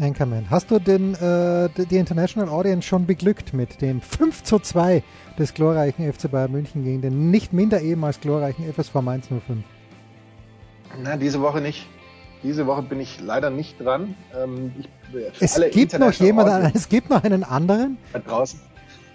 Anchorman. 0.00 0.50
Hast 0.50 0.70
du 0.70 0.78
den, 0.78 1.14
äh, 1.14 1.68
die 1.76 1.96
International 1.96 2.48
Audience 2.48 2.86
schon 2.86 3.06
beglückt 3.06 3.52
mit 3.52 3.80
dem 3.80 4.00
5 4.00 4.42
zu 4.42 4.58
2 4.58 5.02
des 5.38 5.54
glorreichen 5.54 6.10
FC 6.12 6.30
Bayern 6.30 6.52
München 6.52 6.84
gegen 6.84 7.02
den 7.02 7.30
nicht 7.30 7.52
minder 7.52 7.80
ehemals 7.80 8.20
glorreichen 8.20 8.64
FSV 8.72 8.94
Mainz 9.02 9.26
05? 9.28 9.64
Na, 11.02 11.16
diese 11.16 11.40
Woche 11.40 11.60
nicht. 11.60 11.86
Diese 12.42 12.66
Woche 12.66 12.82
bin 12.82 13.00
ich 13.00 13.20
leider 13.20 13.50
nicht 13.50 13.80
dran. 13.80 14.14
Ähm, 14.36 14.72
ich, 14.78 14.88
es 15.40 15.60
gibt 15.72 15.98
noch 15.98 16.12
jemanden, 16.12 16.70
es 16.74 16.88
gibt 16.88 17.10
noch 17.10 17.24
einen 17.24 17.44
anderen. 17.44 17.98
Da 18.12 18.20
draußen. 18.20 18.60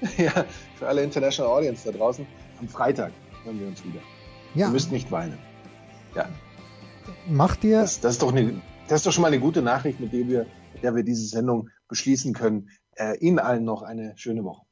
ja, 0.17 0.45
für 0.77 0.87
alle 0.87 1.03
International 1.03 1.51
Audience 1.51 1.89
da 1.89 1.97
draußen. 1.97 2.25
Am 2.59 2.67
Freitag 2.67 3.11
hören 3.45 3.59
wir 3.59 3.67
uns 3.67 3.83
wieder. 3.85 3.99
Ja. 4.55 4.67
Ihr 4.67 4.73
müsst 4.73 4.91
nicht 4.91 5.11
weinen. 5.11 5.37
Ja. 6.15 6.27
Macht 7.27 7.63
ihr. 7.63 7.79
Das, 7.79 8.01
das, 8.01 8.13
ist 8.13 8.21
doch 8.21 8.33
eine, 8.33 8.61
das 8.87 8.99
ist 8.99 9.05
doch 9.05 9.13
schon 9.13 9.21
mal 9.21 9.29
eine 9.29 9.39
gute 9.39 9.61
Nachricht, 9.61 9.99
mit 9.99 10.11
der 10.11 10.27
wir 10.27 10.45
der 10.83 10.95
wir 10.95 11.03
diese 11.03 11.25
Sendung 11.25 11.69
beschließen 11.87 12.33
können. 12.33 12.69
Äh, 12.95 13.17
Ihnen 13.17 13.39
allen 13.39 13.63
noch 13.63 13.81
eine 13.81 14.13
schöne 14.17 14.43
Woche. 14.43 14.63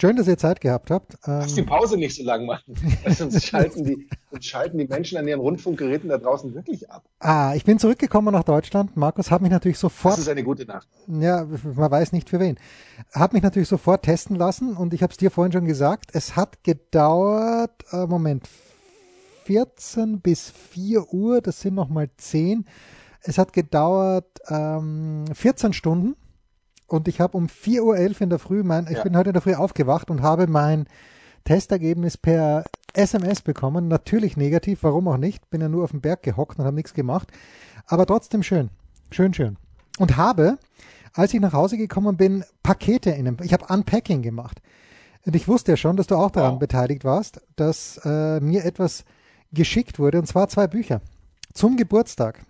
Schön, 0.00 0.16
dass 0.16 0.26
ihr 0.28 0.38
Zeit 0.38 0.62
gehabt 0.62 0.90
habt. 0.90 1.18
Lass 1.26 1.54
die 1.54 1.62
Pause 1.62 1.98
nicht 1.98 2.16
so 2.16 2.24
lang 2.24 2.46
machen. 2.46 2.74
sonst, 3.06 3.44
schalten 3.46 3.84
die, 3.84 4.08
sonst 4.30 4.46
schalten 4.46 4.78
die 4.78 4.86
Menschen 4.86 5.18
an 5.18 5.28
ihren 5.28 5.40
Rundfunkgeräten 5.40 6.08
da 6.08 6.16
draußen 6.16 6.54
wirklich 6.54 6.90
ab. 6.90 7.04
Ah, 7.18 7.52
ich 7.54 7.64
bin 7.64 7.78
zurückgekommen 7.78 8.32
nach 8.32 8.44
Deutschland. 8.44 8.96
Markus 8.96 9.30
hat 9.30 9.42
mich 9.42 9.50
natürlich 9.50 9.78
sofort. 9.78 10.14
Das 10.14 10.20
ist 10.20 10.28
eine 10.28 10.42
gute 10.42 10.64
Nacht. 10.64 10.88
Ja, 11.06 11.46
man 11.74 11.90
weiß 11.90 12.12
nicht 12.12 12.30
für 12.30 12.40
wen. 12.40 12.56
Hat 13.12 13.34
mich 13.34 13.42
natürlich 13.42 13.68
sofort 13.68 14.04
testen 14.04 14.36
lassen 14.36 14.74
und 14.74 14.94
ich 14.94 15.02
habe 15.02 15.10
es 15.10 15.18
dir 15.18 15.30
vorhin 15.30 15.52
schon 15.52 15.66
gesagt. 15.66 16.12
Es 16.14 16.34
hat 16.34 16.64
gedauert, 16.64 17.84
äh, 17.92 18.06
Moment, 18.06 18.48
14 19.44 20.20
bis 20.22 20.50
4 20.50 21.12
Uhr, 21.12 21.42
das 21.42 21.60
sind 21.60 21.74
nochmal 21.74 22.08
10. 22.16 22.64
Es 23.22 23.38
hat 23.38 23.52
gedauert 23.52 24.26
ähm, 24.48 25.26
14 25.32 25.72
Stunden 25.72 26.16
und 26.86 27.06
ich 27.06 27.20
habe 27.20 27.36
um 27.36 27.46
4.11 27.46 27.80
Uhr 27.82 28.20
in 28.20 28.30
der 28.30 28.38
Früh, 28.38 28.62
mein, 28.62 28.86
ja. 28.86 28.92
ich 28.92 29.02
bin 29.02 29.16
heute 29.16 29.30
in 29.30 29.34
der 29.34 29.42
Früh 29.42 29.54
aufgewacht 29.54 30.10
und 30.10 30.22
habe 30.22 30.46
mein 30.46 30.86
Testergebnis 31.44 32.16
per 32.16 32.64
SMS 32.94 33.42
bekommen. 33.42 33.88
Natürlich 33.88 34.36
negativ, 34.36 34.82
warum 34.82 35.08
auch 35.08 35.16
nicht? 35.16 35.48
Bin 35.50 35.60
ja 35.60 35.68
nur 35.68 35.84
auf 35.84 35.90
dem 35.90 36.00
Berg 36.00 36.22
gehockt 36.22 36.58
und 36.58 36.64
habe 36.64 36.74
nichts 36.74 36.94
gemacht. 36.94 37.28
Aber 37.86 38.06
trotzdem 38.06 38.42
schön. 38.42 38.70
Schön, 39.10 39.34
schön. 39.34 39.56
Und 39.98 40.16
habe, 40.16 40.58
als 41.12 41.34
ich 41.34 41.40
nach 41.40 41.52
Hause 41.52 41.76
gekommen 41.76 42.16
bin, 42.16 42.44
Pakete 42.62 43.10
in 43.10 43.26
einem, 43.26 43.36
ich 43.42 43.52
habe 43.52 43.72
Unpacking 43.72 44.22
gemacht. 44.22 44.60
Und 45.26 45.36
ich 45.36 45.48
wusste 45.48 45.72
ja 45.72 45.76
schon, 45.76 45.96
dass 45.96 46.06
du 46.06 46.16
auch 46.16 46.30
daran 46.30 46.54
wow. 46.54 46.58
beteiligt 46.58 47.04
warst, 47.04 47.42
dass 47.56 48.00
äh, 48.04 48.40
mir 48.40 48.64
etwas 48.64 49.04
geschickt 49.52 49.98
wurde, 49.98 50.18
und 50.18 50.26
zwar 50.26 50.48
zwei 50.48 50.66
Bücher. 50.66 51.02
Zum 51.52 51.76
Geburtstag 51.76 52.40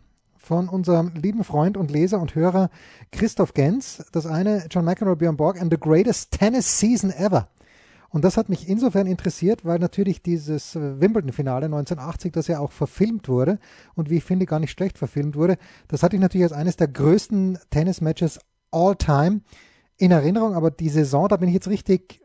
von 0.41 0.69
unserem 0.69 1.13
lieben 1.15 1.45
Freund 1.45 1.77
und 1.77 1.91
Leser 1.91 2.21
und 2.21 2.35
Hörer 2.35 2.71
Christoph 3.13 3.53
Gens. 3.53 4.05
Das 4.13 4.27
eine 4.27 4.67
John 4.71 4.85
McEnroe, 4.85 5.17
Björn 5.17 5.37
Borg 5.37 5.61
and 5.61 5.73
the 5.73 5.79
greatest 5.79 6.33
tennis 6.33 6.79
season 6.79 7.11
ever. 7.11 7.49
Und 8.09 8.25
das 8.25 8.37
hat 8.37 8.49
mich 8.49 8.69
insofern 8.69 9.07
interessiert, 9.07 9.65
weil 9.65 9.79
natürlich 9.79 10.23
dieses 10.23 10.75
äh, 10.75 11.01
Wimbledon-Finale 11.01 11.67
1980, 11.67 12.33
das 12.33 12.49
ja 12.49 12.59
auch 12.59 12.73
verfilmt 12.73 13.29
wurde 13.29 13.59
und 13.95 14.11
wie 14.11 14.17
ich 14.17 14.25
finde 14.25 14.47
gar 14.47 14.59
nicht 14.59 14.73
schlecht 14.73 14.99
verfilmt 14.99 15.37
wurde, 15.37 15.59
das 15.87 16.03
hatte 16.03 16.17
ich 16.17 16.23
natürlich 16.23 16.45
als 16.45 16.53
eines 16.53 16.77
der 16.77 16.89
größten 16.89 17.59
Tennis-Matches 17.71 18.41
all 18.73 18.97
time 18.97 19.43
in 19.97 20.11
Erinnerung. 20.11 20.55
Aber 20.55 20.73
die 20.73 20.89
Saison, 20.89 21.29
da 21.29 21.37
bin 21.37 21.49
ich 21.49 21.55
jetzt 21.55 21.69
richtig, 21.69 22.21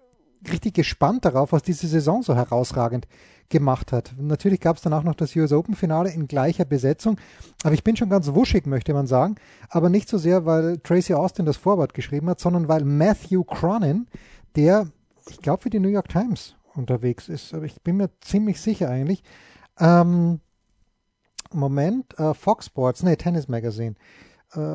richtig 0.50 0.76
gespannt 0.76 1.26
darauf, 1.26 1.52
was 1.52 1.64
diese 1.64 1.88
Saison 1.88 2.24
so 2.24 2.36
herausragend 2.36 3.08
gemacht 3.50 3.92
hat. 3.92 4.14
Natürlich 4.18 4.60
gab 4.60 4.78
es 4.78 4.82
dann 4.82 4.94
auch 4.94 5.04
noch 5.04 5.16
das 5.16 5.36
US 5.36 5.52
Open 5.52 5.76
Finale 5.76 6.12
in 6.12 6.28
gleicher 6.28 6.66
Besetzung, 6.66 7.18
aber 7.64 7.74
ich 7.74 7.84
bin 7.84 7.96
schon 7.96 8.10
ganz 8.10 8.34
wuschig, 8.34 8.66
möchte 8.66 8.94
man 8.94 9.08
sagen, 9.08 9.36
aber 9.70 9.90
nicht 9.90 10.10
so 10.10 10.18
sehr, 10.18 10.46
weil 10.46 10.78
Tracy 10.80 11.14
Austin 11.14 11.46
das 11.46 11.58
Vorwort 11.58 11.94
geschrieben 11.94 12.30
hat, 12.30 12.40
sondern 12.40 12.68
weil 12.68 12.84
Matthew 12.84 13.44
Cronin, 13.44 14.08
der, 14.56 14.88
ich 15.30 15.42
glaube, 15.42 15.64
für 15.64 15.70
die 15.70 15.80
New 15.80 15.90
York 15.90 16.10
Times 16.10 16.56
unterwegs 16.74 17.30
ist, 17.30 17.54
aber 17.54 17.66
ich 17.66 17.82
bin 17.82 17.98
mir 17.98 18.10
ziemlich 18.22 18.60
sicher 18.60 18.90
eigentlich, 18.90 19.24
ähm, 19.80 20.40
Moment, 21.54 22.18
äh, 22.20 22.34
Fox 22.34 22.66
Sports, 22.66 23.04
nee, 23.04 23.16
Tennis 23.16 23.48
Magazine, 23.48 23.96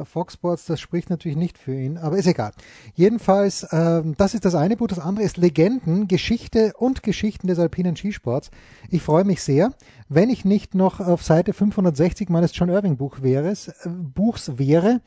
Fox 0.04 0.34
Sports, 0.34 0.66
das 0.66 0.80
spricht 0.80 1.10
natürlich 1.10 1.36
nicht 1.36 1.58
für 1.58 1.74
ihn, 1.74 1.96
aber 1.96 2.18
ist 2.18 2.26
egal. 2.26 2.52
Jedenfalls, 2.94 3.62
äh, 3.64 4.02
das 4.16 4.34
ist 4.34 4.44
das 4.44 4.54
eine 4.54 4.76
Buch, 4.76 4.88
das 4.88 4.98
andere 4.98 5.24
ist 5.24 5.36
Legenden, 5.36 6.08
Geschichte 6.08 6.72
und 6.78 7.02
Geschichten 7.02 7.46
des 7.46 7.58
alpinen 7.58 7.96
Skisports. 7.96 8.50
Ich 8.90 9.02
freue 9.02 9.24
mich 9.24 9.42
sehr, 9.42 9.72
wenn 10.08 10.30
ich 10.30 10.44
nicht 10.44 10.74
noch 10.74 11.00
auf 11.00 11.22
Seite 11.22 11.52
560 11.52 12.28
meines 12.28 12.56
John 12.56 12.68
Irving 12.68 12.96
Buch 12.96 13.22
wäre, 13.22 13.50
äh, 13.50 13.88
Buchs 13.88 14.58
wäre, 14.58 15.00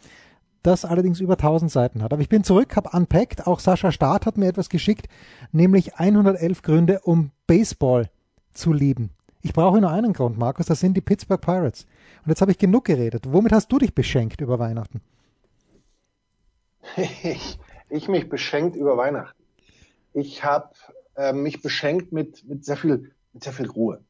das 0.64 0.86
allerdings 0.86 1.20
über 1.20 1.38
1000 1.38 1.70
Seiten 1.70 2.02
hat. 2.02 2.14
Aber 2.14 2.22
ich 2.22 2.30
bin 2.30 2.44
zurück, 2.44 2.76
habe 2.76 2.98
unpackt, 2.98 3.46
auch 3.46 3.60
Sascha 3.60 3.92
Staat 3.92 4.26
hat 4.26 4.38
mir 4.38 4.48
etwas 4.48 4.70
geschickt, 4.70 5.08
nämlich 5.52 5.96
111 5.96 6.62
Gründe, 6.62 7.02
um 7.04 7.32
Baseball 7.48 8.10
zu 8.54 8.72
lieben. 8.72 9.12
Ich 9.46 9.52
brauche 9.52 9.80
nur 9.82 9.92
einen 9.92 10.14
Grund, 10.14 10.38
Markus, 10.38 10.68
das 10.68 10.80
sind 10.80 10.96
die 10.96 11.02
Pittsburgh 11.02 11.42
Pirates. 11.42 11.86
Und 12.24 12.30
jetzt 12.30 12.40
habe 12.40 12.52
ich 12.52 12.58
genug 12.58 12.86
geredet. 12.86 13.26
Womit 13.28 13.52
hast 13.52 13.70
du 13.72 13.78
dich 13.78 13.94
beschenkt 13.94 14.40
über 14.40 14.58
Weihnachten? 14.58 15.02
Ich, 16.96 17.60
ich 17.90 18.08
mich 18.08 18.30
beschenkt 18.30 18.76
über 18.76 18.98
Weihnachten. 18.98 19.44
Ich 20.14 20.44
habe 20.44 20.70
äh, 21.16 21.34
mich 21.34 21.62
beschenkt 21.62 22.14
mit, 22.14 22.48
mit, 22.48 22.64
sehr 22.64 22.78
viel, 22.78 23.12
mit 23.34 23.44
sehr 23.44 23.52
viel 23.52 23.70
Ruhe. 23.70 24.02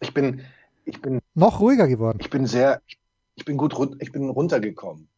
Ich 0.00 0.14
bin, 0.14 0.42
ich 0.84 1.00
bin 1.00 1.20
noch 1.34 1.60
ruhiger 1.60 1.88
geworden. 1.88 2.18
Ich 2.20 2.30
bin 2.30 2.46
sehr, 2.46 2.80
ich 3.34 3.44
bin 3.44 3.56
gut, 3.56 3.74
ich 4.00 4.12
bin 4.12 4.28
runtergekommen. 4.28 5.08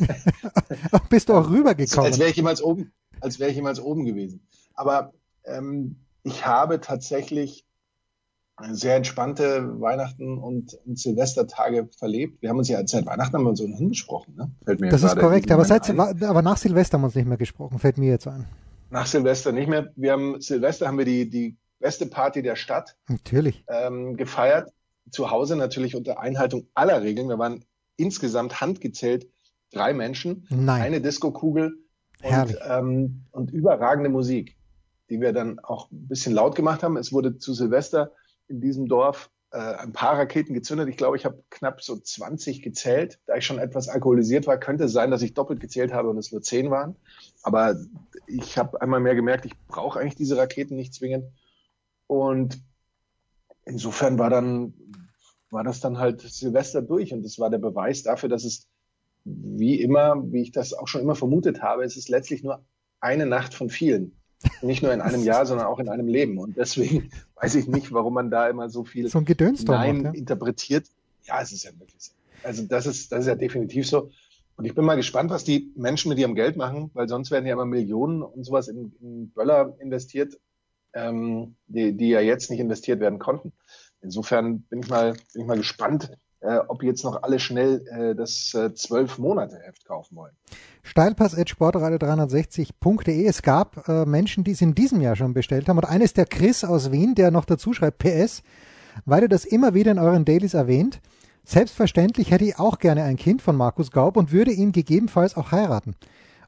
Bist 1.08 1.28
du 1.28 1.34
auch 1.34 1.48
rübergekommen? 1.48 2.06
Als, 2.06 2.18
wäre 2.18 2.30
ich 2.30 2.36
jemals 2.36 2.62
oben, 2.62 2.92
als 3.20 3.38
wäre 3.38 3.50
ich 3.50 3.56
jemals 3.56 3.80
oben 3.80 4.04
gewesen. 4.04 4.46
Aber 4.74 5.12
ähm, 5.44 5.96
ich 6.22 6.44
habe 6.44 6.80
tatsächlich 6.80 7.64
sehr 8.70 8.96
entspannte 8.96 9.80
Weihnachten 9.80 10.38
und, 10.38 10.78
und 10.86 10.98
Silvestertage 10.98 11.88
verlebt. 11.98 12.40
Wir 12.40 12.50
haben 12.50 12.58
uns 12.58 12.68
ja 12.68 12.80
seit 12.86 13.06
Weihnachten 13.06 13.34
haben 13.34 13.44
wir 13.44 13.50
uns 13.50 13.60
ohnehin 13.60 13.90
gesprochen, 13.90 14.34
ne? 14.36 14.50
Fällt 14.64 14.80
mir 14.80 14.88
das 14.88 15.02
ist 15.02 15.18
korrekt, 15.18 15.50
aber, 15.50 15.64
seit, 15.64 15.90
aber 15.90 16.42
nach 16.42 16.56
Silvester 16.56 16.94
haben 16.94 17.02
wir 17.02 17.06
uns 17.06 17.14
nicht 17.14 17.28
mehr 17.28 17.36
gesprochen, 17.36 17.78
fällt 17.78 17.98
mir 17.98 18.10
jetzt 18.10 18.26
ein. 18.26 18.46
Nach 18.90 19.06
Silvester 19.06 19.52
nicht 19.52 19.68
mehr. 19.68 19.92
Wir 19.96 20.12
haben 20.12 20.40
Silvester 20.40 20.86
haben 20.86 20.98
wir 20.98 21.04
die, 21.04 21.28
die 21.28 21.56
beste 21.80 22.06
Party 22.06 22.42
der 22.42 22.56
Stadt 22.56 22.96
natürlich. 23.08 23.64
Ähm, 23.68 24.16
gefeiert. 24.16 24.72
Zu 25.10 25.30
Hause 25.30 25.54
natürlich 25.56 25.94
unter 25.94 26.18
Einhaltung 26.18 26.66
aller 26.74 27.02
Regeln. 27.02 27.28
Wir 27.28 27.38
waren 27.38 27.64
insgesamt 27.96 28.60
handgezählt 28.60 29.28
drei 29.72 29.92
Menschen, 29.92 30.46
Nein. 30.50 30.82
eine 30.82 31.00
Disco-Kugel 31.00 31.78
und, 32.22 32.58
ähm, 32.68 33.24
und 33.30 33.50
überragende 33.52 34.10
Musik, 34.10 34.56
die 35.10 35.20
wir 35.20 35.32
dann 35.32 35.58
auch 35.60 35.90
ein 35.90 36.08
bisschen 36.08 36.32
laut 36.32 36.56
gemacht 36.56 36.82
haben. 36.82 36.96
Es 36.96 37.12
wurde 37.12 37.38
zu 37.38 37.52
Silvester 37.52 38.12
in 38.48 38.60
diesem 38.60 38.86
Dorf 38.86 39.30
äh, 39.50 39.58
ein 39.58 39.92
paar 39.92 40.18
Raketen 40.18 40.54
gezündet. 40.54 40.88
Ich 40.88 40.96
glaube, 40.96 41.16
ich 41.16 41.24
habe 41.24 41.42
knapp 41.50 41.82
so 41.82 41.96
20 41.96 42.62
gezählt. 42.62 43.18
Da 43.26 43.36
ich 43.36 43.46
schon 43.46 43.58
etwas 43.58 43.88
alkoholisiert 43.88 44.46
war, 44.46 44.58
könnte 44.58 44.84
es 44.84 44.92
sein, 44.92 45.10
dass 45.10 45.22
ich 45.22 45.34
doppelt 45.34 45.60
gezählt 45.60 45.92
habe 45.92 46.10
und 46.10 46.18
es 46.18 46.32
nur 46.32 46.42
10 46.42 46.70
waren. 46.70 46.96
Aber 47.42 47.76
ich 48.26 48.58
habe 48.58 48.80
einmal 48.80 49.00
mehr 49.00 49.14
gemerkt, 49.14 49.46
ich 49.46 49.58
brauche 49.68 50.00
eigentlich 50.00 50.16
diese 50.16 50.36
Raketen 50.36 50.76
nicht 50.76 50.94
zwingend. 50.94 51.26
Und 52.06 52.62
insofern 53.64 54.18
war 54.18 54.30
dann 54.30 54.74
war 55.50 55.64
das 55.64 55.80
dann 55.80 55.98
halt 55.98 56.20
Silvester 56.20 56.82
durch 56.82 57.12
und 57.12 57.22
das 57.22 57.38
war 57.38 57.50
der 57.50 57.58
Beweis 57.58 58.02
dafür, 58.02 58.28
dass 58.28 58.44
es 58.44 58.68
wie 59.24 59.80
immer, 59.80 60.22
wie 60.32 60.42
ich 60.42 60.52
das 60.52 60.72
auch 60.72 60.86
schon 60.86 61.00
immer 61.00 61.14
vermutet 61.14 61.62
habe, 61.62 61.84
es 61.84 61.96
ist 61.96 62.08
letztlich 62.08 62.42
nur 62.42 62.64
eine 63.00 63.26
Nacht 63.26 63.54
von 63.54 63.70
vielen. 63.70 64.16
Nicht 64.62 64.82
nur 64.82 64.92
in 64.92 65.00
einem 65.00 65.22
Jahr, 65.22 65.46
sondern 65.46 65.66
auch 65.66 65.78
in 65.78 65.88
einem 65.88 66.08
Leben. 66.08 66.38
Und 66.38 66.56
deswegen 66.56 67.10
weiß 67.40 67.54
ich 67.54 67.66
nicht, 67.66 67.92
warum 67.92 68.14
man 68.14 68.30
da 68.30 68.48
immer 68.48 68.68
so 68.68 68.84
viel 68.84 69.08
so 69.08 69.72
Nein 69.72 70.04
ja? 70.04 70.10
interpretiert. 70.12 70.86
Ja, 71.24 71.40
es 71.40 71.52
ist 71.52 71.64
ja 71.64 71.70
wirklich 71.78 72.02
so. 72.02 72.12
Also 72.42 72.62
das 72.64 72.86
ist, 72.86 73.10
das 73.12 73.20
ist 73.20 73.26
ja 73.26 73.34
definitiv 73.34 73.88
so. 73.88 74.10
Und 74.56 74.64
ich 74.64 74.74
bin 74.74 74.84
mal 74.84 74.94
gespannt, 74.94 75.30
was 75.30 75.44
die 75.44 75.72
Menschen 75.76 76.08
mit 76.08 76.18
ihrem 76.18 76.34
Geld 76.34 76.56
machen, 76.56 76.90
weil 76.94 77.08
sonst 77.08 77.30
werden 77.30 77.46
ja 77.46 77.52
immer 77.52 77.66
Millionen 77.66 78.22
und 78.22 78.44
sowas 78.44 78.68
in, 78.68 78.92
in 79.00 79.30
Böller 79.30 79.74
investiert, 79.80 80.38
ähm, 80.94 81.56
die, 81.66 81.92
die 81.92 82.08
ja 82.08 82.20
jetzt 82.20 82.50
nicht 82.50 82.60
investiert 82.60 83.00
werden 83.00 83.18
konnten. 83.18 83.52
Insofern 84.00 84.60
bin 84.62 84.80
ich 84.80 84.88
mal, 84.88 85.12
bin 85.32 85.42
ich 85.42 85.46
mal 85.46 85.58
gespannt, 85.58 86.10
äh, 86.40 86.58
ob 86.68 86.82
jetzt 86.82 87.04
noch 87.04 87.22
alle 87.22 87.38
schnell 87.38 87.86
äh, 87.88 88.14
das 88.14 88.54
äh, 88.54 88.72
zwölf 88.74 89.18
äh, 89.18 89.20
Monate 89.20 89.58
Heft 89.58 89.84
kaufen 89.86 90.16
wollen. 90.16 90.32
Steilpass.sportradio360.de. 90.82 93.26
Es 93.26 93.42
gab 93.42 93.86
äh, 93.88 94.06
Menschen, 94.06 94.44
die 94.44 94.52
es 94.52 94.60
in 94.60 94.74
diesem 94.74 95.00
Jahr 95.00 95.16
schon 95.16 95.34
bestellt 95.34 95.68
haben. 95.68 95.78
Und 95.78 95.84
eines 95.84 96.12
der 96.12 96.26
Chris 96.26 96.64
aus 96.64 96.92
Wien, 96.92 97.14
der 97.14 97.30
noch 97.30 97.44
dazu 97.44 97.72
schreibt, 97.72 97.98
PS, 97.98 98.42
weil 99.04 99.22
ihr 99.22 99.28
das 99.28 99.44
immer 99.44 99.74
wieder 99.74 99.92
in 99.92 99.98
euren 99.98 100.24
Dailies 100.24 100.54
erwähnt. 100.54 101.00
Selbstverständlich 101.44 102.30
hätte 102.30 102.44
ich 102.44 102.58
auch 102.58 102.78
gerne 102.78 103.04
ein 103.04 103.16
Kind 103.16 103.42
von 103.42 103.56
Markus 103.56 103.90
Gaub 103.90 104.16
und 104.16 104.32
würde 104.32 104.52
ihn 104.52 104.72
gegebenenfalls 104.72 105.36
auch 105.36 105.52
heiraten. 105.52 105.94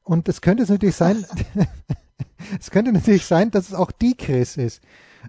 Und 0.02 0.29
es 0.29 0.41
könnte 0.41 0.64
natürlich 0.64 0.96
sein, 0.96 1.25
es 2.61 2.70
könnte 2.70 2.93
natürlich 2.93 3.26
sein, 3.26 3.50
dass 3.50 3.69
es 3.69 3.75
auch 3.75 3.91
die 3.91 4.17
Chris 4.17 4.56
ist. 4.56 4.82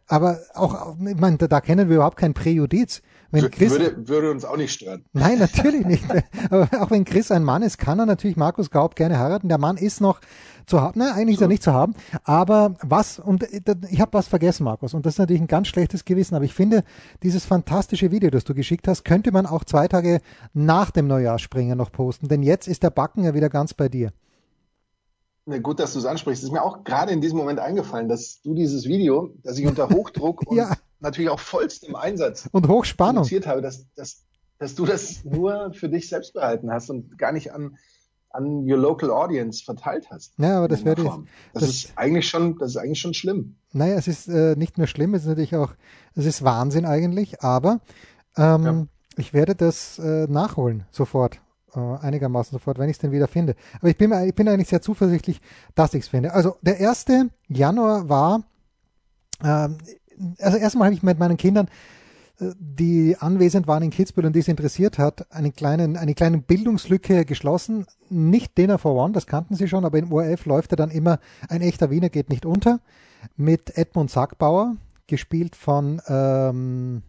Aber 0.08 0.40
auch, 0.54 0.96
ich 1.06 1.16
meine, 1.16 1.38
da, 1.38 1.62
kennen 1.62 1.90
wir 1.90 1.98
überhaupt 1.98 2.18
kein 2.18 2.34
Präjudiz. 2.34 3.02
Wenn 3.32 3.50
Chris, 3.52 3.72
würde, 3.72 4.08
würde 4.08 4.32
uns 4.32 4.44
auch 4.44 4.58
nicht 4.58 4.74
stören. 4.74 5.06
Nein, 5.14 5.38
natürlich 5.40 5.86
nicht. 5.86 6.04
Aber 6.50 6.68
auch 6.82 6.90
wenn 6.90 7.06
Chris 7.06 7.32
ein 7.32 7.44
Mann 7.44 7.62
ist, 7.62 7.78
kann 7.78 8.00
er 8.00 8.06
natürlich 8.06 8.38
Markus 8.38 8.72
Gaub 8.72 8.96
gerne 8.96 9.20
heiraten. 9.20 9.50
Der 9.50 9.60
Mann 9.60 9.78
ist 9.78 10.02
noch 10.02 10.20
zu 10.66 10.82
haben. 10.82 11.00
Nein, 11.00 11.14
eigentlich 11.14 11.38
so. 11.38 11.42
ist 11.42 11.46
er 11.46 11.48
nicht 11.50 11.64
zu 11.64 11.74
haben. 11.74 11.94
Aber 12.24 12.76
was, 12.82 13.20
und 13.20 13.44
ich 13.44 14.02
habe 14.02 14.14
was 14.14 14.28
vergessen, 14.28 14.64
Markus, 14.64 14.94
und 14.94 15.06
das 15.06 15.16
ist 15.16 15.20
natürlich 15.20 15.42
ein 15.42 15.48
ganz 15.48 15.68
schlechtes 15.68 16.06
Gewissen, 16.06 16.36
aber 16.36 16.46
ich 16.46 16.54
finde, 16.54 16.84
dieses 17.22 17.46
fantastische 17.46 18.12
Video, 18.12 18.30
das 18.30 18.44
du 18.46 18.54
geschickt 18.54 18.88
hast, 18.88 19.04
könnte 19.04 19.32
man 19.32 19.46
auch 19.46 19.64
zwei 19.64 19.88
Tage 19.88 20.22
nach 20.54 20.92
dem 20.92 21.08
Neujahrsspringen 21.08 21.78
noch 21.78 21.92
posten. 21.92 22.28
Denn 22.28 22.44
jetzt 22.44 22.68
ist 22.68 22.84
der 22.84 22.92
Backen 22.92 23.24
ja 23.24 23.34
wieder 23.34 23.50
ganz 23.50 23.74
bei 23.74 23.90
dir. 23.90 24.12
Na 25.50 25.58
gut, 25.58 25.80
dass 25.80 25.94
du 25.94 26.00
es 26.00 26.06
ansprichst. 26.06 26.44
Es 26.44 26.50
ist 26.50 26.54
mir 26.54 26.62
auch 26.62 26.84
gerade 26.84 27.12
in 27.12 27.22
diesem 27.22 27.40
Moment 27.40 27.60
eingefallen, 27.60 28.08
dass 28.08 28.40
du 28.44 28.54
dieses 28.54 28.86
Video, 28.86 29.34
das 29.42 29.58
ich 29.58 29.66
unter 29.66 29.90
Hochdruck 29.90 30.42
und 30.46 30.58
ja. 30.58 30.74
natürlich 31.00 31.32
auch 31.32 31.40
vollstem 31.40 31.96
Einsatz 31.96 32.48
und 32.52 32.68
Hochspannung 32.68 33.26
habe, 33.26 33.62
dass, 33.64 33.92
dass, 33.96 34.22
dass 34.60 34.76
du 34.76 34.86
das 34.86 35.26
nur 35.26 35.74
für 35.74 35.90
dich 35.90 36.08
selbst 36.08 36.36
behalten 36.36 36.72
hast 36.72 36.92
und 36.92 37.18
gar 37.18 37.32
nicht 37.32 37.52
an, 37.52 37.80
an 38.30 38.72
your 38.72 38.78
local 38.78 39.10
audience 39.10 39.64
verteilt 39.64 40.12
hast. 40.12 40.34
Ja, 40.38 40.60
aber 40.60 40.68
das 40.68 40.86
wäre 40.86 41.04
das, 41.04 41.20
das, 41.56 41.64
ist 41.64 41.94
eigentlich 41.96 42.30
schon, 42.30 42.60
das 42.60 42.70
ist 42.70 42.78
eigentlich 42.78 43.00
schon 43.00 43.16
schlimm. 43.16 43.56
Naja, 43.74 43.96
es 43.96 44.08
ist 44.08 44.28
äh, 44.28 44.56
nicht 44.56 44.78
nur 44.78 44.86
schlimm, 44.86 45.16
es 45.16 45.24
ist 45.24 45.30
natürlich 45.30 45.56
auch, 45.56 45.74
es 46.14 46.28
ist 46.28 46.44
Wahnsinn 46.44 46.86
eigentlich, 46.86 47.42
aber 47.42 47.80
ähm, 48.38 48.64
ja. 48.64 48.86
ich 49.18 49.34
werde 49.34 49.56
das 49.56 49.98
äh, 49.98 50.28
nachholen 50.28 50.86
sofort 50.92 51.42
äh, 51.76 51.80
einigermaßen 51.80 52.52
sofort, 52.58 52.78
wenn 52.80 52.90
ich 52.90 52.96
es 52.96 53.00
denn 53.00 53.12
wieder 53.12 53.28
finde. 53.28 53.56
Aber 53.80 53.90
ich 53.90 53.98
bin, 53.98 54.12
ich 54.26 54.36
bin 54.36 54.48
eigentlich 54.48 54.70
sehr 54.70 54.82
zuversichtlich, 54.82 55.42
dass 55.76 55.94
ich 55.94 56.04
es 56.04 56.08
finde. 56.08 56.34
Also 56.34 56.58
der 56.62 56.80
1. 56.80 57.06
Januar 57.48 58.10
war, 58.10 58.44
äh, 59.42 59.70
also 60.40 60.58
erstmal 60.58 60.88
habe 60.88 60.96
ich 60.96 61.04
mit 61.04 61.20
meinen 61.20 61.38
Kindern, 61.38 61.68
äh, 62.40 62.52
die 62.60 63.16
anwesend 63.20 63.68
waren 63.68 63.84
in 63.84 63.92
Kitzbühel 63.92 64.26
und 64.26 64.36
die 64.36 64.40
es 64.40 64.48
interessiert 64.48 64.98
hat, 64.98 65.32
eine 65.32 65.52
kleine, 65.52 66.00
eine 66.00 66.14
kleine 66.14 66.40
Bildungslücke 66.40 67.26
geschlossen. 67.26 67.86
Nicht 68.10 68.58
Dinner 68.58 68.78
for 68.78 68.96
One, 68.96 69.14
das 69.14 69.28
kannten 69.28 69.56
sie 69.56 69.68
schon, 69.68 69.86
aber 69.86 69.98
in 69.98 70.12
ORF 70.12 70.46
läuft 70.46 70.74
er 70.74 70.78
dann 70.78 70.92
immer 70.92 71.20
Ein 71.48 71.62
echter 71.62 71.90
Wiener 71.90 72.10
geht 72.10 72.30
nicht 72.30 72.46
unter 72.46 72.80
mit 73.36 73.78
Edmund 73.78 74.10
Sackbauer, 74.10 74.78
gespielt 75.08 75.56
von 75.56 76.02
ähm, 76.08 77.04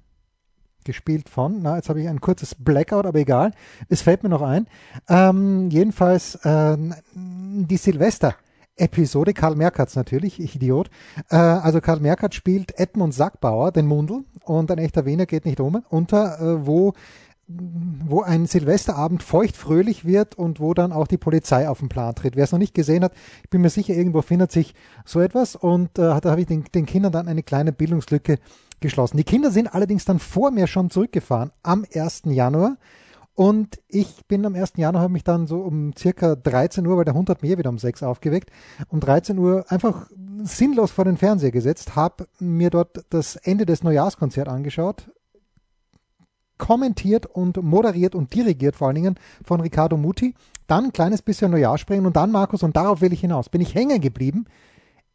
gespielt 0.85 1.29
von, 1.29 1.63
na, 1.63 1.77
jetzt 1.77 1.89
habe 1.89 2.01
ich 2.01 2.09
ein 2.09 2.21
kurzes 2.21 2.55
Blackout, 2.55 3.07
aber 3.07 3.19
egal, 3.19 3.53
es 3.89 4.03
fällt 4.03 4.23
mir 4.23 4.29
noch 4.29 4.43
ein. 4.43 4.67
Ähm, 5.09 5.71
jedenfalls 5.71 6.37
äh, 6.37 6.77
die 7.15 7.77
Silvester. 7.77 8.35
Episode, 8.77 9.35
Karl 9.35 9.57
Merkatz 9.57 9.95
natürlich, 9.95 10.41
ich 10.41 10.57
Idiot. 10.57 10.89
Äh, 11.29 11.37
also 11.37 11.83
Karl 11.83 12.01
Merkatz 12.01 12.35
spielt 12.35 12.79
Edmund 12.79 13.13
Sackbauer, 13.13 13.73
den 13.73 13.87
Mundel, 13.87 14.25
und 14.45 14.71
ein 14.71 14.79
echter 14.79 15.05
Wiener 15.05 15.27
geht 15.27 15.45
nicht 15.45 15.61
um, 15.61 15.85
unter, 15.91 16.41
äh, 16.41 16.67
wo 16.67 16.95
wo 18.07 18.23
ein 18.23 18.47
Silvesterabend 18.47 19.23
feucht 19.23 19.57
fröhlich 19.57 20.05
wird 20.05 20.37
und 20.37 20.61
wo 20.61 20.75
dann 20.75 20.93
auch 20.93 21.07
die 21.07 21.19
Polizei 21.19 21.69
auf 21.69 21.79
den 21.81 21.89
Plan 21.89 22.15
tritt. 22.15 22.37
Wer 22.37 22.45
es 22.45 22.53
noch 22.53 22.59
nicht 22.59 22.75
gesehen 22.75 23.05
hat, 23.05 23.13
ich 23.43 23.51
bin 23.51 23.61
mir 23.61 23.71
sicher, 23.71 23.95
irgendwo 23.95 24.23
findet 24.23 24.53
sich 24.53 24.75
so 25.05 25.21
etwas 25.21 25.57
und 25.57 25.99
äh, 25.99 26.21
da 26.21 26.25
habe 26.25 26.41
ich 26.41 26.47
den, 26.47 26.65
den 26.75 26.87
Kindern 26.87 27.13
dann 27.13 27.29
eine 27.29 27.43
kleine 27.43 27.73
Bildungslücke 27.73 28.39
geschlossen. 28.81 29.17
Die 29.17 29.25
Kinder 29.25 29.51
sind 29.51 29.75
allerdings 29.75 30.05
dann 30.05 30.19
vor 30.19 30.51
mir 30.51 30.67
schon 30.67 30.91
zurückgefahren 30.91 31.51
am 31.63 31.85
1. 31.93 32.23
Januar. 32.27 32.77
Und 33.35 33.81
ich 33.89 34.27
bin 34.27 34.45
am 34.45 34.55
1. 34.55 34.73
Januar, 34.77 35.03
habe 35.03 35.13
mich 35.13 35.25
dann 35.25 35.47
so 35.47 35.61
um 35.61 35.93
circa 35.97 36.37
13 36.37 36.87
Uhr, 36.87 36.99
weil 36.99 37.05
der 37.05 37.15
Hund 37.15 37.31
hat 37.31 37.43
mir 37.43 37.57
wieder 37.57 37.71
um 37.71 37.79
6 37.79 38.03
aufgeweckt, 38.03 38.51
um 38.89 39.01
13 39.01 39.39
Uhr 39.39 39.65
einfach 39.69 40.09
sinnlos 40.43 40.91
vor 40.91 41.05
den 41.05 41.17
Fernseher 41.17 41.51
gesetzt, 41.51 41.97
habe 41.97 42.27
mir 42.39 42.71
dort 42.71 43.05
das 43.11 43.37
Ende 43.37 43.67
des 43.67 43.83
Neujahrskonzerts 43.83 44.51
angeschaut, 44.51 45.11
kommentiert 46.61 47.27
und 47.27 47.61
moderiert 47.61 48.15
und 48.15 48.33
dirigiert 48.33 48.77
vor 48.77 48.87
allen 48.87 48.95
Dingen 48.95 49.19
von 49.43 49.61
Riccardo 49.61 49.97
Muti, 49.97 50.35
dann 50.69 50.85
ein 50.85 50.93
kleines 50.93 51.23
bisschen 51.23 51.51
Neujahrspringen 51.51 52.07
und 52.07 52.15
dann 52.15 52.31
Markus 52.31 52.63
und 52.63 52.77
darauf 52.77 53.01
will 53.01 53.13
ich 53.13 53.21
hinaus. 53.21 53.49
Bin 53.49 53.61
ich 53.61 53.75
hängen 53.75 54.01
geblieben 54.01 54.45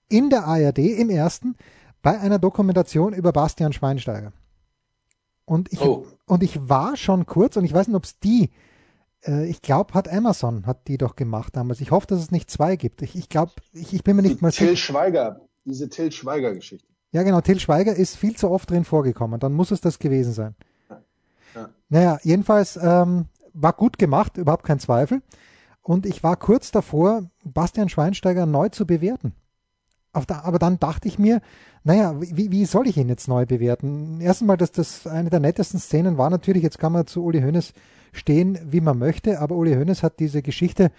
in 0.10 0.30
der 0.30 0.46
ARD 0.46 0.80
im 0.80 1.10
ersten 1.10 1.56
bei 2.02 2.20
einer 2.20 2.40
Dokumentation 2.40 3.14
über 3.14 3.32
Bastian 3.32 3.72
Schweinsteiger. 3.72 4.34
Und 5.46 5.72
ich, 5.72 5.82
oh. 5.82 6.06
und 6.26 6.44
ich 6.44 6.68
war 6.68 6.98
schon 6.98 7.26
kurz, 7.26 7.56
und 7.56 7.64
ich 7.64 7.74
weiß 7.74 7.88
nicht, 7.88 7.96
ob 7.96 8.04
es 8.04 8.20
die, 8.20 8.50
äh, 9.26 9.48
ich 9.48 9.62
glaube, 9.62 9.94
hat 9.94 10.12
Amazon, 10.12 10.66
hat 10.66 10.88
die 10.88 10.98
doch 10.98 11.16
gemacht 11.16 11.56
damals. 11.56 11.80
Ich 11.82 11.92
hoffe, 11.92 12.08
dass 12.08 12.20
es 12.20 12.32
nicht 12.32 12.50
zwei 12.50 12.76
gibt. 12.76 13.02
Ich, 13.02 13.16
ich 13.16 13.30
glaube, 13.30 13.54
ich, 13.74 13.94
ich 13.94 14.04
bin 14.04 14.16
mir 14.16 14.24
nicht 14.24 14.42
mal 14.42 14.52
sicher. 14.52 14.66
Till 14.66 14.78
Schweiger, 14.78 15.42
diese 15.64 15.90
Till 15.90 16.12
Schweiger-Geschichte. 16.12 16.88
Ja, 17.12 17.24
genau, 17.24 17.42
Till 17.42 17.60
Schweiger 17.60 17.96
ist 17.96 18.18
viel 18.18 18.36
zu 18.36 18.50
oft 18.50 18.70
drin 18.70 18.84
vorgekommen. 18.84 19.40
Dann 19.40 19.54
muss 19.54 19.72
es 19.72 19.82
das 19.82 20.00
gewesen 20.00 20.34
sein. 20.34 20.56
Ja. 21.56 21.70
Naja, 21.90 22.20
jedenfalls 22.24 22.78
ähm, 22.82 23.26
war 23.54 23.74
gut 23.74 23.98
gemacht, 23.98 24.38
überhaupt 24.38 24.66
kein 24.66 24.80
Zweifel. 24.80 25.22
Und 25.82 26.06
ich 26.06 26.24
war 26.24 26.36
kurz 26.36 26.72
davor, 26.72 27.30
Bastian 27.44 27.90
Schweinsteiger 27.90 28.46
neu 28.46 28.70
zu 28.70 28.86
bewerten. 28.86 29.34
aber 30.14 30.60
dann 30.60 30.80
dachte 30.80 31.08
ich 31.08 31.20
mir, 31.20 31.42
naja, 31.84 32.16
wie, 32.20 32.52
wie 32.52 32.66
soll 32.66 32.88
ich 32.88 32.98
ihn 32.98 33.10
jetzt 33.10 33.28
neu 33.28 33.46
bewerten? 33.46 34.20
Erstens 34.20 34.48
mal, 34.48 34.58
dass 34.58 34.72
das 34.72 35.06
eine 35.06 35.30
der 35.30 35.40
nettesten 35.40 35.80
Szenen 35.80 36.18
war 36.18 36.30
natürlich, 36.30 36.64
jetzt 36.64 36.80
kann 36.80 36.92
man 36.92 37.06
zu 37.06 37.24
Uli 37.24 37.42
Hoeneß 37.42 37.74
stehen, 38.14 38.58
wie 38.64 38.82
man 38.82 38.98
möchte, 38.98 39.40
aber 39.40 39.56
Uli 39.56 39.76
Hoeneß 39.76 40.02
hat 40.02 40.20
diese 40.20 40.42
Geschichte 40.42 40.92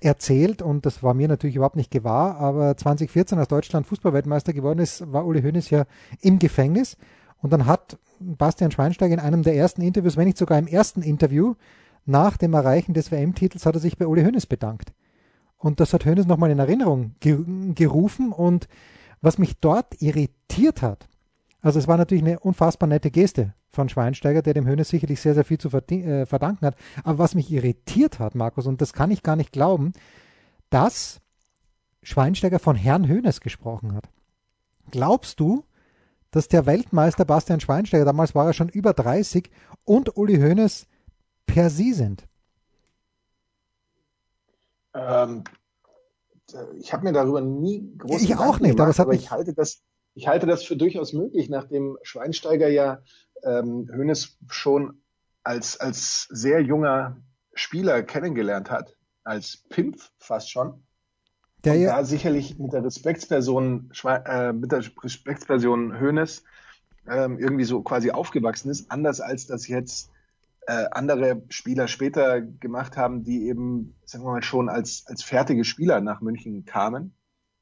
erzählt 0.00 0.62
und 0.62 0.86
das 0.86 1.02
war 1.02 1.12
mir 1.12 1.28
natürlich 1.28 1.56
überhaupt 1.56 1.76
nicht 1.76 1.90
gewahr, 1.90 2.36
aber 2.38 2.76
2014, 2.76 3.38
als 3.38 3.48
Deutschland 3.48 3.86
Fußballweltmeister 3.86 4.52
geworden 4.52 4.78
ist, 4.78 5.12
war 5.12 5.26
Uli 5.26 5.42
Hoeneß 5.42 5.68
ja 5.70 5.84
im 6.22 6.38
Gefängnis 6.38 6.96
und 7.42 7.52
dann 7.52 7.66
hat 7.66 7.98
Bastian 8.36 8.70
Schweinsteiger 8.70 9.14
in 9.14 9.20
einem 9.20 9.42
der 9.42 9.56
ersten 9.56 9.82
Interviews, 9.82 10.16
wenn 10.16 10.26
nicht 10.26 10.38
sogar 10.38 10.58
im 10.58 10.66
ersten 10.66 11.02
Interview 11.02 11.54
nach 12.04 12.36
dem 12.36 12.54
Erreichen 12.54 12.94
des 12.94 13.10
WM-Titels, 13.10 13.66
hat 13.66 13.74
er 13.74 13.80
sich 13.80 13.96
bei 13.96 14.06
Uli 14.06 14.22
Hoeneß 14.22 14.46
bedankt. 14.46 14.92
Und 15.58 15.80
das 15.80 15.92
hat 15.92 16.04
Hoeneß 16.04 16.26
nochmal 16.26 16.50
in 16.50 16.58
Erinnerung 16.58 17.14
gerufen 17.20 18.32
und 18.32 18.68
was 19.20 19.38
mich 19.38 19.58
dort 19.60 20.02
irritiert 20.02 20.82
hat, 20.82 21.08
also 21.62 21.78
es 21.78 21.86
war 21.86 21.96
natürlich 21.96 22.24
eine 22.24 22.40
unfassbar 22.40 22.88
nette 22.88 23.10
Geste 23.10 23.54
von 23.70 23.88
Schweinsteiger, 23.88 24.42
der 24.42 24.52
dem 24.52 24.66
Hönes 24.66 24.88
sicherlich 24.88 25.20
sehr, 25.20 25.34
sehr 25.34 25.44
viel 25.44 25.58
zu 25.58 25.68
äh, 25.68 26.26
verdanken 26.26 26.66
hat. 26.66 26.76
Aber 27.04 27.18
was 27.18 27.34
mich 27.34 27.50
irritiert 27.50 28.18
hat, 28.18 28.34
Markus, 28.34 28.66
und 28.66 28.80
das 28.80 28.92
kann 28.92 29.12
ich 29.12 29.22
gar 29.22 29.36
nicht 29.36 29.52
glauben, 29.52 29.92
dass 30.68 31.20
Schweinsteiger 32.02 32.58
von 32.58 32.74
Herrn 32.74 33.06
Hönes 33.08 33.40
gesprochen 33.40 33.94
hat. 33.94 34.10
Glaubst 34.90 35.38
du, 35.38 35.64
dass 36.32 36.48
der 36.48 36.66
Weltmeister 36.66 37.24
Bastian 37.24 37.60
Schweinsteiger, 37.60 38.04
damals 38.04 38.34
war 38.34 38.46
er 38.46 38.52
schon 38.52 38.68
über 38.68 38.92
30, 38.92 39.48
und 39.84 40.16
Uli 40.16 40.38
Hoeneß 40.38 40.86
per 41.46 41.70
Sie 41.70 41.92
sind? 41.92 42.26
Ähm, 44.94 45.44
ich 46.74 46.92
habe 46.92 47.04
mir 47.04 47.12
darüber 47.12 47.40
nie 47.40 47.96
groß 47.96 48.22
Ich 48.22 48.36
auch 48.36 48.58
nicht, 48.58 48.76
gemacht, 48.76 48.98
aber, 48.98 49.10
aber 49.10 49.14
ich 49.14 49.30
halte 49.30 49.54
das, 49.54 49.82
ich 50.14 50.26
halte 50.26 50.46
das 50.46 50.64
für 50.64 50.76
durchaus 50.76 51.12
möglich, 51.12 51.48
nachdem 51.48 51.98
Schweinsteiger 52.02 52.68
ja 52.68 53.02
ähm, 53.42 53.88
Hönes 53.92 54.38
schon 54.48 55.02
als, 55.42 55.78
als 55.80 56.28
sehr 56.30 56.60
junger 56.62 57.16
Spieler 57.54 58.02
kennengelernt 58.02 58.70
hat, 58.70 58.96
als 59.24 59.64
Pimp 59.68 60.00
fast 60.18 60.50
schon. 60.50 60.82
Der 61.64 61.74
und 61.74 61.84
da 61.84 62.04
sicherlich 62.04 62.58
mit 62.58 62.72
der 62.72 62.84
Respektsperson, 62.84 63.92
äh, 64.04 64.52
mit 64.52 64.72
der 64.72 64.82
Respektsperson 65.02 65.98
Hönes 65.98 66.42
ähm, 67.08 67.38
irgendwie 67.38 67.64
so 67.64 67.82
quasi 67.82 68.10
aufgewachsen 68.10 68.70
ist, 68.70 68.90
anders 68.90 69.20
als 69.20 69.46
das 69.46 69.68
jetzt 69.68 70.10
äh, 70.66 70.86
andere 70.90 71.42
Spieler 71.48 71.88
später 71.88 72.40
gemacht 72.40 72.96
haben, 72.96 73.24
die 73.24 73.46
eben, 73.48 73.94
sagen 74.04 74.24
wir 74.24 74.32
mal, 74.32 74.42
schon 74.42 74.68
als, 74.68 75.04
als 75.06 75.22
fertige 75.22 75.64
Spieler 75.64 76.00
nach 76.00 76.20
München 76.20 76.64
kamen 76.64 77.14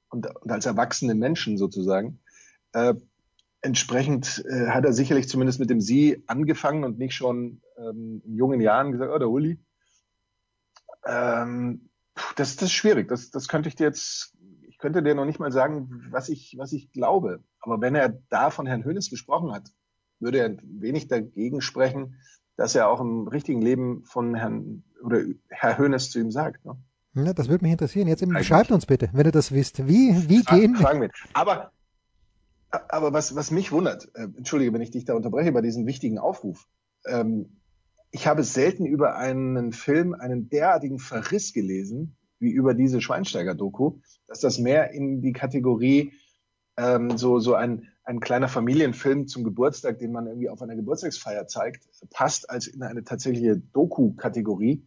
und, 0.08 0.26
und 0.26 0.50
als 0.50 0.66
erwachsene 0.66 1.14
Menschen 1.14 1.56
sozusagen. 1.56 2.20
Äh, 2.72 2.94
entsprechend 3.62 4.44
äh, 4.48 4.68
hat 4.68 4.84
er 4.84 4.92
sicherlich 4.92 5.28
zumindest 5.28 5.60
mit 5.60 5.70
dem 5.70 5.80
Sie 5.80 6.22
angefangen 6.26 6.84
und 6.84 6.98
nicht 6.98 7.14
schon 7.14 7.60
ähm, 7.76 8.22
in 8.24 8.36
jungen 8.36 8.60
Jahren 8.60 8.92
gesagt, 8.92 9.12
oh, 9.14 9.18
der 9.18 9.28
Uli. 9.28 9.58
Ähm, 11.06 11.89
das, 12.36 12.56
das 12.56 12.64
ist 12.64 12.72
schwierig. 12.72 13.08
Das, 13.08 13.30
das 13.30 13.48
könnte 13.48 13.68
ich 13.68 13.76
dir 13.76 13.86
jetzt, 13.86 14.36
ich 14.68 14.78
könnte 14.78 15.02
dir 15.02 15.14
noch 15.14 15.24
nicht 15.24 15.40
mal 15.40 15.52
sagen, 15.52 16.06
was 16.10 16.28
ich, 16.28 16.54
was 16.58 16.72
ich 16.72 16.92
glaube. 16.92 17.42
Aber 17.60 17.80
wenn 17.80 17.94
er 17.94 18.20
da 18.28 18.50
von 18.50 18.66
Herrn 18.66 18.84
Hönes 18.84 19.10
gesprochen 19.10 19.52
hat, 19.52 19.70
würde 20.18 20.38
er 20.38 20.56
wenig 20.62 21.08
dagegen 21.08 21.60
sprechen, 21.60 22.20
das 22.56 22.74
er 22.74 22.88
auch 22.88 23.00
im 23.00 23.26
richtigen 23.28 23.62
Leben 23.62 24.04
von 24.04 24.34
Herrn 24.34 24.84
oder 25.02 25.22
Herr 25.48 25.78
Hönes 25.78 26.10
zu 26.10 26.20
ihm 26.20 26.30
sagt. 26.30 26.64
Ne? 26.64 26.76
Ja, 27.14 27.32
das 27.32 27.48
würde 27.48 27.64
mich 27.64 27.72
interessieren. 27.72 28.06
Jetzt 28.06 28.22
eben, 28.22 28.42
schreibt 28.44 28.70
uns 28.70 28.86
bitte, 28.86 29.08
wenn 29.12 29.26
ihr 29.26 29.32
das 29.32 29.52
wisst. 29.52 29.86
Wie, 29.88 30.28
wie 30.28 30.42
Fra 30.42 30.56
gehen. 30.56 30.76
Fragen 30.76 31.00
wir. 31.00 31.10
Aber, 31.32 31.72
aber 32.70 33.12
was, 33.12 33.34
was 33.34 33.50
mich 33.50 33.72
wundert, 33.72 34.08
äh, 34.14 34.24
entschuldige, 34.36 34.72
wenn 34.72 34.82
ich 34.82 34.90
dich 34.90 35.04
da 35.04 35.14
unterbreche 35.14 35.52
bei 35.52 35.60
diesem 35.60 35.86
wichtigen 35.86 36.18
Aufruf. 36.18 36.66
Ähm, 37.06 37.59
ich 38.10 38.26
habe 38.26 38.42
selten 38.42 38.86
über 38.86 39.16
einen 39.16 39.72
Film 39.72 40.14
einen 40.14 40.48
derartigen 40.48 40.98
Verriss 40.98 41.52
gelesen, 41.52 42.16
wie 42.38 42.50
über 42.50 42.74
diese 42.74 43.00
Schweinsteiger-Doku, 43.00 43.98
dass 44.26 44.40
das 44.40 44.58
mehr 44.58 44.90
in 44.92 45.20
die 45.20 45.32
Kategorie 45.32 46.12
ähm, 46.76 47.16
so, 47.16 47.38
so 47.38 47.54
ein, 47.54 47.88
ein 48.04 48.20
kleiner 48.20 48.48
Familienfilm 48.48 49.28
zum 49.28 49.44
Geburtstag, 49.44 49.98
den 49.98 50.12
man 50.12 50.26
irgendwie 50.26 50.48
auf 50.48 50.62
einer 50.62 50.74
Geburtstagsfeier 50.74 51.46
zeigt, 51.46 51.86
passt 52.10 52.48
als 52.48 52.66
in 52.66 52.82
eine 52.82 53.04
tatsächliche 53.04 53.56
Doku-Kategorie 53.58 54.84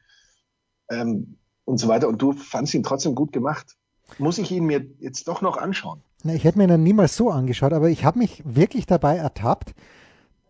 ähm, 0.89 1.37
und 1.65 1.77
so 1.77 1.87
weiter. 1.87 2.07
Und 2.07 2.21
du 2.21 2.33
fandst 2.33 2.73
ihn 2.73 2.83
trotzdem 2.83 3.15
gut 3.15 3.31
gemacht. 3.31 3.77
Muss 4.17 4.37
ich 4.37 4.51
ihn 4.51 4.65
mir 4.65 4.85
jetzt 4.99 5.27
doch 5.27 5.41
noch 5.41 5.57
anschauen? 5.57 6.01
Na, 6.23 6.33
ich 6.33 6.43
hätte 6.43 6.57
mir 6.57 6.67
ihn 6.67 6.83
niemals 6.83 7.15
so 7.15 7.29
angeschaut, 7.29 7.73
aber 7.73 7.89
ich 7.89 8.03
habe 8.03 8.19
mich 8.19 8.41
wirklich 8.45 8.85
dabei 8.85 9.17
ertappt, 9.17 9.73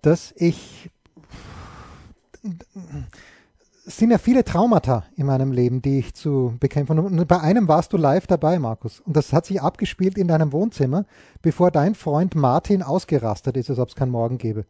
dass 0.01 0.33
ich 0.37 0.89
es 3.85 3.97
sind 3.97 4.11
ja 4.11 4.17
viele 4.17 4.43
Traumata 4.43 5.05
in 5.15 5.25
meinem 5.25 5.51
Leben, 5.51 5.81
die 5.81 5.99
ich 5.99 6.13
zu 6.13 6.55
bekämpfen 6.59 6.97
habe. 6.97 7.07
Und 7.07 7.27
bei 7.27 7.39
einem 7.39 7.67
warst 7.67 7.91
du 7.93 7.97
live 7.97 8.27
dabei, 8.27 8.59
Markus. 8.59 9.01
Und 9.01 9.17
das 9.17 9.33
hat 9.33 9.45
sich 9.45 9.61
abgespielt 9.61 10.17
in 10.17 10.27
deinem 10.27 10.51
Wohnzimmer, 10.51 11.05
bevor 11.41 11.71
dein 11.71 11.95
Freund 11.95 12.35
Martin 12.35 12.81
ausgerastet 12.81 13.57
ist, 13.57 13.69
als 13.69 13.79
ob 13.79 13.89
es 13.89 13.95
keinen 13.95 14.11
Morgen 14.11 14.37
gäbe. 14.37 14.65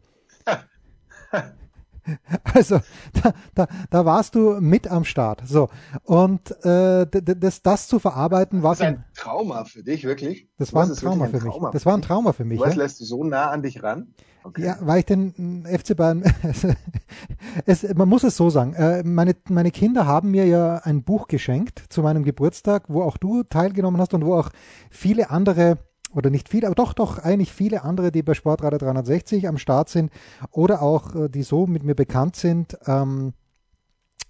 Also 2.54 2.80
da, 3.22 3.32
da, 3.54 3.68
da 3.90 4.04
warst 4.04 4.34
du 4.34 4.60
mit 4.60 4.88
am 4.88 5.04
Start. 5.04 5.42
So 5.46 5.68
und 6.04 6.50
äh, 6.64 7.06
das, 7.06 7.62
das 7.62 7.88
zu 7.88 7.98
verarbeiten 7.98 8.62
war 8.62 8.78
ein 8.80 9.04
Trauma 9.16 9.64
für 9.64 9.82
dich 9.82 10.04
wirklich. 10.04 10.48
Das 10.58 10.72
war 10.72 10.84
ein 10.84 10.94
Trauma 10.94 11.26
für 11.26 11.40
mich. 11.40 11.54
Das 11.72 11.86
war 11.86 11.96
ein 11.96 12.02
Trauma 12.02 12.32
für 12.32 12.44
mich. 12.44 12.60
Was 12.60 12.76
ja? 12.76 12.82
lässt 12.82 13.00
du 13.00 13.04
so 13.04 13.24
nah 13.24 13.50
an 13.50 13.62
dich 13.62 13.82
ran? 13.82 14.14
Okay. 14.44 14.66
Ja, 14.66 14.76
weil 14.80 14.98
ich 14.98 15.06
den 15.06 15.64
FC 15.66 15.96
Bayern, 15.96 16.22
es, 17.66 17.94
man 17.94 18.06
muss 18.06 18.24
es 18.24 18.36
so 18.36 18.50
sagen, 18.50 18.74
äh, 18.74 19.02
meine, 19.02 19.34
meine 19.48 19.70
Kinder 19.70 20.06
haben 20.06 20.30
mir 20.32 20.46
ja 20.46 20.76
ein 20.84 21.02
Buch 21.02 21.28
geschenkt 21.28 21.82
zu 21.88 22.02
meinem 22.02 22.24
Geburtstag, 22.24 22.84
wo 22.88 23.02
auch 23.02 23.16
du 23.16 23.42
teilgenommen 23.42 23.98
hast 23.98 24.12
und 24.12 24.24
wo 24.26 24.34
auch 24.34 24.50
viele 24.90 25.30
andere 25.30 25.78
oder 26.14 26.30
nicht 26.30 26.48
viele, 26.48 26.66
aber 26.66 26.74
doch, 26.74 26.92
doch 26.92 27.18
eigentlich 27.18 27.52
viele 27.52 27.82
andere, 27.82 28.12
die 28.12 28.22
bei 28.22 28.34
Sportradio 28.34 28.78
360 28.78 29.48
am 29.48 29.58
Start 29.58 29.88
sind 29.88 30.10
oder 30.50 30.82
auch 30.82 31.14
äh, 31.14 31.28
die 31.28 31.42
so 31.42 31.66
mit 31.66 31.82
mir 31.82 31.94
bekannt 31.94 32.36
sind, 32.36 32.78
ähm, 32.86 33.32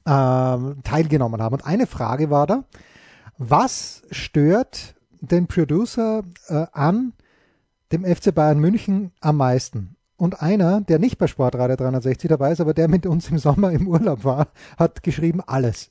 äh, 0.04 0.10
teilgenommen 0.82 1.40
haben. 1.42 1.54
Und 1.54 1.66
eine 1.66 1.86
Frage 1.86 2.30
war 2.30 2.46
da, 2.46 2.64
was 3.38 4.02
stört 4.10 4.94
den 5.20 5.46
Producer 5.46 6.22
äh, 6.48 6.66
an 6.72 7.12
dem 7.92 8.04
FC 8.04 8.34
Bayern 8.34 8.58
München 8.58 9.12
am 9.20 9.36
meisten? 9.36 9.96
Und 10.16 10.40
einer, 10.40 10.80
der 10.80 10.98
nicht 10.98 11.18
bei 11.18 11.26
Sportradio 11.26 11.76
360 11.76 12.28
dabei 12.28 12.52
ist, 12.52 12.60
aber 12.60 12.72
der 12.72 12.88
mit 12.88 13.04
uns 13.04 13.28
im 13.30 13.38
Sommer 13.38 13.72
im 13.72 13.88
Urlaub 13.88 14.24
war, 14.24 14.48
hat 14.78 15.02
geschrieben, 15.02 15.40
alles. 15.40 15.90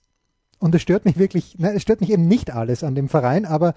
Und 0.64 0.74
es 0.74 0.82
stört 0.82 1.04
mich 1.04 1.20
wirklich, 1.20 1.60
ne, 1.60 1.74
es 1.74 1.82
stört 1.82 2.00
mich 2.00 2.10
eben 2.10 2.26
nicht 2.26 2.50
alles 2.50 2.86
an 2.86 2.96
dem 2.96 3.10
Verein, 3.10 3.46
aber 3.46 3.74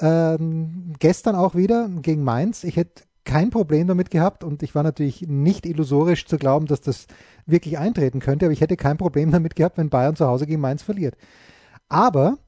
ähm, 0.00 0.94
gestern 0.98 1.34
auch 1.34 1.54
wieder 1.54 1.90
gegen 2.00 2.24
Mainz, 2.24 2.64
ich 2.64 2.78
hätte 2.78 3.02
kein 3.24 3.50
Problem 3.50 3.86
damit 3.86 4.10
gehabt 4.10 4.42
und 4.42 4.62
ich 4.62 4.74
war 4.74 4.82
natürlich 4.82 5.26
nicht 5.28 5.66
illusorisch 5.66 6.24
zu 6.24 6.38
glauben, 6.38 6.64
dass 6.64 6.80
das 6.80 7.08
wirklich 7.44 7.76
eintreten 7.76 8.20
könnte, 8.20 8.46
aber 8.46 8.54
ich 8.54 8.62
hätte 8.62 8.78
kein 8.78 8.96
Problem 8.96 9.30
damit 9.32 9.54
gehabt, 9.54 9.76
wenn 9.76 9.90
Bayern 9.90 10.16
zu 10.16 10.26
Hause 10.26 10.46
gegen 10.46 10.62
Mainz 10.62 10.82
verliert. 10.82 11.14
Aber 11.90 12.38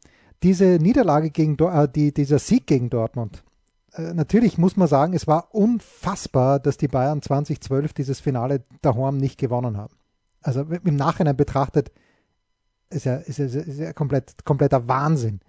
diese 0.42 0.78
Niederlage 0.80 1.28
gegen, 1.28 1.58
äh, 1.58 1.86
die, 1.86 2.14
dieser 2.14 2.38
Sieg 2.38 2.66
gegen 2.66 2.88
Dortmund, 2.88 3.44
äh, 3.92 4.14
natürlich 4.14 4.56
muss 4.56 4.74
man 4.74 4.88
sagen, 4.88 5.12
es 5.12 5.26
war 5.26 5.54
unfassbar, 5.54 6.60
dass 6.60 6.78
die 6.78 6.88
Bayern 6.88 7.20
2012 7.20 7.92
dieses 7.92 8.20
Finale 8.20 8.64
daheim 8.80 9.18
nicht 9.18 9.38
gewonnen 9.38 9.76
haben. 9.76 9.94
Also 10.40 10.62
im 10.62 10.96
Nachhinein 10.96 11.36
betrachtet 11.36 11.92
ist 12.92 13.04
ja, 13.04 13.16
ist 13.16 13.38
ja, 13.38 13.44
ist 13.44 13.78
ja 13.78 13.92
komplett, 13.92 14.44
kompletter 14.44 14.88
Wahnsinn, 14.88 15.40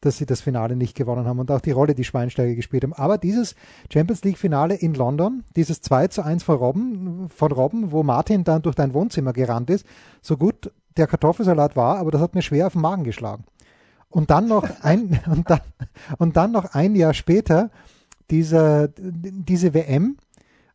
dass 0.00 0.16
sie 0.16 0.26
das 0.26 0.40
Finale 0.40 0.76
nicht 0.76 0.96
gewonnen 0.96 1.26
haben 1.26 1.38
und 1.38 1.50
auch 1.50 1.60
die 1.60 1.70
Rolle, 1.70 1.94
die 1.94 2.04
Schweinsteiger 2.04 2.54
gespielt 2.54 2.82
haben. 2.82 2.92
Aber 2.92 3.18
dieses 3.18 3.54
Champions 3.92 4.24
League 4.24 4.38
Finale 4.38 4.74
in 4.74 4.94
London, 4.94 5.44
dieses 5.56 5.80
2 5.80 6.08
zu 6.08 6.24
1 6.24 6.42
von 6.42 6.56
Robben, 6.56 7.28
von 7.28 7.52
Robben, 7.52 7.92
wo 7.92 8.02
Martin 8.02 8.44
dann 8.44 8.62
durch 8.62 8.74
dein 8.74 8.94
Wohnzimmer 8.94 9.32
gerannt 9.32 9.70
ist, 9.70 9.86
so 10.20 10.36
gut 10.36 10.72
der 10.96 11.06
Kartoffelsalat 11.06 11.76
war, 11.76 11.98
aber 11.98 12.10
das 12.10 12.20
hat 12.20 12.34
mir 12.34 12.42
schwer 12.42 12.66
auf 12.66 12.72
den 12.72 12.82
Magen 12.82 13.04
geschlagen. 13.04 13.44
Und 14.08 14.30
dann 14.30 14.46
noch 14.46 14.68
ein, 14.82 15.20
und 15.30 15.48
dann, 15.48 15.60
und 16.18 16.36
dann 16.36 16.52
noch 16.52 16.74
ein 16.74 16.94
Jahr 16.94 17.14
später 17.14 17.70
diese, 18.30 18.92
diese 18.96 19.74
WM, 19.74 20.16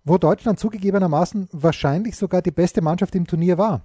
wo 0.03 0.17
Deutschland 0.17 0.59
zugegebenermaßen 0.59 1.49
wahrscheinlich 1.51 2.15
sogar 2.15 2.41
die 2.41 2.51
beste 2.51 2.81
Mannschaft 2.81 3.13
im 3.15 3.27
Turnier 3.27 3.57
war. 3.57 3.81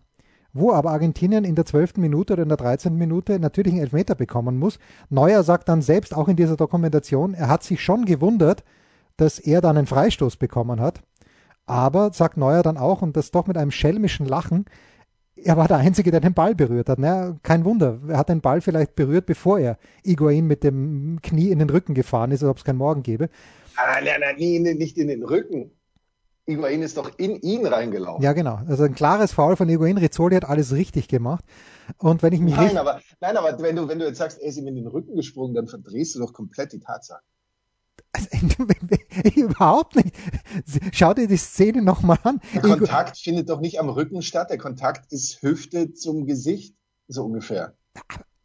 Wo 0.52 0.72
aber 0.72 0.90
Argentinien 0.90 1.44
in 1.44 1.54
der 1.54 1.64
12. 1.64 1.96
Minute 1.96 2.34
oder 2.34 2.42
in 2.42 2.48
der 2.48 2.58
13. 2.58 2.96
Minute 2.96 3.38
natürlich 3.38 3.72
einen 3.72 3.82
Elfmeter 3.82 4.14
bekommen 4.14 4.58
muss. 4.58 4.78
Neuer 5.08 5.42
sagt 5.42 5.68
dann 5.68 5.80
selbst 5.80 6.14
auch 6.14 6.28
in 6.28 6.36
dieser 6.36 6.56
Dokumentation, 6.56 7.34
er 7.34 7.48
hat 7.48 7.62
sich 7.62 7.82
schon 7.82 8.04
gewundert, 8.04 8.62
dass 9.16 9.38
er 9.38 9.60
dann 9.60 9.78
einen 9.78 9.86
Freistoß 9.86 10.36
bekommen 10.36 10.80
hat. 10.80 11.00
Aber, 11.64 12.12
sagt 12.12 12.36
Neuer 12.36 12.62
dann 12.62 12.76
auch, 12.76 13.02
und 13.02 13.16
das 13.16 13.30
doch 13.30 13.46
mit 13.46 13.56
einem 13.56 13.70
schelmischen 13.70 14.26
Lachen, 14.26 14.66
er 15.36 15.56
war 15.56 15.68
der 15.68 15.78
Einzige, 15.78 16.10
der 16.10 16.20
den 16.20 16.34
Ball 16.34 16.54
berührt 16.54 16.88
hat. 16.88 16.98
Na, 16.98 17.36
kein 17.42 17.64
Wunder. 17.64 18.00
Er 18.08 18.18
hat 18.18 18.28
den 18.28 18.40
Ball 18.40 18.60
vielleicht 18.60 18.94
berührt, 18.94 19.26
bevor 19.26 19.58
er 19.58 19.78
Iguain 20.02 20.46
mit 20.46 20.62
dem 20.62 21.20
Knie 21.22 21.50
in 21.50 21.58
den 21.58 21.70
Rücken 21.70 21.94
gefahren 21.94 22.30
ist, 22.30 22.42
als 22.42 22.50
ob 22.50 22.58
es 22.58 22.64
keinen 22.64 22.78
Morgen 22.78 23.02
gäbe. 23.02 23.28
Nein, 23.76 24.04
nein, 24.04 24.20
nein, 24.38 24.76
nicht 24.76 24.98
in 24.98 25.08
den 25.08 25.22
Rücken. 25.24 25.70
Iguain 26.46 26.82
ist 26.82 26.96
doch 26.96 27.18
in 27.18 27.36
ihn 27.40 27.64
reingelaufen. 27.66 28.22
Ja, 28.22 28.32
genau. 28.32 28.60
Also 28.66 28.84
ein 28.84 28.94
klares 28.94 29.32
Foul 29.32 29.56
von 29.56 29.68
Iguain. 29.68 29.96
Rizzoli 29.96 30.34
hat 30.34 30.44
alles 30.44 30.72
richtig 30.72 31.08
gemacht. 31.08 31.44
Und 31.98 32.22
wenn 32.22 32.32
ich 32.32 32.40
mich 32.40 32.54
nein, 32.54 32.76
aber, 32.76 33.00
nein, 33.20 33.36
aber 33.36 33.60
wenn 33.60 33.76
du, 33.76 33.88
wenn 33.88 33.98
du 33.98 34.06
jetzt 34.06 34.18
sagst, 34.18 34.40
er 34.40 34.48
ist 34.48 34.56
ihm 34.56 34.66
in 34.66 34.74
den 34.74 34.86
Rücken 34.86 35.14
gesprungen, 35.14 35.54
dann 35.54 35.68
verdrehst 35.68 36.14
du 36.14 36.18
doch 36.18 36.32
komplett 36.32 36.72
die 36.72 36.80
Tatsache. 36.80 37.22
Also, 38.12 38.28
überhaupt 39.36 39.96
nicht. 39.96 40.14
Schau 40.92 41.14
dir 41.14 41.28
die 41.28 41.36
Szene 41.36 41.82
nochmal 41.82 42.18
an. 42.24 42.40
Der 42.54 42.62
Kontakt 42.62 43.16
ich, 43.16 43.22
findet 43.22 43.48
doch 43.48 43.60
nicht 43.60 43.78
am 43.78 43.88
Rücken 43.88 44.22
statt. 44.22 44.50
Der 44.50 44.58
Kontakt 44.58 45.12
ist 45.12 45.42
Hüfte 45.42 45.92
zum 45.92 46.26
Gesicht, 46.26 46.76
so 47.08 47.24
ungefähr. 47.24 47.74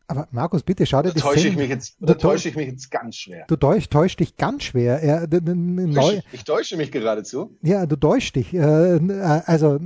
Aber 0.09 0.27
Markus, 0.31 0.63
bitte 0.63 0.85
schau 0.85 1.01
dir 1.01 1.11
da 1.11 1.19
täusche 1.19 1.39
Szene. 1.39 1.51
ich 1.51 1.57
mich 1.57 1.69
jetzt, 1.69 1.97
da 1.99 2.13
täusche 2.13 2.47
ich 2.47 2.55
mich 2.55 2.67
jetzt 2.67 2.89
ganz 2.89 3.17
schwer. 3.17 3.45
Du 3.49 3.57
täusch, 3.57 3.89
täuschst 3.89 4.21
dich 4.21 4.37
ganz 4.37 4.63
schwer. 4.63 5.01
Er, 5.01 5.27
neu, 5.27 6.13
ich, 6.13 6.23
ich 6.31 6.43
täusche 6.45 6.77
mich 6.77 6.91
geradezu. 6.93 7.57
Ja, 7.61 7.85
du 7.85 7.97
täuschst 7.97 8.37
dich. 8.37 8.53
Äh, 8.53 8.99
also 9.45 9.79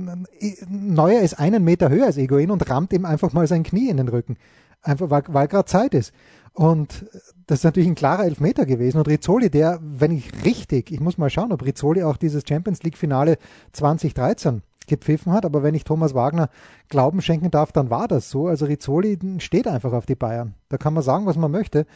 Neuer 0.68 1.22
ist 1.22 1.34
einen 1.40 1.64
Meter 1.64 1.90
höher 1.90 2.06
als 2.06 2.18
Egoin 2.18 2.52
und 2.52 2.70
rammt 2.70 2.92
ihm 2.92 3.04
einfach 3.04 3.32
mal 3.32 3.48
sein 3.48 3.64
Knie 3.64 3.88
in 3.88 3.96
den 3.96 4.06
Rücken. 4.06 4.36
Einfach 4.80 5.10
weil, 5.10 5.24
weil 5.26 5.48
gerade 5.48 5.66
Zeit 5.66 5.92
ist. 5.92 6.12
Und 6.54 7.04
das 7.46 7.60
ist 7.60 7.64
natürlich 7.64 7.88
ein 7.88 7.96
klarer 7.96 8.24
Elfmeter 8.24 8.64
gewesen. 8.64 8.98
Und 8.98 9.08
Rizzoli, 9.08 9.50
der, 9.50 9.80
wenn 9.82 10.12
ich 10.12 10.44
richtig, 10.44 10.92
ich 10.92 11.00
muss 11.00 11.18
mal 11.18 11.30
schauen, 11.30 11.50
ob 11.50 11.64
Rizzoli 11.64 12.04
auch 12.04 12.16
dieses 12.16 12.44
Champions 12.48 12.82
League 12.84 12.96
Finale 12.96 13.38
2013 13.72 14.62
gepfiffen 14.92 15.32
hat. 15.32 15.44
Aber 15.44 15.62
wenn 15.62 15.74
ich 15.74 15.84
Thomas 15.84 16.14
Wagner 16.14 16.50
Glauben 16.88 17.22
schenken 17.22 17.50
darf, 17.50 17.72
dann 17.72 17.90
war 17.90 18.06
das 18.08 18.30
so. 18.30 18.46
Also 18.46 18.66
Rizzoli 18.66 19.18
steht 19.38 19.66
einfach 19.66 19.92
auf 19.92 20.06
die 20.06 20.14
Bayern. 20.14 20.54
Da 20.68 20.76
kann 20.76 20.94
man 20.94 21.02
sagen, 21.02 21.26
was 21.26 21.36
man 21.36 21.50
möchte. 21.50 21.86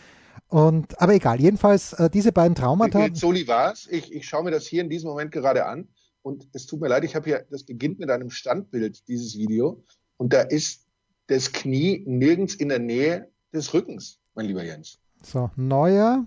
Und, 0.49 1.01
aber 1.01 1.15
egal, 1.15 1.41
jedenfalls 1.41 1.93
äh, 1.95 2.09
diese 2.09 2.33
beiden 2.33 2.55
Traumata. 2.55 3.05
Rizzoli 3.05 3.47
war 3.47 3.73
es. 3.73 3.87
Ich, 3.91 4.13
ich 4.13 4.27
schaue 4.27 4.45
mir 4.45 4.51
das 4.51 4.67
hier 4.67 4.83
in 4.83 4.89
diesem 4.89 5.11
Moment 5.11 5.31
gerade 5.31 5.67
an. 5.67 5.89
Und 6.23 6.49
es 6.53 6.67
tut 6.67 6.81
mir 6.81 6.89
leid, 6.89 7.05
ich 7.05 7.15
habe 7.15 7.27
hier, 7.27 7.47
das 7.51 7.65
beginnt 7.65 8.01
mit 8.01 8.11
einem 8.11 8.31
Standbild, 8.31 9.07
dieses 9.07 9.37
Video. 9.37 9.85
Und 10.17 10.33
da 10.33 10.41
ist 10.41 10.87
das 11.29 11.53
Knie 11.53 12.03
nirgends 12.07 12.55
in 12.55 12.69
der 12.69 12.79
Nähe 12.79 13.31
des 13.53 13.73
Rückens, 13.75 14.19
mein 14.35 14.47
lieber 14.47 14.65
Jens. 14.65 14.99
So, 15.23 15.51
neuer. 15.57 16.27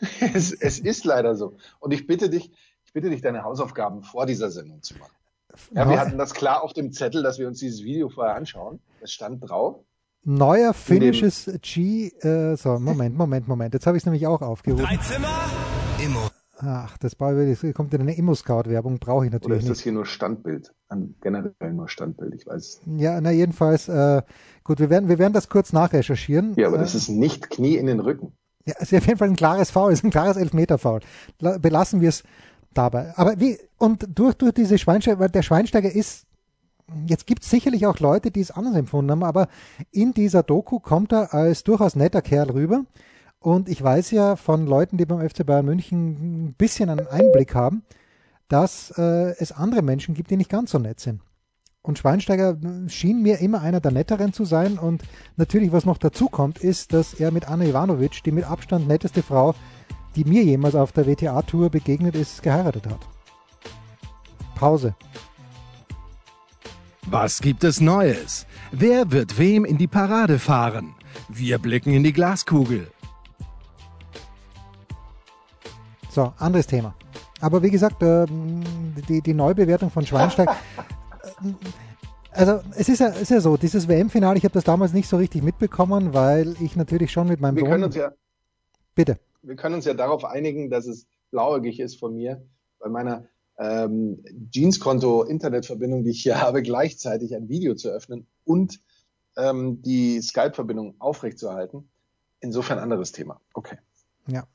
es, 0.20 0.52
es 0.52 0.78
ist 0.78 1.04
leider 1.04 1.34
so. 1.34 1.56
Und 1.80 1.92
ich 1.92 2.06
bitte 2.06 2.30
dich, 2.30 2.52
ich 2.84 2.92
bitte 2.92 3.10
dich, 3.10 3.20
deine 3.20 3.42
Hausaufgaben 3.42 4.02
vor 4.02 4.26
dieser 4.26 4.50
Sendung 4.50 4.82
zu 4.82 4.96
machen. 4.98 5.14
Ja, 5.72 5.88
wir 5.88 5.98
hatten 5.98 6.18
das 6.18 6.34
klar 6.34 6.62
auf 6.62 6.72
dem 6.72 6.92
Zettel, 6.92 7.22
dass 7.22 7.38
wir 7.38 7.48
uns 7.48 7.58
dieses 7.58 7.82
Video 7.82 8.08
vorher 8.08 8.34
anschauen. 8.34 8.80
Es 9.00 9.12
stand 9.12 9.48
drauf. 9.48 9.76
Neuer 10.24 10.74
finnisches 10.74 11.50
G. 11.62 12.08
Äh, 12.20 12.56
so, 12.56 12.78
Moment, 12.78 13.16
Moment, 13.16 13.48
Moment. 13.48 13.72
Jetzt 13.74 13.86
habe 13.86 13.96
ich 13.96 14.02
es 14.02 14.06
nämlich 14.06 14.26
auch 14.26 14.42
aufgerufen. 14.42 14.84
Drei 14.84 14.96
Zimmer. 14.98 15.28
Immo. 16.04 16.28
Ach, 16.60 16.98
das, 16.98 17.16
das 17.16 17.74
kommt 17.74 17.94
in 17.94 18.00
eine 18.00 18.16
Immo-Scout-Werbung, 18.16 18.98
brauche 18.98 19.26
ich 19.26 19.32
natürlich 19.32 19.58
Oder 19.58 19.62
ist 19.62 19.70
das 19.70 19.80
hier 19.80 19.92
nur 19.92 20.06
Standbild? 20.06 20.74
Generell 21.20 21.72
nur 21.72 21.88
Standbild, 21.88 22.34
ich 22.34 22.46
weiß. 22.46 22.80
Ja, 22.96 23.20
na 23.20 23.30
jedenfalls, 23.30 23.88
äh, 23.88 24.22
gut, 24.64 24.80
wir 24.80 24.90
werden, 24.90 25.08
wir 25.08 25.20
werden 25.20 25.32
das 25.32 25.48
kurz 25.48 25.72
nachrecherchieren. 25.72 26.54
Ja, 26.56 26.66
aber 26.66 26.76
äh, 26.76 26.80
das 26.80 26.96
ist 26.96 27.08
nicht 27.08 27.48
Knie 27.50 27.76
in 27.76 27.86
den 27.86 28.00
Rücken. 28.00 28.32
Ja, 28.66 28.74
ist 28.80 28.92
auf 28.92 29.06
jeden 29.06 29.18
Fall 29.18 29.28
ein 29.28 29.36
klares 29.36 29.70
Foul, 29.70 29.92
ist 29.92 30.04
ein 30.04 30.10
klares 30.10 30.36
Elfmeter-Foul. 30.36 31.00
Belassen 31.38 32.00
wir 32.00 32.08
es 32.08 32.24
dabei. 32.74 33.12
Aber 33.16 33.38
wie, 33.40 33.58
und 33.78 34.06
durch, 34.14 34.34
durch 34.34 34.52
diese 34.52 34.78
Schweinsteiger, 34.78 35.18
weil 35.18 35.28
der 35.30 35.42
Schweinsteiger 35.42 35.90
ist 35.90 36.28
jetzt 37.06 37.26
gibt 37.26 37.42
es 37.42 37.50
sicherlich 37.50 37.86
auch 37.86 37.98
Leute, 37.98 38.30
die 38.30 38.40
es 38.40 38.50
anders 38.50 38.74
empfunden 38.74 39.10
haben, 39.10 39.24
aber 39.24 39.48
in 39.90 40.14
dieser 40.14 40.42
Doku 40.42 40.78
kommt 40.80 41.12
er 41.12 41.34
als 41.34 41.64
durchaus 41.64 41.96
netter 41.96 42.22
Kerl 42.22 42.50
rüber. 42.50 42.84
Und 43.40 43.68
ich 43.68 43.82
weiß 43.82 44.10
ja 44.10 44.36
von 44.36 44.66
Leuten, 44.66 44.96
die 44.96 45.06
beim 45.06 45.26
FC 45.26 45.46
Bayern 45.46 45.66
München 45.66 46.46
ein 46.46 46.54
bisschen 46.54 46.90
einen 46.90 47.06
Einblick 47.06 47.54
haben, 47.54 47.82
dass 48.48 48.92
äh, 48.96 49.34
es 49.38 49.52
andere 49.52 49.82
Menschen 49.82 50.14
gibt, 50.14 50.30
die 50.30 50.36
nicht 50.36 50.50
ganz 50.50 50.72
so 50.72 50.78
nett 50.78 50.98
sind. 50.98 51.20
Und 51.82 51.98
Schweinsteiger 51.98 52.58
schien 52.88 53.22
mir 53.22 53.38
immer 53.38 53.62
einer 53.62 53.80
der 53.80 53.92
Netteren 53.92 54.32
zu 54.32 54.44
sein. 54.44 54.78
Und 54.78 55.04
natürlich, 55.36 55.70
was 55.70 55.86
noch 55.86 55.98
dazu 55.98 56.28
kommt, 56.28 56.58
ist, 56.58 56.92
dass 56.92 57.14
er 57.14 57.30
mit 57.30 57.48
Anna 57.48 57.64
Ivanovic, 57.64 58.22
die 58.24 58.32
mit 58.32 58.44
Abstand 58.44 58.88
netteste 58.88 59.22
Frau, 59.22 59.54
die 60.16 60.24
mir 60.24 60.42
jemals 60.42 60.74
auf 60.74 60.92
der 60.92 61.06
WTA-Tour 61.06 61.70
begegnet 61.70 62.14
ist, 62.14 62.42
geheiratet 62.42 62.86
hat. 62.86 63.00
Pause. 64.54 64.94
Was 67.06 67.40
gibt 67.40 67.64
es 67.64 67.80
Neues? 67.80 68.46
Wer 68.70 69.10
wird 69.10 69.38
wem 69.38 69.64
in 69.64 69.78
die 69.78 69.86
Parade 69.86 70.38
fahren? 70.38 70.94
Wir 71.28 71.58
blicken 71.58 71.92
in 71.92 72.04
die 72.04 72.12
Glaskugel. 72.12 72.90
So, 76.10 76.32
anderes 76.38 76.66
Thema. 76.66 76.94
Aber 77.40 77.62
wie 77.62 77.70
gesagt, 77.70 78.02
äh, 78.02 78.26
die, 79.08 79.22
die 79.22 79.34
Neubewertung 79.34 79.90
von 79.90 80.04
Schweinsteiger. 80.04 80.56
Äh, 81.40 81.52
also 82.32 82.60
es 82.76 82.88
ist 82.88 82.98
ja, 82.98 83.08
ist 83.08 83.30
ja 83.30 83.40
so, 83.40 83.56
dieses 83.56 83.86
WM-Finale, 83.86 84.38
ich 84.38 84.44
habe 84.44 84.52
das 84.52 84.64
damals 84.64 84.92
nicht 84.92 85.08
so 85.08 85.16
richtig 85.16 85.42
mitbekommen, 85.42 86.14
weil 86.14 86.56
ich 86.60 86.74
natürlich 86.74 87.12
schon 87.12 87.28
mit 87.28 87.40
meinem 87.40 87.56
wir 87.56 87.62
Sohn... 87.62 87.70
Können 87.70 87.84
uns 87.84 87.94
ja, 87.94 88.10
bitte. 88.94 89.18
Wir 89.48 89.56
können 89.56 89.76
uns 89.76 89.86
ja 89.86 89.94
darauf 89.94 90.24
einigen, 90.24 90.68
dass 90.68 90.86
es 90.86 91.06
blauäugig 91.30 91.80
ist 91.80 91.98
von 91.98 92.14
mir, 92.14 92.46
bei 92.78 92.90
meiner 92.90 93.26
ähm, 93.58 94.22
Jeans-Konto-Internetverbindung, 94.50 96.04
die 96.04 96.10
ich 96.10 96.22
hier 96.22 96.40
habe, 96.42 96.62
gleichzeitig 96.62 97.34
ein 97.34 97.48
Video 97.48 97.74
zu 97.74 97.88
öffnen 97.88 98.26
und 98.44 98.80
ähm, 99.36 99.80
die 99.82 100.20
Skype-Verbindung 100.20 100.96
aufrechtzuerhalten. 100.98 101.88
Insofern 102.40 102.78
anderes 102.78 103.12
Thema. 103.12 103.40
Okay. 103.54 103.78
Ja. 104.26 104.46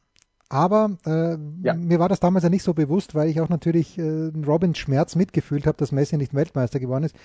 Aber 0.47 0.97
äh, 1.05 1.37
ja. 1.65 1.73
mir 1.73 1.97
war 1.97 2.07
das 2.07 2.19
damals 2.19 2.43
ja 2.43 2.49
nicht 2.49 2.63
so 2.63 2.75
bewusst, 2.75 3.15
weil 3.15 3.29
ich 3.29 3.41
auch 3.41 3.49
natürlich 3.49 3.97
äh, 3.97 4.31
Robins 4.45 4.77
Schmerz 4.77 5.15
mitgefühlt 5.15 5.65
habe, 5.65 5.77
dass 5.77 5.91
Messi 5.91 6.17
nicht 6.17 6.35
Weltmeister 6.35 6.79
geworden 6.79 7.05
ist. 7.05 7.15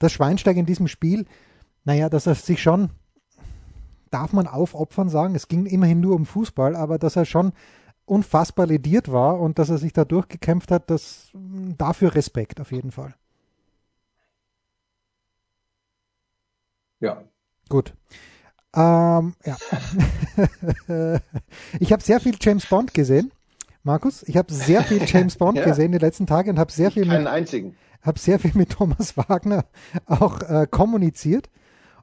Dass 0.00 0.10
Schweinsteiger 0.10 0.58
in 0.58 0.66
diesem 0.66 0.88
Spiel, 0.88 1.26
naja, 1.84 2.08
dass 2.08 2.26
er 2.26 2.34
sich 2.34 2.60
schon, 2.60 2.90
darf 4.12 4.32
man 4.32 4.46
aufopfern 4.46 5.08
sagen, 5.08 5.34
es 5.34 5.48
ging 5.48 5.66
immerhin 5.66 6.00
nur 6.00 6.14
um 6.14 6.26
Fußball, 6.26 6.76
aber 6.76 6.98
dass 6.98 7.16
er 7.16 7.24
schon 7.24 7.52
unfassbar 8.04 8.66
lediert 8.66 9.10
war 9.10 9.40
und 9.40 9.58
dass 9.58 9.70
er 9.70 9.78
sich 9.78 9.92
da 9.92 10.04
durchgekämpft 10.04 10.70
hat, 10.70 10.90
das 10.90 11.30
dafür 11.78 12.14
Respekt 12.14 12.60
auf 12.60 12.72
jeden 12.72 12.90
Fall. 12.90 13.14
Ja. 17.00 17.22
Gut. 17.68 17.94
Ähm, 18.74 19.34
ja. 19.44 19.56
ich 21.80 21.92
habe 21.92 22.02
sehr 22.02 22.20
viel 22.20 22.36
James 22.40 22.66
Bond 22.66 22.94
gesehen. 22.94 23.32
Markus, 23.82 24.22
ich 24.22 24.36
habe 24.36 24.52
sehr 24.52 24.84
viel 24.84 25.02
James 25.04 25.36
Bond 25.36 25.58
ja. 25.58 25.64
gesehen 25.64 25.92
die 25.92 25.98
letzten 25.98 26.26
Tage 26.26 26.50
und 26.50 26.58
habe 26.58 26.70
sehr 26.70 26.90
viel 26.90 27.04
mit, 27.04 27.26
einzigen. 27.26 27.76
Hab 28.02 28.18
sehr 28.18 28.38
viel 28.38 28.52
mit 28.54 28.70
Thomas 28.70 29.16
Wagner 29.16 29.64
auch 30.06 30.40
äh, 30.42 30.66
kommuniziert 30.70 31.50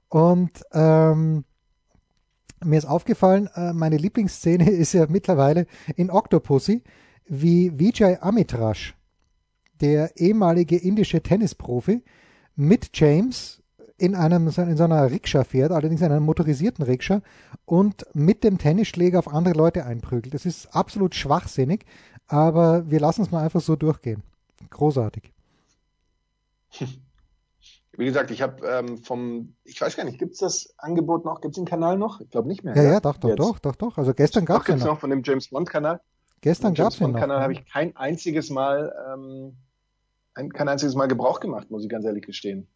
und 0.10 0.52
ähm, 0.74 1.46
mir 2.64 2.78
ist 2.78 2.86
aufgefallen, 2.86 3.50
äh, 3.56 3.74
meine 3.74 3.98
Lieblingsszene 3.98 4.70
ist 4.70 4.94
ja 4.94 5.06
mittlerweile 5.10 5.66
in 5.96 6.12
Octopussy, 6.12 6.84
wie 7.28 7.78
Vijay 7.78 8.18
Amitrash, 8.22 8.96
der 9.82 10.18
ehemalige 10.18 10.78
indische 10.78 11.22
Tennisprofi, 11.22 12.04
mit 12.56 12.90
James 12.94 13.62
in 13.98 14.16
einem 14.16 14.48
in 14.48 14.78
so 14.78 14.84
einer 14.84 15.12
Rikscha 15.12 15.44
fährt, 15.44 15.72
allerdings 15.72 16.02
in 16.02 16.12
einem 16.12 16.24
motorisierten 16.24 16.86
Rikscha 16.86 17.22
und 17.66 18.06
mit 18.14 18.44
dem 18.44 18.58
Tennisschläger 18.58 19.20
auf 19.20 19.28
andere 19.28 19.56
Leute 19.56 19.86
einprügelt. 19.86 20.34
Das 20.34 20.46
ist 20.46 20.74
absolut 20.74 21.16
schwachsinnig, 21.16 21.86
aber 22.28 22.90
wir 22.90 23.00
lassen 23.00 23.24
es 23.24 23.32
mal 23.32 23.44
einfach 23.44 23.62
so 23.62 23.76
durchgehen. 23.76 24.24
Großartig. 24.70 25.34
Wie 28.00 28.06
gesagt, 28.06 28.32
ich 28.32 28.42
habe 28.42 28.66
ähm, 28.66 28.98
vom, 29.00 29.56
ich 29.66 29.82
weiß 29.82 29.98
gar 29.98 30.06
nicht, 30.06 30.20
gibt 30.20 30.32
es 30.32 30.40
das 30.40 30.74
Angebot 30.78 31.26
noch? 31.26 31.42
Gibt 31.42 31.52
es 31.52 31.56
den 31.58 31.66
Kanal 31.66 31.98
noch? 31.98 32.22
Ich 32.22 32.30
glaube 32.30 32.48
nicht 32.48 32.64
mehr. 32.64 32.74
Ja, 32.74 32.84
ja, 32.84 32.92
ja 32.94 33.00
doch, 33.02 33.18
doch, 33.18 33.36
doch, 33.36 33.60
doch, 33.60 33.76
doch. 33.76 33.98
Also 33.98 34.14
gestern 34.14 34.46
gab 34.46 34.62
es 34.62 34.70
ja 34.70 34.78
noch. 34.78 34.86
noch 34.86 35.00
von 35.02 35.10
dem 35.10 35.22
James 35.22 35.50
Bond 35.50 35.70
Kanal. 35.70 36.00
Gestern 36.40 36.74
gab 36.76 36.94
es 36.94 37.00
ja 37.00 37.10
noch. 37.10 37.20
Kanal 37.20 37.42
habe 37.42 37.52
ich 37.52 37.66
kein 37.66 37.98
einziges 37.98 38.52
Mal, 38.52 38.94
ähm, 39.14 39.58
ein, 40.34 40.54
kein 40.54 40.70
einziges 40.70 40.96
Mal 40.96 41.08
Gebrauch 41.08 41.42
gemacht, 41.42 41.72
muss 41.72 41.84
ich 41.84 41.90
ganz 41.90 42.06
ehrlich 42.06 42.26
gestehen. 42.26 42.68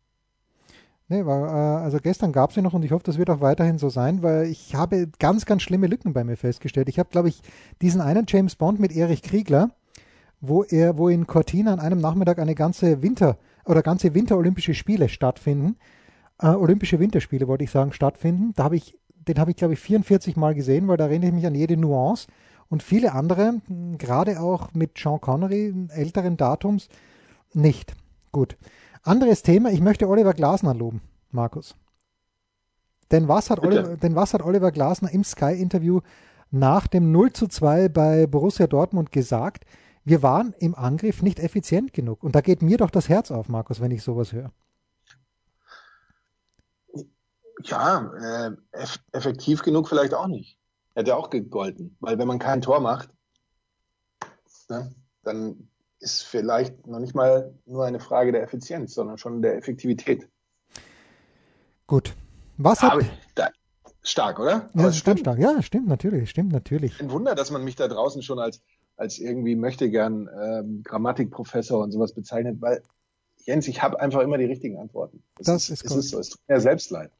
Nee, 1.08 1.26
war, 1.26 1.48
äh, 1.48 1.84
also 1.84 2.00
gestern 2.00 2.34
gab 2.34 2.50
es 2.50 2.58
ihn 2.58 2.64
noch 2.66 2.74
und 2.74 2.84
ich 2.84 2.92
hoffe, 2.92 3.06
das 3.06 3.18
wird 3.18 3.30
auch 3.30 3.40
weiterhin 3.40 3.78
so 3.78 3.88
sein, 3.88 4.24
weil 4.24 4.48
ich 4.48 4.76
habe 4.76 5.08
ganz, 5.20 5.46
ganz 5.46 5.62
schlimme 5.62 5.88
Lücken 5.88 6.12
bei 6.12 6.26
mir 6.26 6.36
festgestellt. 6.36 6.90
Ich 6.90 7.00
habe, 7.00 7.08
glaube 7.10 7.30
ich, 7.30 7.42
diesen 7.82 8.02
einen 8.02 8.26
James 8.28 8.58
Bond 8.58 8.82
mit 8.82 8.92
Erich 8.92 9.22
Kriegler, 9.22 9.70
wo 10.42 10.64
er, 10.64 10.98
wo 10.98 11.08
in 11.08 11.28
Cortina 11.28 11.72
an 11.72 11.80
einem 11.80 12.02
Nachmittag 12.02 12.40
eine 12.40 12.56
ganze 12.56 13.02
Winter- 13.02 13.38
oder 13.66 13.82
ganze 13.82 14.14
Winterolympische 14.14 14.74
Spiele 14.74 15.10
stattfinden. 15.10 15.78
Äh, 16.40 16.48
Olympische 16.48 17.00
Winterspiele 17.00 17.48
wollte 17.48 17.64
ich 17.64 17.72
sagen, 17.72 17.94
stattfinden. 17.94 18.54
Da 18.56 18.64
habe 18.64 18.76
ich, 18.76 18.98
den 19.16 19.40
habe 19.40 19.52
ich, 19.52 19.58
glaube 19.58 19.74
ich, 19.74 19.80
44 19.80 20.36
Mal 20.36 20.56
gesehen, 20.56 20.88
weil 20.88 20.98
da 20.98 21.06
erinnere 21.06 21.30
ich 21.30 21.36
mich 21.36 21.46
an 21.46 21.56
jede 21.56 21.78
Nuance. 21.78 22.28
Und 22.70 22.82
viele 22.82 23.14
andere, 23.14 23.62
gerade 23.98 24.40
auch 24.40 24.74
mit 24.74 24.98
Sean 24.98 25.22
Connery, 25.22 25.74
älteren 25.90 26.38
Datums, 26.38 26.90
nicht. 27.54 27.94
Gut. 28.32 28.58
Anderes 29.04 29.44
Thema, 29.44 29.70
ich 29.72 29.82
möchte 29.82 30.08
Oliver 30.08 30.34
Glasner 30.34 30.74
loben, 30.74 31.02
Markus. 31.32 31.76
Denn 33.12 33.28
was 33.28 33.50
hat, 33.50 33.60
Oliver, 33.60 33.96
denn 33.98 34.16
was 34.16 34.34
hat 34.34 34.42
Oliver 34.42 34.72
Glasner 34.72 35.12
im 35.12 35.24
Sky-Interview 35.24 36.00
nach 36.50 36.88
dem 36.88 37.12
0 37.12 37.34
zu 37.34 37.48
2 37.48 37.90
bei 37.90 38.26
Borussia 38.26 38.66
Dortmund 38.66 39.12
gesagt? 39.12 39.66
Wir 40.06 40.22
waren 40.22 40.54
im 40.60 40.76
Angriff 40.76 41.22
nicht 41.22 41.40
effizient 41.40 41.94
genug. 41.94 42.24
Und 42.24 42.36
da 42.36 42.42
geht 42.42 42.62
mir 42.62 42.78
doch 42.78 42.90
das 42.90 43.10
Herz 43.10 43.32
auf, 43.32 43.50
Markus, 43.50 43.80
wenn 43.82 43.92
ich 43.92 44.04
sowas 44.04 44.34
höre. 44.34 44.52
Ja, 47.64 48.12
äh, 48.20 48.52
eff 48.72 49.00
effektiv 49.14 49.62
genug 49.62 49.88
vielleicht 49.88 50.14
auch 50.14 50.28
nicht. 50.28 50.58
Hätte 50.96 51.16
auch 51.16 51.30
gegolten, 51.30 51.96
weil 52.02 52.20
wenn 52.20 52.28
man 52.28 52.40
kein 52.40 52.62
Tor 52.62 52.82
macht, 52.82 53.10
ne, 54.70 54.94
dann 55.24 55.70
ist 56.00 56.24
vielleicht 56.24 56.86
noch 56.86 57.00
nicht 57.00 57.16
mal 57.16 57.58
nur 57.66 57.86
eine 57.86 58.00
Frage 58.00 58.34
der 58.34 58.44
Effizienz, 58.44 58.94
sondern 58.94 59.18
schon 59.18 59.42
der 59.42 59.56
Effektivität. 59.56 60.28
Gut. 61.88 62.14
Was 62.58 62.82
hat. 62.82 63.06
Da, 63.36 63.50
stark, 64.02 64.40
oder? 64.40 64.70
Ja, 64.74 64.92
stimmt 64.92 65.22
stark. 65.22 65.40
Ja, 65.40 65.62
stimmt 65.62 65.88
natürlich, 65.88 66.30
stimmt 66.30 66.52
natürlich. 66.52 67.00
Ein 67.00 67.12
Wunder, 67.12 67.34
dass 67.34 67.50
man 67.50 67.64
mich 67.64 67.76
da 67.76 67.88
draußen 67.88 68.22
schon 68.22 68.40
als 68.40 68.62
als 68.96 69.20
irgendwie 69.20 69.56
möchte 69.56 69.90
gern 69.90 70.30
ähm, 70.42 70.82
Grammatikprofessor 70.84 71.84
und 71.84 71.92
sowas 71.92 72.14
bezeichnet, 72.14 72.58
weil 72.62 72.82
Jens, 73.46 73.68
ich 73.68 73.82
habe 73.82 74.00
einfach 74.00 74.22
immer 74.22 74.38
die 74.38 74.46
richtigen 74.46 74.78
Antworten. 74.78 75.22
Es 75.40 75.48
das 75.48 75.70
ist, 75.70 75.84
ist. 75.84 75.96
Ist 75.96 76.10
so. 76.10 76.20
Es 76.20 76.30
tut 76.30 76.42
mir 76.48 76.62
selbst 76.62 76.90
leid. 76.92 77.12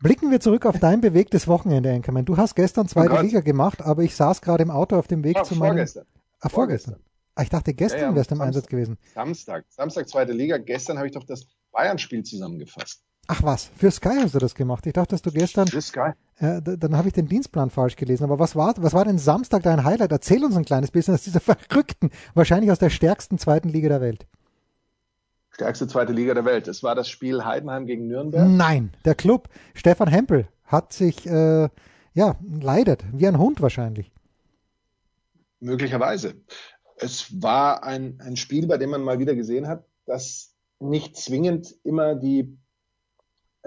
Blicken 0.00 0.30
wir 0.30 0.38
zurück 0.38 0.64
auf 0.64 0.78
dein 0.78 1.00
bewegtes 1.00 1.48
Wochenende, 1.48 1.90
Enkermann. 1.90 2.24
Du 2.24 2.36
hast 2.36 2.54
gestern 2.54 2.86
zweite 2.86 3.14
oh 3.18 3.20
Liga 3.20 3.40
gemacht, 3.40 3.82
aber 3.82 4.02
ich 4.04 4.14
saß 4.14 4.40
gerade 4.42 4.62
im 4.62 4.70
Auto 4.70 4.96
auf 4.96 5.08
dem 5.08 5.24
Weg 5.24 5.36
ah, 5.36 5.42
zu 5.42 5.56
meinem... 5.56 5.78
Vorgestern. 5.78 6.06
Ah, 6.38 6.48
vorgestern. 6.48 6.96
Ah, 7.34 7.42
ich 7.42 7.48
dachte, 7.48 7.74
gestern 7.74 8.00
ja, 8.00 8.08
ja, 8.10 8.14
wärst 8.14 8.30
du 8.30 8.36
im 8.36 8.40
Einsatz 8.40 8.66
gewesen. 8.68 8.96
Samstag. 9.12 9.64
Samstag, 9.68 10.08
zweite 10.08 10.32
Liga. 10.32 10.58
Gestern 10.58 10.98
habe 10.98 11.08
ich 11.08 11.14
doch 11.14 11.24
das 11.24 11.48
Bayern-Spiel 11.72 12.22
zusammengefasst. 12.22 13.02
Ach 13.30 13.42
was, 13.42 13.70
für 13.76 13.90
Sky 13.90 14.16
hast 14.22 14.34
du 14.34 14.38
das 14.38 14.54
gemacht. 14.54 14.86
Ich 14.86 14.94
dachte, 14.94 15.10
dass 15.10 15.20
du 15.20 15.30
gestern. 15.30 15.68
Für 15.68 15.82
Sky. 15.82 16.12
Äh, 16.38 16.62
dann 16.62 16.96
habe 16.96 17.08
ich 17.08 17.14
den 17.14 17.28
Dienstplan 17.28 17.68
falsch 17.68 17.94
gelesen. 17.96 18.24
Aber 18.24 18.38
was 18.38 18.56
war, 18.56 18.74
was 18.78 18.94
war 18.94 19.04
denn 19.04 19.18
Samstag 19.18 19.62
dein 19.64 19.84
Highlight? 19.84 20.10
Erzähl 20.10 20.42
uns 20.42 20.56
ein 20.56 20.64
kleines 20.64 20.90
bisschen 20.90 21.12
aus 21.12 21.24
dieser 21.24 21.40
verrückten, 21.68 22.10
wahrscheinlich 22.32 22.70
aus 22.72 22.78
der 22.78 22.88
stärksten 22.88 23.38
zweiten 23.38 23.68
Liga 23.68 23.90
der 23.90 24.00
Welt. 24.00 24.26
Stärkste 25.50 25.86
zweite 25.88 26.14
Liga 26.14 26.32
der 26.32 26.46
Welt. 26.46 26.68
Es 26.68 26.82
war 26.82 26.94
das 26.94 27.10
Spiel 27.10 27.44
Heidenheim 27.44 27.84
gegen 27.84 28.06
Nürnberg. 28.06 28.48
Nein, 28.48 28.94
der 29.04 29.14
Club 29.14 29.50
Stefan 29.74 30.08
Hempel 30.08 30.48
hat 30.64 30.94
sich, 30.94 31.26
äh, 31.26 31.68
ja, 32.14 32.36
leidet. 32.60 33.04
Wie 33.12 33.26
ein 33.26 33.38
Hund 33.38 33.60
wahrscheinlich. 33.60 34.10
Möglicherweise. 35.60 36.34
Es 36.96 37.42
war 37.42 37.82
ein, 37.82 38.20
ein 38.24 38.36
Spiel, 38.36 38.66
bei 38.66 38.78
dem 38.78 38.88
man 38.88 39.02
mal 39.02 39.18
wieder 39.18 39.34
gesehen 39.34 39.68
hat, 39.68 39.84
dass 40.06 40.54
nicht 40.80 41.16
zwingend 41.16 41.74
immer 41.84 42.14
die 42.14 42.56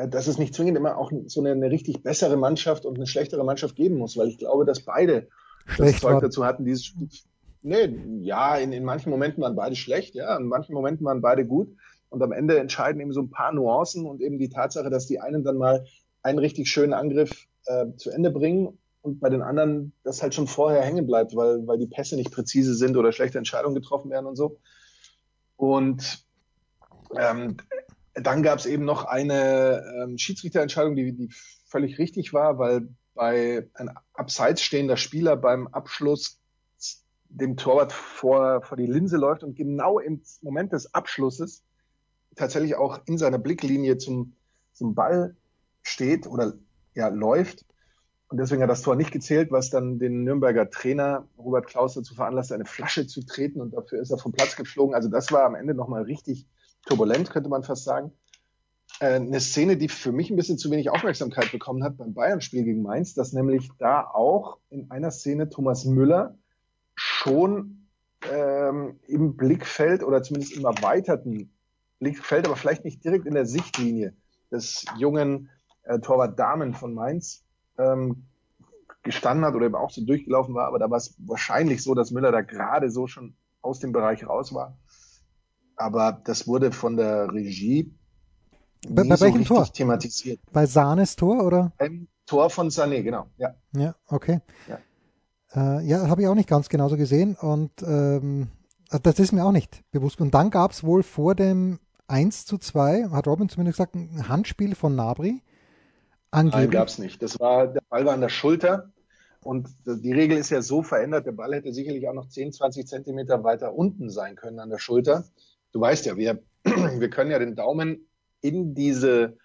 dass 0.07 0.27
es 0.27 0.37
nicht 0.37 0.53
zwingend 0.53 0.77
immer 0.77 0.97
auch 0.97 1.11
so 1.27 1.41
eine, 1.41 1.51
eine, 1.51 1.71
richtig 1.71 2.03
bessere 2.03 2.37
Mannschaft 2.37 2.85
und 2.85 2.95
eine 2.95 3.07
schlechtere 3.07 3.43
Mannschaft 3.43 3.75
geben 3.75 3.97
muss, 3.97 4.17
weil 4.17 4.27
ich 4.27 4.37
glaube, 4.37 4.65
dass 4.65 4.81
beide 4.81 5.27
Schlecht 5.65 5.95
das 5.95 6.01
Zeug 6.01 6.21
dazu 6.21 6.45
hatten, 6.45 6.65
dieses 6.65 6.85
Spiel. 6.85 7.09
Nee, 7.63 7.95
ja, 8.21 8.55
in, 8.57 8.73
in 8.73 8.83
manchen 8.83 9.11
Momenten 9.11 9.43
waren 9.43 9.55
beide 9.55 9.75
schlecht, 9.75 10.15
ja, 10.15 10.35
in 10.35 10.45
manchen 10.45 10.73
Momenten 10.73 11.05
waren 11.05 11.21
beide 11.21 11.45
gut. 11.45 11.75
Und 12.09 12.21
am 12.23 12.31
Ende 12.31 12.59
entscheiden 12.59 12.99
eben 12.99 13.13
so 13.13 13.21
ein 13.21 13.29
paar 13.29 13.53
Nuancen 13.53 14.05
und 14.05 14.21
eben 14.21 14.37
die 14.37 14.49
Tatsache, 14.49 14.89
dass 14.89 15.07
die 15.07 15.21
einen 15.21 15.43
dann 15.43 15.57
mal 15.57 15.85
einen 16.23 16.39
richtig 16.39 16.69
schönen 16.69 16.93
Angriff 16.93 17.47
äh, 17.65 17.85
zu 17.95 18.09
Ende 18.09 18.31
bringen 18.31 18.77
und 19.01 19.19
bei 19.19 19.29
den 19.29 19.41
anderen 19.41 19.93
das 20.03 20.21
halt 20.21 20.33
schon 20.33 20.47
vorher 20.47 20.81
hängen 20.81 21.07
bleibt, 21.07 21.35
weil, 21.35 21.65
weil 21.67 21.77
die 21.77 21.87
Pässe 21.87 22.15
nicht 22.15 22.31
präzise 22.31 22.75
sind 22.75 22.97
oder 22.97 23.11
schlechte 23.11 23.37
Entscheidungen 23.37 23.75
getroffen 23.75 24.11
werden 24.11 24.25
und 24.25 24.35
so. 24.35 24.59
Und 25.55 26.25
ähm, 27.17 27.57
dann 28.21 28.43
gab 28.43 28.59
es 28.59 28.65
eben 28.65 28.85
noch 28.85 29.05
eine 29.05 29.83
ähm, 30.03 30.17
Schiedsrichterentscheidung, 30.17 30.95
die, 30.95 31.13
die 31.13 31.29
völlig 31.65 31.99
richtig 31.99 32.33
war, 32.33 32.57
weil 32.57 32.87
bei 33.13 33.69
ein 33.73 33.89
abseits 34.13 34.61
stehender 34.61 34.97
Spieler 34.97 35.35
beim 35.35 35.67
Abschluss 35.67 36.39
dem 37.29 37.55
Torwart 37.55 37.93
vor, 37.93 38.61
vor 38.61 38.77
die 38.77 38.85
Linse 38.85 39.17
läuft 39.17 39.43
und 39.43 39.55
genau 39.55 39.99
im 39.99 40.21
Moment 40.41 40.73
des 40.73 40.93
Abschlusses 40.93 41.63
tatsächlich 42.35 42.75
auch 42.75 42.99
in 43.05 43.17
seiner 43.17 43.37
Blicklinie 43.37 43.97
zum, 43.97 44.33
zum 44.73 44.95
Ball 44.95 45.35
steht 45.81 46.27
oder 46.27 46.53
ja 46.93 47.07
läuft. 47.07 47.65
Und 48.27 48.37
deswegen 48.37 48.61
hat 48.61 48.69
das 48.69 48.81
Tor 48.81 48.95
nicht 48.95 49.11
gezählt, 49.11 49.51
was 49.51 49.69
dann 49.69 49.99
den 49.99 50.23
Nürnberger 50.23 50.69
Trainer 50.69 51.27
Robert 51.37 51.67
Klaus 51.67 51.95
dazu 51.95 52.15
veranlasst, 52.15 52.53
eine 52.53 52.65
Flasche 52.65 53.05
zu 53.05 53.25
treten 53.25 53.59
und 53.59 53.73
dafür 53.73 54.01
ist 54.01 54.11
er 54.11 54.17
vom 54.17 54.31
Platz 54.31 54.55
geflogen. 54.55 54.95
Also 54.95 55.09
das 55.09 55.31
war 55.31 55.43
am 55.43 55.55
Ende 55.55 55.73
nochmal 55.73 56.03
richtig 56.03 56.47
turbulent, 56.85 57.29
könnte 57.29 57.49
man 57.49 57.63
fast 57.63 57.83
sagen. 57.83 58.11
Äh, 58.99 59.15
eine 59.15 59.39
Szene, 59.39 59.77
die 59.77 59.87
für 59.87 60.11
mich 60.11 60.29
ein 60.29 60.35
bisschen 60.35 60.57
zu 60.57 60.69
wenig 60.71 60.89
Aufmerksamkeit 60.89 61.51
bekommen 61.51 61.83
hat 61.83 61.97
beim 61.97 62.13
Bayern-Spiel 62.13 62.63
gegen 62.63 62.81
Mainz, 62.81 63.13
dass 63.13 63.33
nämlich 63.33 63.69
da 63.77 64.05
auch 64.05 64.57
in 64.69 64.91
einer 64.91 65.11
Szene 65.11 65.49
Thomas 65.49 65.85
Müller 65.85 66.37
schon 66.95 67.87
ähm, 68.31 68.99
im 69.07 69.35
Blickfeld 69.35 70.03
oder 70.03 70.21
zumindest 70.21 70.55
im 70.55 70.65
erweiterten 70.65 71.51
Blickfeld, 71.99 72.45
aber 72.45 72.55
vielleicht 72.55 72.83
nicht 72.83 73.03
direkt 73.03 73.25
in 73.25 73.33
der 73.33 73.45
Sichtlinie 73.45 74.13
des 74.51 74.85
jungen 74.97 75.49
äh, 75.83 75.99
Torwart 75.99 76.37
Damen 76.37 76.73
von 76.73 76.93
Mainz 76.93 77.43
ähm, 77.77 78.25
gestanden 79.03 79.45
hat 79.45 79.55
oder 79.55 79.65
eben 79.65 79.75
auch 79.75 79.89
so 79.89 80.05
durchgelaufen 80.05 80.53
war, 80.53 80.67
aber 80.67 80.77
da 80.77 80.89
war 80.89 80.97
es 80.97 81.15
wahrscheinlich 81.19 81.81
so, 81.81 81.95
dass 81.95 82.11
Müller 82.11 82.31
da 82.31 82.41
gerade 82.41 82.91
so 82.91 83.07
schon 83.07 83.35
aus 83.61 83.79
dem 83.79 83.91
Bereich 83.91 84.27
raus 84.27 84.53
war. 84.53 84.77
Aber 85.75 86.21
das 86.23 86.47
wurde 86.47 86.71
von 86.71 86.97
der 86.97 87.31
Regie 87.31 87.93
bei, 88.87 89.03
bei 89.03 89.19
welchem 89.19 89.43
so 89.43 89.55
Tor? 89.55 89.71
thematisiert. 89.71 90.39
Bei 90.51 90.65
Sahnes 90.65 91.15
Tor 91.15 91.43
oder? 91.43 91.71
Beim 91.77 92.07
Tor 92.25 92.49
von 92.49 92.69
Sané, 92.69 93.03
genau. 93.03 93.27
Ja. 93.37 93.53
Ja, 93.73 93.95
okay. 94.07 94.41
Ja. 94.67 94.79
Äh, 95.53 95.85
ja, 95.85 96.07
habe 96.07 96.21
ich 96.21 96.27
auch 96.27 96.35
nicht 96.35 96.49
ganz 96.49 96.69
genauso 96.69 96.97
gesehen 96.97 97.35
und 97.35 97.71
ähm, 97.83 98.47
das 99.03 99.19
ist 99.19 99.31
mir 99.31 99.45
auch 99.45 99.51
nicht 99.51 99.83
bewusst. 99.91 100.19
Und 100.21 100.33
dann 100.33 100.49
gab 100.49 100.71
es 100.71 100.83
wohl 100.83 101.03
vor 101.03 101.35
dem 101.35 101.79
1 102.07 102.45
zu 102.45 102.57
2, 102.57 103.09
hat 103.11 103.27
Robin 103.27 103.49
zumindest 103.49 103.77
gesagt, 103.77 103.95
ein 103.95 104.27
Handspiel 104.27 104.75
von 104.75 104.95
Nabri. 104.95 105.41
Angeblich. 106.31 106.63
Nein, 106.63 106.71
gab 106.71 106.87
es 106.87 106.97
nicht. 106.97 107.21
Das 107.21 107.39
war, 107.39 107.67
der 107.67 107.81
Ball 107.89 108.05
war 108.05 108.13
an 108.13 108.21
der 108.21 108.29
Schulter 108.29 108.91
und 109.43 109.69
die 109.85 110.13
Regel 110.13 110.37
ist 110.37 110.49
ja 110.49 110.61
so 110.61 110.83
verändert, 110.83 111.25
der 111.25 111.31
Ball 111.33 111.53
hätte 111.53 111.73
sicherlich 111.73 112.07
auch 112.07 112.13
noch 112.13 112.27
10, 112.27 112.53
20 112.53 112.87
Zentimeter 112.87 113.43
weiter 113.43 113.73
unten 113.73 114.09
sein 114.09 114.35
können 114.35 114.59
an 114.59 114.69
der 114.69 114.77
Schulter. 114.77 115.25
Du 115.71 115.79
weißt 115.79 116.05
ja, 116.05 116.17
wir, 116.17 116.41
wir 116.63 117.09
können 117.09 117.31
ja 117.31 117.39
den 117.39 117.55
Daumen 117.55 118.07
in 118.41 118.73
diese 118.75 119.37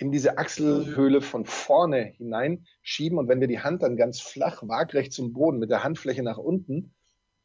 in 0.00 0.12
diese 0.12 0.38
Achselhöhle 0.38 1.20
von 1.20 1.44
vorne 1.44 2.12
hineinschieben 2.16 3.18
und 3.18 3.28
wenn 3.28 3.40
wir 3.40 3.48
die 3.48 3.58
Hand 3.58 3.82
dann 3.82 3.96
ganz 3.96 4.20
flach, 4.20 4.62
waagrecht 4.62 5.12
zum 5.12 5.32
Boden 5.32 5.58
mit 5.58 5.70
der 5.70 5.82
Handfläche 5.82 6.22
nach 6.22 6.38
unten 6.38 6.94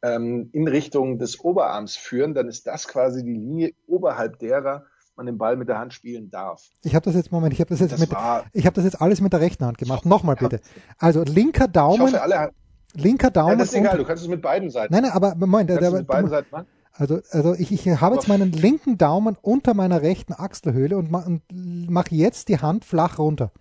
ähm, 0.04 0.50
in 0.54 0.67
Richtung 0.67 1.17
des 1.17 1.39
Oberarms 1.39 1.96
führen, 1.96 2.36
dann 2.36 2.48
ist 2.48 2.67
das 2.67 2.88
quasi 2.88 3.24
die 3.24 3.34
Linie 3.34 3.74
oberhalb 3.88 4.38
derer 4.38 4.86
man 5.15 5.26
den 5.26 5.38
Ball 5.38 5.56
mit 5.58 5.69
der 5.69 5.78
Hand 5.78 5.93
spielen 5.93 6.30
darf. 6.30 6.69
Ich 6.84 6.96
habe 6.96 7.06
das 7.06 7.15
jetzt 7.15 7.32
Moment, 7.32 7.54
ich 7.54 7.60
habe 7.60 7.69
das 7.69 7.80
jetzt 7.80 7.93
das 7.93 8.00
mit 8.00 8.10
ich 8.52 8.65
habe 8.65 8.76
das 8.76 8.84
jetzt 8.84 9.00
alles 9.02 9.22
mit 9.22 9.34
der 9.34 9.41
rechten 9.41 9.65
Hand 9.65 9.78
gemacht. 9.78 10.06
Nochmal 10.06 10.36
bitte. 10.36 10.60
Also 10.98 11.24
linker 11.24 11.67
Daumen. 11.67 11.96
Ich 11.96 12.13
hoffe, 12.13 12.22
alle, 12.22 12.52
linker 12.93 13.32
Daumen. 13.32 13.52
Ja, 13.52 13.56
das 13.58 13.69
ist 13.69 13.76
egal, 13.76 13.98
du 13.98 14.06
kannst 14.06 14.24
es 14.24 14.30
mit 14.30 14.41
beiden 14.41 14.69
Seiten. 14.69 14.93
Nein, 14.93 15.04
nein, 15.04 15.12
aber 15.12 15.36
Moment, 15.36 15.69
der, 15.69 15.91
mit 15.91 16.08
beiden 16.08 16.30
Seiten 16.30 16.48
machen? 16.52 16.67
Also, 16.95 17.21
also 17.32 17.56
ich, 17.56 17.71
ich 17.71 17.88
habe 17.88 18.15
jetzt 18.15 18.27
meinen 18.27 18.51
linken 18.51 18.99
Daumen 18.99 19.36
unter 19.41 19.73
meiner 19.73 20.03
rechten 20.03 20.34
Achselhöhle 20.34 20.97
und, 20.97 21.10
ma, 21.10 21.25
und 21.25 21.41
mache 21.89 22.13
jetzt 22.13 22.49
die 22.49 22.60
Hand 22.60 22.86
flach 22.86 23.17
runter. 23.17 23.51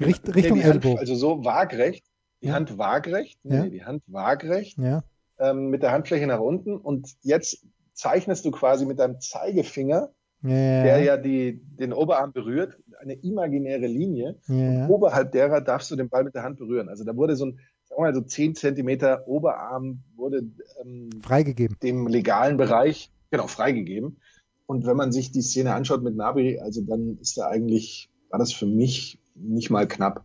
Richt, 0.00 0.26
ja, 0.26 0.34
Richtung 0.34 0.60
Ellbogen. 0.60 0.98
also 0.98 1.14
so 1.14 1.44
waagrecht, 1.44 2.04
die 2.40 2.46
ja. 2.46 2.54
Hand 2.54 2.78
waagrecht, 2.78 3.38
nee, 3.44 3.56
ja. 3.56 3.66
die 3.66 3.84
Hand 3.84 4.02
waagrecht, 4.06 4.78
ja. 4.78 5.04
ähm, 5.38 5.68
mit 5.68 5.82
der 5.82 5.92
Handfläche 5.92 6.26
nach 6.26 6.40
unten 6.40 6.76
und 6.76 7.14
jetzt 7.20 7.66
zeichnest 7.92 8.46
du 8.46 8.50
quasi 8.50 8.86
mit 8.86 8.98
deinem 8.98 9.20
Zeigefinger, 9.20 10.10
der 10.44 10.98
ja 10.98 11.16
die, 11.16 11.62
den 11.78 11.92
Oberarm 11.92 12.32
berührt, 12.32 12.76
eine 13.00 13.14
imaginäre 13.14 13.86
Linie. 13.86 14.40
Und 14.48 14.88
oberhalb 14.88 15.30
derer 15.30 15.60
darfst 15.60 15.88
du 15.90 15.94
den 15.94 16.08
Ball 16.08 16.24
mit 16.24 16.34
der 16.34 16.42
Hand 16.42 16.58
berühren. 16.58 16.88
Also 16.88 17.04
da 17.04 17.14
wurde 17.14 17.36
so 17.36 17.46
ein, 17.46 17.60
sagen 17.92 18.04
wir 18.04 18.10
mal 18.10 18.14
so 18.14 18.22
10 18.22 18.54
Zentimeter 18.54 19.28
Oberarm 19.28 20.02
wurde 20.16 20.44
ähm, 20.82 21.10
freigegeben. 21.22 21.76
Dem 21.82 22.06
legalen 22.06 22.56
Bereich, 22.56 23.10
genau, 23.30 23.46
freigegeben. 23.46 24.18
Und 24.66 24.86
wenn 24.86 24.96
man 24.96 25.12
sich 25.12 25.32
die 25.32 25.42
Szene 25.42 25.74
anschaut 25.74 26.02
mit 26.02 26.16
Nabi, 26.16 26.58
also 26.58 26.80
dann 26.80 27.18
ist 27.20 27.36
da 27.36 27.48
eigentlich, 27.48 28.10
war 28.30 28.38
das 28.38 28.52
für 28.52 28.66
mich 28.66 29.20
nicht 29.34 29.70
mal 29.70 29.86
knapp. 29.86 30.24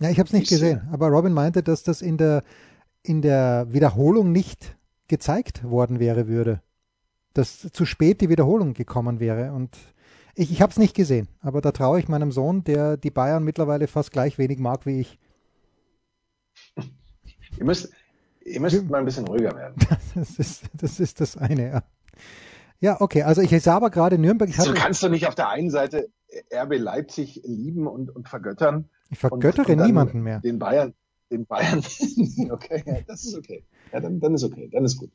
Ja, 0.00 0.10
ich 0.10 0.18
habe 0.18 0.26
es 0.26 0.32
nicht 0.32 0.48
gesehen, 0.48 0.82
aber 0.90 1.08
Robin 1.08 1.32
meinte, 1.32 1.62
dass 1.62 1.82
das 1.82 2.02
in 2.02 2.18
der, 2.18 2.42
in 3.02 3.22
der 3.22 3.68
Wiederholung 3.70 4.32
nicht 4.32 4.76
gezeigt 5.08 5.62
worden 5.64 6.00
wäre 6.00 6.26
würde. 6.26 6.60
Dass 7.34 7.70
zu 7.72 7.86
spät 7.86 8.20
die 8.20 8.28
Wiederholung 8.28 8.74
gekommen 8.74 9.20
wäre. 9.20 9.52
Und 9.52 9.76
ich, 10.34 10.50
ich 10.50 10.60
habe 10.60 10.72
es 10.72 10.78
nicht 10.78 10.96
gesehen, 10.96 11.28
aber 11.40 11.60
da 11.60 11.70
traue 11.70 12.00
ich 12.00 12.08
meinem 12.08 12.32
Sohn, 12.32 12.64
der 12.64 12.96
die 12.96 13.10
Bayern 13.10 13.44
mittlerweile 13.44 13.86
fast 13.86 14.10
gleich 14.10 14.38
wenig 14.38 14.58
mag 14.58 14.84
wie 14.86 15.00
ich. 15.00 15.18
Ihr 17.58 17.64
müsst, 17.64 17.90
ihr 18.44 18.60
müsst 18.60 18.88
mal 18.88 18.98
ein 18.98 19.04
bisschen 19.04 19.26
ruhiger 19.26 19.54
werden. 19.54 19.74
Das 20.14 20.38
ist 20.38 20.62
das, 20.72 21.00
ist 21.00 21.20
das 21.20 21.36
eine, 21.36 21.68
ja. 21.68 21.82
Ja, 22.80 23.00
okay, 23.00 23.22
also 23.22 23.42
ich 23.42 23.62
sah 23.62 23.76
aber 23.76 23.90
gerade 23.90 24.18
Nürnberg. 24.18 24.50
So 24.52 24.72
kannst 24.74 25.02
du 25.02 25.08
nicht 25.08 25.26
auf 25.26 25.34
der 25.34 25.48
einen 25.48 25.70
Seite 25.70 26.10
RB 26.52 26.78
Leipzig 26.78 27.42
lieben 27.44 27.86
und, 27.86 28.14
und 28.14 28.28
vergöttern. 28.28 28.88
Ich 29.10 29.18
vergöttere 29.18 29.72
und, 29.72 29.80
und 29.80 29.86
niemanden 29.86 30.22
mehr. 30.22 30.40
Den 30.40 30.58
Bayern, 30.58 30.94
den 31.30 31.46
Bayern. 31.46 31.78
okay, 32.50 32.82
ja, 32.86 32.96
das 33.06 33.24
ist 33.24 33.36
okay. 33.36 33.64
Ja, 33.92 34.00
dann, 34.00 34.20
dann 34.20 34.34
ist 34.34 34.44
okay, 34.44 34.68
dann 34.70 34.84
ist 34.84 34.98
gut. 34.98 35.10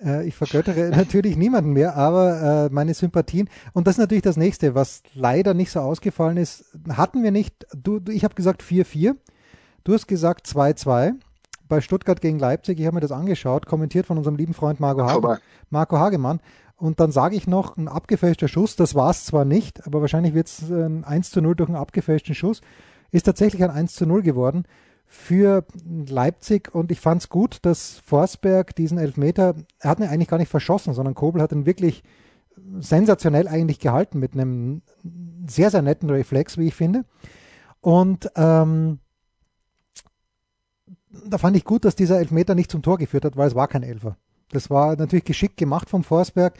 Äh, 0.00 0.26
ich 0.26 0.34
vergöttere 0.34 0.90
natürlich 0.96 1.36
niemanden 1.36 1.72
mehr, 1.72 1.96
aber 1.96 2.66
äh, 2.66 2.72
meine 2.72 2.94
Sympathien. 2.94 3.48
Und 3.72 3.86
das 3.86 3.94
ist 3.94 3.98
natürlich 4.00 4.22
das 4.22 4.36
nächste, 4.36 4.74
was 4.74 5.02
leider 5.14 5.54
nicht 5.54 5.70
so 5.70 5.80
ausgefallen 5.80 6.36
ist. 6.36 6.76
Hatten 6.88 7.22
wir 7.22 7.30
nicht, 7.30 7.66
du, 7.72 7.98
du 7.98 8.12
ich 8.12 8.24
habe 8.24 8.34
gesagt 8.34 8.62
4-4, 8.62 9.16
du 9.84 9.94
hast 9.94 10.06
gesagt 10.06 10.46
2-2 10.46 11.14
bei 11.68 11.80
Stuttgart 11.80 12.20
gegen 12.20 12.38
Leipzig. 12.38 12.78
Ich 12.78 12.86
habe 12.86 12.94
mir 12.94 13.00
das 13.00 13.12
angeschaut, 13.12 13.66
kommentiert 13.66 14.06
von 14.06 14.18
unserem 14.18 14.36
lieben 14.36 14.54
Freund 14.54 14.80
Marco, 14.80 15.04
Hage, 15.04 15.40
Marco 15.70 15.98
Hagemann. 15.98 16.40
Und 16.76 17.00
dann 17.00 17.12
sage 17.12 17.36
ich 17.36 17.46
noch, 17.46 17.76
ein 17.76 17.88
abgefälschter 17.88 18.48
Schuss, 18.48 18.76
das 18.76 18.94
war 18.94 19.10
es 19.10 19.24
zwar 19.24 19.44
nicht, 19.44 19.86
aber 19.86 20.00
wahrscheinlich 20.00 20.34
wird 20.34 20.48
es 20.48 20.70
ein 20.70 21.04
1 21.04 21.30
zu 21.30 21.40
0 21.40 21.54
durch 21.54 21.68
einen 21.68 21.78
abgefälschten 21.78 22.34
Schuss. 22.34 22.60
Ist 23.10 23.24
tatsächlich 23.24 23.62
ein 23.62 23.70
1 23.70 23.94
zu 23.94 24.06
0 24.06 24.22
geworden 24.22 24.64
für 25.06 25.64
Leipzig 26.08 26.74
und 26.74 26.90
ich 26.90 27.00
fand 27.00 27.22
es 27.22 27.28
gut, 27.28 27.58
dass 27.62 28.00
Forsberg 28.04 28.74
diesen 28.74 28.98
Elfmeter, 28.98 29.54
er 29.78 29.90
hat 29.90 30.00
ihn 30.00 30.06
eigentlich 30.06 30.28
gar 30.28 30.38
nicht 30.38 30.50
verschossen, 30.50 30.94
sondern 30.94 31.14
Kobel 31.14 31.40
hat 31.40 31.52
ihn 31.52 31.66
wirklich 31.66 32.02
sensationell 32.78 33.46
eigentlich 33.46 33.78
gehalten 33.78 34.18
mit 34.18 34.34
einem 34.34 34.82
sehr, 35.46 35.70
sehr 35.70 35.82
netten 35.82 36.10
Reflex, 36.10 36.58
wie 36.58 36.68
ich 36.68 36.74
finde. 36.74 37.04
Und 37.80 38.30
ähm, 38.36 38.98
da 41.26 41.38
fand 41.38 41.56
ich 41.56 41.64
gut, 41.64 41.84
dass 41.84 41.96
dieser 41.96 42.18
Elfmeter 42.18 42.54
nicht 42.54 42.70
zum 42.70 42.82
Tor 42.82 42.98
geführt 42.98 43.24
hat, 43.24 43.36
weil 43.36 43.48
es 43.48 43.54
war 43.54 43.68
kein 43.68 43.82
Elfer. 43.82 44.16
Das 44.50 44.70
war 44.70 44.96
natürlich 44.96 45.24
geschickt 45.24 45.56
gemacht 45.56 45.90
vom 45.90 46.04
Forsberg. 46.04 46.54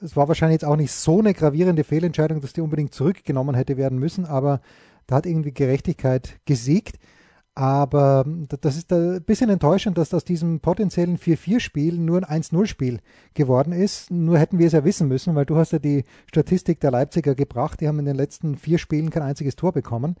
Es 0.00 0.16
war 0.16 0.28
wahrscheinlich 0.28 0.56
jetzt 0.56 0.64
auch 0.64 0.76
nicht 0.76 0.92
so 0.92 1.20
eine 1.20 1.34
gravierende 1.34 1.84
Fehlentscheidung, 1.84 2.40
dass 2.40 2.52
die 2.52 2.60
unbedingt 2.60 2.94
zurückgenommen 2.94 3.54
hätte 3.54 3.76
werden 3.76 3.98
müssen, 3.98 4.26
aber 4.26 4.60
da 5.06 5.16
hat 5.16 5.26
irgendwie 5.26 5.52
Gerechtigkeit 5.52 6.40
gesiegt. 6.44 6.98
Aber 7.56 8.24
das 8.60 8.76
ist 8.76 8.92
ein 8.92 9.22
bisschen 9.22 9.48
enttäuschend, 9.48 9.96
dass 9.96 10.12
aus 10.12 10.24
diesem 10.24 10.58
potenziellen 10.58 11.18
4-4-Spiel 11.18 11.98
nur 11.98 12.28
ein 12.28 12.42
1-0-Spiel 12.42 12.98
geworden 13.34 13.72
ist. 13.72 14.10
Nur 14.10 14.38
hätten 14.38 14.58
wir 14.58 14.66
es 14.66 14.72
ja 14.72 14.84
wissen 14.84 15.06
müssen, 15.06 15.36
weil 15.36 15.46
du 15.46 15.56
hast 15.56 15.70
ja 15.70 15.78
die 15.78 16.04
Statistik 16.26 16.80
der 16.80 16.90
Leipziger 16.90 17.36
gebracht. 17.36 17.80
Die 17.80 17.86
haben 17.86 18.00
in 18.00 18.06
den 18.06 18.16
letzten 18.16 18.56
vier 18.56 18.78
Spielen 18.78 19.10
kein 19.10 19.22
einziges 19.22 19.54
Tor 19.54 19.70
bekommen. 19.70 20.16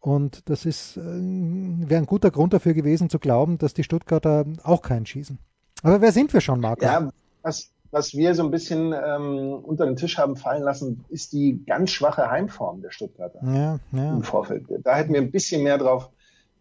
Und 0.00 0.48
das 0.48 0.64
ist 0.64 0.96
äh, 0.96 1.00
wäre 1.02 2.00
ein 2.00 2.06
guter 2.06 2.30
Grund 2.30 2.52
dafür 2.52 2.74
gewesen 2.74 3.10
zu 3.10 3.18
glauben, 3.18 3.58
dass 3.58 3.74
die 3.74 3.84
Stuttgarter 3.84 4.46
auch 4.62 4.82
keinen 4.82 5.06
schießen. 5.06 5.38
Aber 5.82 6.00
wer 6.00 6.12
sind 6.12 6.32
wir 6.32 6.40
schon, 6.40 6.60
Marco? 6.60 6.84
Ja, 6.84 7.10
was, 7.42 7.70
was 7.90 8.14
wir 8.14 8.34
so 8.34 8.42
ein 8.42 8.50
bisschen 8.50 8.92
ähm, 8.92 9.52
unter 9.62 9.86
den 9.86 9.96
Tisch 9.96 10.18
haben 10.18 10.36
fallen 10.36 10.62
lassen, 10.62 11.04
ist 11.08 11.32
die 11.32 11.62
ganz 11.66 11.90
schwache 11.90 12.30
Heimform 12.30 12.82
der 12.82 12.90
Stuttgarter 12.90 13.40
ja, 13.44 13.78
ja. 13.92 14.12
im 14.12 14.22
Vorfeld. 14.22 14.66
Da 14.84 14.96
hätten 14.96 15.12
wir 15.12 15.20
ein 15.20 15.30
bisschen 15.30 15.62
mehr 15.62 15.78
drauf, 15.78 16.10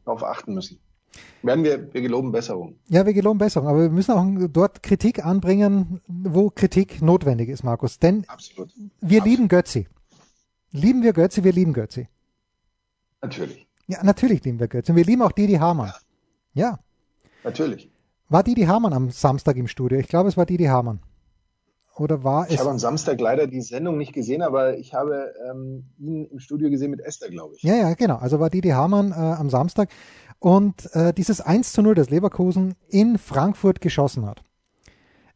drauf 0.06 0.23
achten 0.23 0.54
müssen. 0.54 0.80
Werden 1.41 1.63
wir, 1.63 1.93
wir 1.93 2.02
geloben 2.02 2.32
Besserung. 2.32 2.75
Ja, 2.88 3.06
wir 3.06 3.13
geloben 3.13 3.39
Besserung, 3.39 3.67
aber 3.67 3.82
wir 3.84 3.89
müssen 3.89 4.12
auch 4.12 4.47
dort 4.52 4.84
Kritik 4.84 5.25
anbringen, 5.25 6.02
wo 6.08 6.49
Kritik 6.49 7.02
notwendig 7.02 7.49
ist, 7.49 7.63
Markus. 7.63 7.99
Denn 7.99 8.25
Absolut. 8.28 8.69
wir 8.75 9.19
Absolut. 9.19 9.25
lieben 9.25 9.47
Götzi. 9.47 9.88
Lieben 10.71 11.04
wir 11.04 11.13
Götzi, 11.13 11.43
wir 11.43 11.54
lieben 11.54 11.73
Götzi. 11.73 12.08
Natürlich. 13.21 13.67
Ja, 13.88 14.03
natürlich 14.03 14.43
lieben 14.43 14.60
wir 14.60 14.67
Götzi. 14.67 14.91
Und 14.91 14.97
wir 14.97 15.05
lieben 15.05 15.21
auch 15.21 15.32
Didi 15.32 15.55
Hamann. 15.55 15.91
Ja. 16.53 16.79
Natürlich. 17.43 17.91
War 18.29 18.43
Didi 18.43 18.63
Hamann 18.63 18.93
am 18.93 19.10
Samstag 19.10 19.58
im 19.58 19.67
Studio? 19.67 19.97
Ich 19.97 20.08
glaube, 20.08 20.29
es 20.29 20.38
war 20.38 20.45
Didi 20.45 20.65
Hamann. 20.65 20.99
oder 21.95 22.23
war 22.23 22.43
ich 22.43 22.49
es? 22.49 22.53
Ich 22.55 22.60
habe 22.60 22.69
am 22.69 22.79
Samstag 22.79 23.19
leider 23.19 23.47
die 23.47 23.62
Sendung 23.62 23.97
nicht 23.97 24.13
gesehen, 24.13 24.41
aber 24.41 24.77
ich 24.77 24.93
habe 24.93 25.34
ähm, 25.49 25.86
ihn 25.97 26.25
im 26.25 26.39
Studio 26.39 26.69
gesehen 26.69 26.91
mit 26.91 27.01
Esther, 27.01 27.29
glaube 27.29 27.55
ich. 27.55 27.63
Ja, 27.63 27.75
ja, 27.75 27.93
genau. 27.95 28.17
Also 28.17 28.39
war 28.39 28.49
Didi 28.49 28.69
Hamann 28.69 29.12
äh, 29.12 29.15
am 29.15 29.49
Samstag 29.49 29.89
und 30.39 30.93
äh, 30.95 31.13
dieses 31.13 31.41
1 31.41 31.73
zu 31.73 31.82
0, 31.82 31.95
das 31.95 32.10
Leverkusen 32.10 32.75
in 32.88 33.17
Frankfurt 33.17 33.82
geschossen 33.82 34.25
hat. 34.25 34.43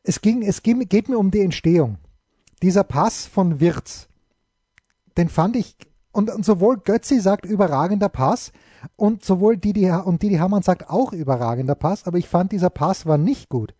Es 0.03 0.21
ging, 0.21 0.43
es 0.43 0.63
geht, 0.63 0.89
geht 0.89 1.09
mir 1.09 1.17
um 1.17 1.31
die 1.31 1.41
Entstehung. 1.41 1.97
Dieser 2.61 2.83
Pass 2.83 3.25
von 3.25 3.59
Wirz, 3.59 4.07
den 5.17 5.29
fand 5.29 5.55
ich, 5.55 5.75
und, 6.13 6.29
und 6.29 6.45
sowohl 6.45 6.77
Götzi 6.77 7.19
sagt 7.19 7.45
überragender 7.45 8.07
Pass, 8.07 8.53
und 8.95 9.23
sowohl 9.23 9.57
Didi, 9.57 9.89
und 9.89 10.21
Didi 10.21 10.35
Hamann 10.35 10.61
sagt 10.61 10.89
auch 10.89 11.13
überragender 11.13 11.75
Pass, 11.75 12.05
aber 12.05 12.17
ich 12.17 12.27
fand 12.27 12.51
dieser 12.51 12.69
Pass 12.69 13.05
war 13.05 13.17
nicht 13.17 13.49
gut. 13.49 13.73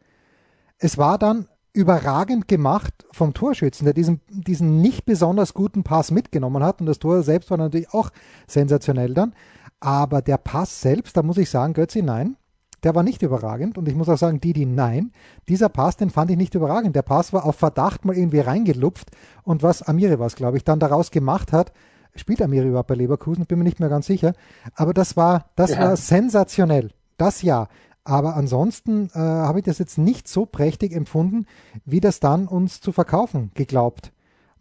Es 0.77 0.97
war 0.97 1.17
dann 1.17 1.47
überragend 1.73 2.47
gemacht 2.47 2.93
vom 3.11 3.33
Torschützen, 3.33 3.85
der 3.85 3.93
diesen, 3.93 4.21
diesen 4.29 4.81
nicht 4.81 5.05
besonders 5.05 5.53
guten 5.53 5.83
Pass 5.83 6.11
mitgenommen 6.11 6.63
hat 6.63 6.79
und 6.79 6.85
das 6.87 6.99
Tor 6.99 7.23
selbst 7.23 7.49
war 7.49 7.57
natürlich 7.57 7.93
auch 7.93 8.11
sensationell 8.47 9.13
dann. 9.13 9.33
Aber 9.79 10.21
der 10.21 10.37
Pass 10.37 10.81
selbst, 10.81 11.17
da 11.17 11.23
muss 11.23 11.37
ich 11.37 11.49
sagen, 11.49 11.73
Götzi, 11.73 12.01
nein, 12.01 12.37
der 12.83 12.95
war 12.95 13.03
nicht 13.03 13.21
überragend 13.21 13.77
und 13.77 13.87
ich 13.87 13.95
muss 13.95 14.09
auch 14.09 14.17
sagen, 14.17 14.39
Didi, 14.39 14.65
nein, 14.65 15.11
dieser 15.47 15.69
Pass, 15.69 15.97
den 15.97 16.09
fand 16.09 16.31
ich 16.31 16.37
nicht 16.37 16.53
überragend. 16.53 16.95
Der 16.95 17.01
Pass 17.01 17.33
war 17.33 17.45
auf 17.45 17.55
Verdacht 17.55 18.05
mal 18.05 18.17
irgendwie 18.17 18.39
reingelupft 18.39 19.09
und 19.43 19.63
was 19.63 19.81
Amiri 19.81 20.19
was, 20.19 20.35
glaube 20.35 20.57
ich, 20.57 20.63
dann 20.63 20.79
daraus 20.79 21.11
gemacht 21.11 21.51
hat, 21.51 21.71
spielt 22.15 22.41
Amiri 22.41 22.67
überhaupt 22.67 22.89
bei 22.89 22.95
Leverkusen, 22.95 23.45
bin 23.45 23.57
mir 23.59 23.63
nicht 23.63 23.79
mehr 23.79 23.89
ganz 23.89 24.07
sicher, 24.07 24.33
aber 24.75 24.93
das 24.93 25.17
war, 25.17 25.49
das 25.55 25.71
ja. 25.71 25.79
war 25.79 25.97
sensationell. 25.97 26.91
Das 27.17 27.41
ja. 27.41 27.67
Aber 28.05 28.35
ansonsten 28.35 29.09
äh, 29.13 29.19
habe 29.19 29.59
ich 29.59 29.65
das 29.65 29.79
jetzt 29.79 29.97
nicht 29.97 30.27
so 30.27 30.45
prächtig 30.45 30.91
empfunden, 30.91 31.45
wie 31.85 32.01
das 32.01 32.19
dann 32.19 32.47
uns 32.47 32.81
zu 32.81 32.91
verkaufen 32.91 33.51
geglaubt 33.53 34.11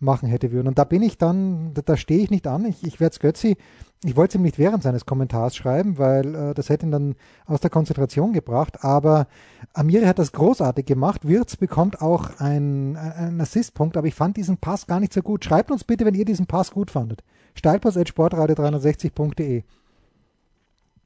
machen 0.03 0.29
hätte 0.29 0.53
würden. 0.53 0.69
Und 0.69 0.79
da 0.79 0.85
bin 0.85 1.03
ich 1.03 1.19
dann, 1.19 1.75
da, 1.75 1.83
da 1.83 1.97
stehe 1.97 2.23
ich 2.23 2.31
nicht 2.31 2.47
an. 2.47 2.67
Ich, 2.67 2.85
ich 2.85 3.01
werde 3.01 3.13
es 3.13 3.21
Götzi, 3.21 3.57
ich 4.05 4.17
wollte 4.17 4.33
es 4.33 4.41
ihm 4.41 4.43
nicht 4.43 4.59
während 4.59 4.83
seines 4.83 5.07
Kommentars 5.07 5.57
schreiben, 5.57 5.99
weil 5.99 6.35
äh, 6.35 6.55
das 6.55 6.69
hätte 6.69 6.87
ihn 6.87 6.93
dann 6.93 7.15
aus 7.47 7.61
der 7.61 7.71
Konzentration 7.71 8.33
gebracht. 8.33 8.85
Aber 8.85 9.29
Amiri 9.73 10.07
hat 10.07 10.19
das 10.19 10.33
großartig 10.33 10.85
gemacht. 10.85 11.27
Wirtz 11.27 11.57
bekommt 11.57 12.03
auch 12.03 12.41
einen 12.41 12.97
ein 12.97 13.41
Assistpunkt, 13.41 13.97
aber 13.97 14.09
ich 14.09 14.15
fand 14.15 14.37
diesen 14.37 14.59
Pass 14.59 14.87
gar 14.87 15.01
nicht 15.01 15.13
so 15.13 15.23
gut. 15.23 15.45
Schreibt 15.45 15.71
uns 15.71 15.85
bitte, 15.85 16.05
wenn 16.05 16.15
ihr 16.15 16.25
diesen 16.25 16.47
Pass 16.47 16.73
gut 16.73 16.91
fandet. 16.91 17.23
Steilpass.sportradio360.de 17.55 19.63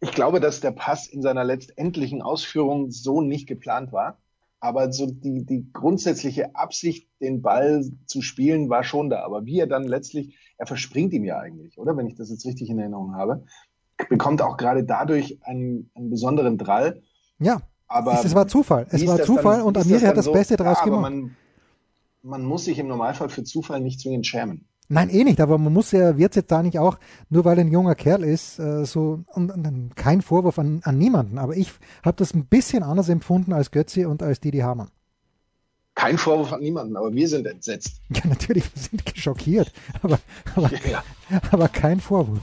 ich 0.00 0.12
glaube, 0.12 0.40
dass 0.40 0.60
der 0.60 0.72
Pass 0.72 1.06
in 1.06 1.22
seiner 1.22 1.44
letztendlichen 1.44 2.22
Ausführung 2.22 2.90
so 2.90 3.22
nicht 3.22 3.46
geplant 3.46 3.92
war. 3.92 4.18
Aber 4.60 4.92
so 4.92 5.06
die, 5.06 5.44
die 5.44 5.70
grundsätzliche 5.72 6.54
Absicht, 6.54 7.08
den 7.20 7.42
Ball 7.42 7.84
zu 8.06 8.22
spielen, 8.22 8.70
war 8.70 8.84
schon 8.84 9.10
da. 9.10 9.22
Aber 9.22 9.44
wie 9.44 9.60
er 9.60 9.66
dann 9.66 9.84
letztlich, 9.84 10.38
er 10.58 10.66
verspringt 10.66 11.12
ihm 11.12 11.24
ja 11.24 11.38
eigentlich, 11.38 11.78
oder? 11.78 11.96
Wenn 11.96 12.06
ich 12.06 12.14
das 12.14 12.30
jetzt 12.30 12.46
richtig 12.46 12.70
in 12.70 12.78
Erinnerung 12.78 13.14
habe, 13.14 13.44
bekommt 14.08 14.42
auch 14.42 14.56
gerade 14.56 14.84
dadurch 14.84 15.38
einen, 15.42 15.90
einen 15.94 16.10
besonderen 16.10 16.58
Drall. 16.58 17.02
Ja, 17.38 17.60
aber 17.86 18.24
es, 18.24 18.34
war 18.34 18.48
Zufall. 18.48 18.86
Es 18.90 19.06
war 19.06 19.22
Zufall 19.22 19.58
dann, 19.58 19.66
und 19.66 19.78
Amiri 19.78 20.00
hat 20.00 20.16
das 20.16 20.24
so, 20.24 20.32
Beste 20.32 20.56
draus 20.56 20.78
ja, 20.78 20.84
gemacht. 20.84 21.02
Man, 21.02 21.36
man 22.22 22.44
muss 22.44 22.64
sich 22.64 22.78
im 22.78 22.88
Normalfall 22.88 23.28
für 23.28 23.44
Zufall 23.44 23.80
nicht 23.80 24.00
zwingend 24.00 24.26
schämen. 24.26 24.66
Nein, 24.88 25.10
eh 25.10 25.24
nicht, 25.24 25.40
aber 25.40 25.58
man 25.58 25.72
muss 25.72 25.90
ja, 25.90 26.16
wird 26.16 26.36
jetzt 26.36 26.50
da 26.52 26.62
nicht 26.62 26.78
auch, 26.78 26.98
nur 27.28 27.44
weil 27.44 27.58
ein 27.58 27.72
junger 27.72 27.96
Kerl 27.96 28.22
ist, 28.22 28.58
äh, 28.60 28.84
so, 28.84 29.24
und, 29.32 29.50
und 29.50 29.96
kein 29.96 30.22
Vorwurf 30.22 30.58
an, 30.58 30.80
an 30.84 30.96
niemanden, 30.96 31.38
aber 31.38 31.56
ich 31.56 31.72
habe 32.04 32.16
das 32.16 32.34
ein 32.34 32.46
bisschen 32.46 32.84
anders 32.84 33.08
empfunden 33.08 33.52
als 33.52 33.72
Götzi 33.72 34.04
und 34.04 34.22
als 34.22 34.38
Didi 34.40 34.58
Hamann. 34.58 34.90
Kein 35.96 36.18
Vorwurf 36.18 36.52
an 36.52 36.60
niemanden, 36.60 36.96
aber 36.96 37.12
wir 37.12 37.28
sind 37.28 37.46
entsetzt. 37.46 38.00
Ja, 38.10 38.20
natürlich, 38.28 38.64
wir 38.74 38.82
sind 38.82 39.02
schockiert, 39.16 39.72
aber, 40.02 40.20
aber, 40.54 40.70
ja. 40.88 41.02
aber 41.50 41.68
kein 41.68 42.00
Vorwurf. 42.00 42.40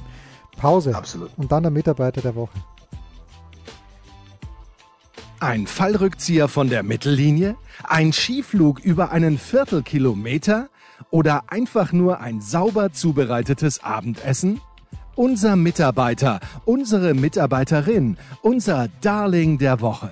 Pause. 0.57 0.95
Absolut. 0.95 1.31
Und 1.37 1.51
dann 1.51 1.63
der 1.63 1.71
Mitarbeiter 1.71 2.21
der 2.21 2.35
Woche. 2.35 2.57
Ein 5.39 5.67
Fallrückzieher 5.67 6.47
von 6.47 6.69
der 6.69 6.83
Mittellinie? 6.83 7.57
Ein 7.83 8.13
Skiflug 8.13 8.79
über 8.79 9.11
einen 9.11 9.37
Viertelkilometer? 9.37 10.69
Oder 11.11 11.43
einfach 11.47 11.93
nur 11.93 12.19
ein 12.19 12.41
sauber 12.41 12.91
zubereitetes 12.91 13.83
Abendessen? 13.83 14.61
Unser 15.15 15.55
Mitarbeiter, 15.55 16.39
unsere 16.65 17.13
Mitarbeiterin, 17.13 18.17
unser 18.41 18.87
Darling 19.01 19.59
der 19.59 19.79
Woche. 19.79 20.11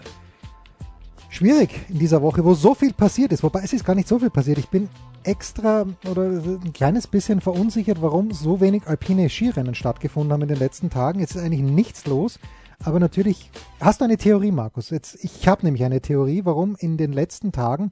Schwierig 1.29 1.85
in 1.89 1.97
dieser 1.97 2.21
Woche, 2.21 2.43
wo 2.43 2.53
so 2.53 2.75
viel 2.75 2.93
passiert 2.93 3.31
ist. 3.31 3.41
Wobei 3.41 3.61
es 3.63 3.73
ist 3.73 3.85
gar 3.85 3.95
nicht 3.95 4.07
so 4.07 4.19
viel 4.19 4.29
passiert. 4.29 4.57
Ich 4.57 4.69
bin 4.69 4.89
extra 5.23 5.85
oder 6.09 6.23
ein 6.23 6.73
kleines 6.73 7.07
bisschen 7.07 7.41
verunsichert, 7.41 8.01
warum 8.01 8.31
so 8.31 8.59
wenig 8.59 8.85
alpine 8.85 9.29
Skirennen 9.29 9.73
stattgefunden 9.73 10.33
haben 10.33 10.41
in 10.41 10.49
den 10.49 10.59
letzten 10.59 10.89
Tagen. 10.89 11.19
Jetzt 11.19 11.35
ist 11.35 11.41
eigentlich 11.41 11.61
nichts 11.61 12.05
los. 12.05 12.37
Aber 12.83 12.99
natürlich, 12.99 13.49
hast 13.79 14.01
du 14.01 14.05
eine 14.05 14.17
Theorie, 14.17 14.51
Markus? 14.51 14.89
Jetzt, 14.89 15.23
ich 15.23 15.47
habe 15.47 15.65
nämlich 15.65 15.83
eine 15.83 16.01
Theorie, 16.01 16.41
warum 16.45 16.75
in 16.77 16.97
den 16.97 17.13
letzten 17.13 17.51
Tagen 17.51 17.91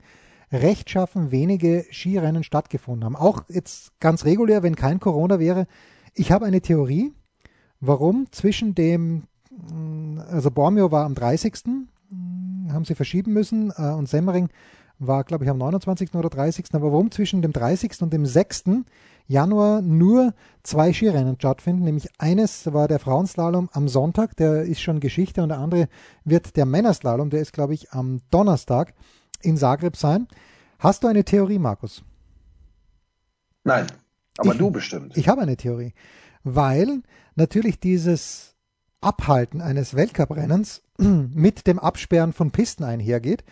rechtschaffen 0.52 1.32
wenige 1.32 1.86
Skirennen 1.92 2.44
stattgefunden 2.44 3.06
haben. 3.06 3.16
Auch 3.16 3.44
jetzt 3.50 4.00
ganz 4.00 4.26
regulär, 4.26 4.64
wenn 4.64 4.76
kein 4.76 5.00
Corona 5.00 5.40
wäre. 5.40 5.68
Ich 6.14 6.32
habe 6.32 6.46
eine 6.46 6.62
Theorie, 6.62 7.14
warum 7.80 8.28
zwischen 8.32 8.76
dem, 8.76 9.24
mm, 9.52 10.20
also 10.30 10.52
Bormio 10.52 10.92
war 10.92 11.06
am 11.06 11.16
30. 11.16 11.54
Mm, 12.10 12.72
haben 12.72 12.86
sie 12.86 12.96
verschieben 12.96 13.34
müssen 13.34 13.72
äh, 13.78 13.92
und 13.92 14.10
Semmering 14.10 14.50
war, 15.00 15.24
glaube 15.24 15.46
ich, 15.46 15.50
am 15.50 15.58
29. 15.58 16.14
oder 16.16 16.30
30. 16.30 16.66
Aber 16.74 16.92
warum 16.92 17.10
zwischen 17.12 17.42
dem 17.42 17.54
30. 17.54 18.02
und 18.02 18.12
dem 18.12 18.26
6. 18.26 18.64
Januar 19.28 19.82
nur 19.82 20.34
zwei 20.64 20.92
Skirennen 20.92 21.36
stattfinden, 21.38 21.84
nämlich 21.84 22.10
eines 22.18 22.74
war 22.74 22.88
der 22.88 23.00
Frauenslalom 23.00 23.70
am 23.72 23.88
Sonntag, 23.88 24.36
der 24.36 24.64
ist 24.64 24.82
schon 24.82 25.00
Geschichte, 25.00 25.42
und 25.42 25.50
der 25.50 25.60
andere 25.60 25.88
wird 26.26 26.58
der 26.58 26.66
Männerslalom, 26.66 27.30
der 27.30 27.40
ist, 27.40 27.54
glaube 27.54 27.76
ich, 27.76 27.92
am 27.92 28.22
Donnerstag 28.32 28.94
in 29.42 29.58
Zagreb 29.58 29.96
sein. 29.96 30.28
Hast 30.80 31.04
du 31.04 31.08
eine 31.08 31.24
Theorie, 31.24 31.60
Markus? 31.60 32.04
Nein, 33.64 33.86
aber 34.38 34.54
ich, 34.54 34.58
du 34.58 34.72
bestimmt. 34.72 35.16
Ich 35.18 35.28
habe 35.28 35.42
eine 35.42 35.58
Theorie, 35.58 35.94
weil 36.44 37.04
natürlich 37.36 37.80
dieses 37.80 38.56
Abhalten 39.02 39.62
eines 39.62 39.96
Weltcuprennens 39.96 40.82
mit 40.98 41.68
dem 41.68 41.78
Absperren 41.80 42.34
von 42.34 42.52
Pisten 42.52 42.84
einhergeht 42.84 43.44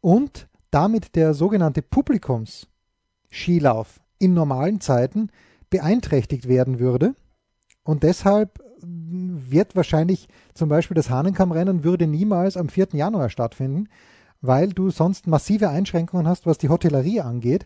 und 0.00 0.48
damit 0.70 1.14
der 1.16 1.34
sogenannte 1.34 1.82
Publikumsskilauf 1.82 4.00
in 4.18 4.32
normalen 4.34 4.80
Zeiten 4.80 5.30
beeinträchtigt 5.70 6.48
werden 6.48 6.78
würde. 6.78 7.14
Und 7.82 8.02
deshalb 8.02 8.60
wird 8.82 9.76
wahrscheinlich 9.76 10.28
zum 10.54 10.68
Beispiel 10.68 10.94
das 10.94 11.10
Hahnenkammrennen 11.10 11.84
würde 11.84 12.06
niemals 12.06 12.56
am 12.56 12.68
4. 12.68 12.88
Januar 12.92 13.30
stattfinden, 13.30 13.88
weil 14.46 14.70
du 14.70 14.90
sonst 14.90 15.26
massive 15.26 15.68
Einschränkungen 15.68 16.26
hast, 16.26 16.46
was 16.46 16.58
die 16.58 16.68
Hotellerie 16.68 17.20
angeht. 17.20 17.64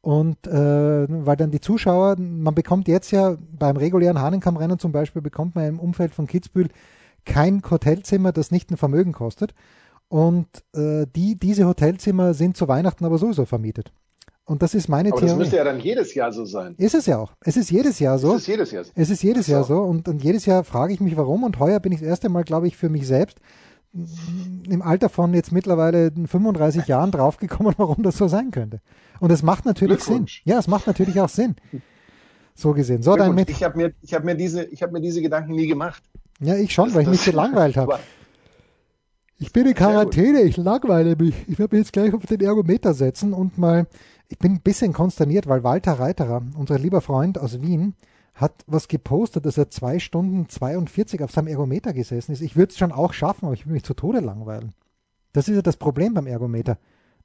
Und 0.00 0.46
äh, 0.46 1.06
weil 1.08 1.36
dann 1.36 1.50
die 1.50 1.60
Zuschauer, 1.60 2.16
man 2.18 2.54
bekommt 2.54 2.88
jetzt 2.88 3.10
ja 3.10 3.38
beim 3.58 3.78
regulären 3.78 4.20
Hahnenkammrennen 4.20 4.78
zum 4.78 4.92
Beispiel, 4.92 5.22
bekommt 5.22 5.54
man 5.54 5.64
im 5.64 5.80
Umfeld 5.80 6.14
von 6.14 6.26
Kitzbühel 6.26 6.68
kein 7.24 7.62
Hotelzimmer, 7.68 8.32
das 8.32 8.50
nicht 8.50 8.70
ein 8.70 8.76
Vermögen 8.76 9.12
kostet. 9.12 9.54
Und 10.08 10.46
äh, 10.74 11.06
die, 11.16 11.38
diese 11.38 11.66
Hotelzimmer 11.66 12.34
sind 12.34 12.56
zu 12.56 12.68
Weihnachten 12.68 13.04
aber 13.04 13.16
sowieso 13.16 13.46
vermietet. 13.46 13.92
Und 14.44 14.62
das 14.62 14.74
ist 14.74 14.88
meine 14.88 15.08
aber 15.08 15.20
Theorie. 15.20 15.30
Das 15.30 15.38
müsste 15.38 15.56
ja 15.56 15.64
dann 15.64 15.80
jedes 15.80 16.14
Jahr 16.14 16.30
so 16.30 16.44
sein. 16.44 16.74
Ist 16.76 16.94
es 16.94 17.06
ja 17.06 17.18
auch. 17.18 17.32
Es 17.40 17.56
ist 17.56 17.70
jedes 17.70 17.98
Jahr 17.98 18.18
so. 18.18 18.34
Es 18.34 18.42
ist 18.42 18.48
jedes 18.48 18.70
Jahr 18.72 18.84
so. 18.84 18.90
Es 18.94 19.10
ist 19.10 19.22
jedes 19.22 19.46
Jahr 19.46 19.64
so. 19.64 19.78
Und, 19.80 20.06
und 20.06 20.22
jedes 20.22 20.44
Jahr 20.44 20.64
frage 20.64 20.92
ich 20.92 21.00
mich, 21.00 21.16
warum. 21.16 21.44
Und 21.44 21.58
heuer 21.58 21.80
bin 21.80 21.92
ich 21.92 22.00
das 22.00 22.08
erste 22.08 22.28
Mal, 22.28 22.44
glaube 22.44 22.66
ich, 22.66 22.76
für 22.76 22.90
mich 22.90 23.06
selbst 23.06 23.38
im 24.68 24.82
Alter 24.82 25.08
von 25.08 25.34
jetzt 25.34 25.52
mittlerweile 25.52 26.10
35 26.10 26.86
Jahren 26.86 27.10
draufgekommen, 27.10 27.74
warum 27.76 28.02
das 28.02 28.16
so 28.16 28.28
sein 28.28 28.50
könnte. 28.50 28.80
Und 29.20 29.30
es 29.30 29.42
macht 29.42 29.64
natürlich 29.64 30.02
Sinn. 30.02 30.26
Ja, 30.44 30.58
es 30.58 30.66
macht 30.66 30.86
natürlich 30.86 31.20
auch 31.20 31.28
Sinn. 31.28 31.56
So 32.54 32.72
gesehen. 32.72 33.02
So, 33.02 33.16
dann 33.16 33.34
mit. 33.34 33.50
Ich 33.50 33.62
habe 33.62 33.76
mir, 33.76 33.92
ich 34.02 34.14
habe 34.14 34.24
mir 34.24 34.34
diese, 34.34 34.64
ich 34.64 34.82
habe 34.82 34.92
mir 34.92 35.00
diese 35.00 35.22
Gedanken 35.22 35.52
nie 35.52 35.66
gemacht. 35.66 36.02
Ja, 36.40 36.56
ich 36.56 36.72
schon, 36.72 36.86
das, 36.86 36.94
weil 36.94 37.02
ich 37.02 37.08
mich 37.08 37.24
gelangweilt 37.24 37.76
habe. 37.76 37.98
Ich 39.36 39.52
bin 39.52 39.66
in 39.66 39.74
Quarantäne, 39.74 40.42
ich 40.42 40.56
langweile 40.56 41.16
mich. 41.16 41.34
Ich 41.48 41.58
werde 41.58 41.74
mich 41.74 41.84
jetzt 41.84 41.92
gleich 41.92 42.14
auf 42.14 42.24
den 42.24 42.40
Ergometer 42.40 42.94
setzen 42.94 43.32
und 43.32 43.58
mal, 43.58 43.88
ich 44.28 44.38
bin 44.38 44.52
ein 44.52 44.60
bisschen 44.60 44.92
konsterniert, 44.92 45.48
weil 45.48 45.64
Walter 45.64 45.94
Reiterer, 45.94 46.40
unser 46.56 46.78
lieber 46.78 47.00
Freund 47.00 47.36
aus 47.38 47.60
Wien, 47.60 47.94
hat 48.34 48.64
was 48.66 48.88
gepostet, 48.88 49.46
dass 49.46 49.58
er 49.58 49.70
zwei 49.70 49.98
Stunden 50.00 50.48
42 50.48 51.22
auf 51.22 51.30
seinem 51.30 51.46
Ergometer 51.46 51.92
gesessen 51.92 52.32
ist. 52.32 52.40
Ich 52.40 52.56
würde 52.56 52.72
es 52.72 52.78
schon 52.78 52.92
auch 52.92 53.12
schaffen, 53.12 53.46
aber 53.46 53.54
ich 53.54 53.64
würde 53.64 53.74
mich 53.74 53.84
zu 53.84 53.94
Tode 53.94 54.20
langweilen. 54.20 54.74
Das 55.32 55.48
ist 55.48 55.54
ja 55.54 55.62
das 55.62 55.76
Problem 55.76 56.14
beim 56.14 56.26
Ergometer. 56.26 56.78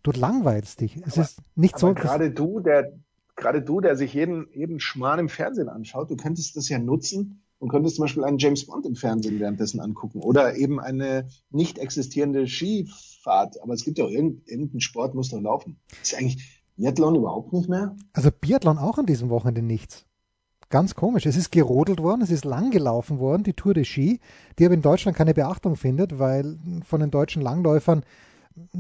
Du 0.03 0.11
langweilst 0.11 0.81
dich. 0.81 0.97
Es 0.97 1.13
aber, 1.13 1.23
ist 1.23 1.39
nicht 1.55 1.77
so. 1.77 1.93
Gerade 1.93 2.31
du, 2.31 2.59
der, 2.59 2.93
gerade 3.35 3.61
du, 3.61 3.81
der 3.81 3.95
sich 3.95 4.13
jeden, 4.13 4.47
jeden 4.53 4.79
Schmarrn 4.79 5.19
im 5.19 5.29
Fernsehen 5.29 5.67
anschaut, 5.67 6.11
du 6.11 6.15
könntest 6.15 6.55
das 6.55 6.69
ja 6.69 6.79
nutzen 6.79 7.41
und 7.57 7.69
könntest 7.69 7.95
zum 7.95 8.03
Beispiel 8.03 8.23
einen 8.23 8.37
James 8.37 8.65
Bond 8.65 8.85
im 8.85 8.95
Fernsehen 8.95 9.39
währenddessen 9.39 9.79
angucken 9.79 10.21
oder 10.21 10.55
eben 10.55 10.79
eine 10.79 11.27
nicht 11.49 11.79
existierende 11.79 12.47
Skifahrt. 12.47 13.61
Aber 13.61 13.73
es 13.73 13.83
gibt 13.83 13.97
ja 13.97 14.05
auch 14.05 14.09
irgendeinen 14.09 14.79
Sport, 14.79 15.15
muss 15.15 15.29
doch 15.29 15.41
laufen. 15.41 15.77
Das 15.89 16.13
ist 16.13 16.17
eigentlich, 16.17 16.63
Biathlon 16.77 17.15
überhaupt 17.15 17.51
nicht 17.51 17.67
mehr? 17.67 17.97
Also 18.13 18.29
Biathlon 18.31 18.77
auch 18.77 18.97
an 18.99 19.05
diesem 19.05 19.29
Wochenende 19.29 19.61
nichts. 19.61 20.05
Ganz 20.69 20.93
komisch. 20.93 21.25
Es 21.25 21.35
ist 21.35 21.51
gerodelt 21.51 22.01
worden, 22.01 22.21
es 22.21 22.29
ist 22.29 22.45
lang 22.45 22.69
gelaufen 22.69 23.19
worden, 23.19 23.43
die 23.43 23.53
Tour 23.53 23.73
de 23.73 23.85
Ski, 23.85 24.19
die 24.57 24.65
aber 24.65 24.75
in 24.75 24.83
Deutschland 24.83 25.17
keine 25.17 25.33
Beachtung 25.33 25.75
findet, 25.75 26.19
weil 26.19 26.59
von 26.85 26.99
den 26.99 27.09
deutschen 27.09 27.41
Langläufern 27.41 28.03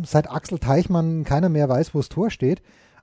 seit 0.03 0.29
Axel 0.29 0.59
Teichmann 0.59 1.23
keiner 1.23 1.49
mehr 1.49 1.67
weiß, 1.67 1.95
wo 1.95 1.99
das 1.99 2.09
Tor 2.09 2.29
steht. 2.29 2.61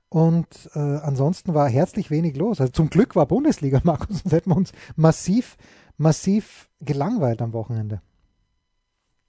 Und 0.09 0.69
äh, 0.73 0.79
ansonsten 0.79 1.53
war 1.53 1.67
herzlich 1.67 2.09
wenig 2.09 2.37
los. 2.37 2.61
Also 2.61 2.71
zum 2.71 2.89
Glück 2.89 3.15
war 3.17 3.25
Bundesliga, 3.25 3.81
Markus, 3.83 4.19
sonst 4.19 4.31
hätten 4.31 4.51
wir 4.51 4.57
uns 4.57 4.71
massiv, 4.95 5.57
massiv 5.97 6.69
gelangweilt 6.79 7.41
am 7.41 7.51
Wochenende. 7.51 8.01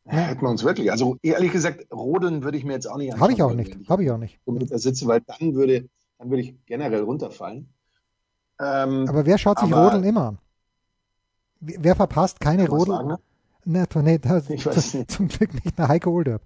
Ja. 0.05 0.13
Hätten 0.13 0.43
wir 0.43 0.51
uns 0.51 0.63
wirklich. 0.63 0.93
Also 0.93 1.17
ehrlich 1.23 1.51
gesagt, 1.51 1.93
rodeln 1.93 2.45
würde 2.45 2.57
ich 2.57 2.65
mir 2.65 2.75
jetzt 2.75 2.87
auch 2.87 2.97
nicht 2.97 3.13
anschauen. 3.13 3.23
Habe 3.23 3.33
ich 3.33 3.43
auch 3.43 3.55
nicht. 3.55 3.89
Habe 3.89 4.05
ich 4.05 4.11
auch 4.11 4.19
nicht. 4.19 4.39
Mit 4.47 4.71
der 4.71 4.79
sitze, 4.79 5.07
weil 5.09 5.21
dann 5.21 5.55
würde, 5.55 5.89
dann 6.19 6.31
würde 6.31 6.43
ich 6.43 6.55
generell 6.65 7.03
runterfallen. 7.03 7.69
Ähm, 8.61 9.07
aber 9.09 9.27
wer 9.27 9.39
schaut 9.39 9.59
sich 9.61 9.73
Rodeln 9.73 10.05
immer 10.05 10.29
an? 10.29 10.39
Wer 11.61 11.97
verpasst 11.97 12.41
keine 12.41 12.69
Rodel? 12.69 13.19
Ne, 13.65 13.87
nee, 13.97 14.19
das, 14.19 14.49
ich 14.49 14.65
weiß 14.65 14.95
nicht. 14.95 15.11
zum 15.11 15.29
Glück 15.29 15.53
nicht 15.53 15.77
nach 15.77 15.89
Heiko 15.89 16.11
Olderb. 16.11 16.43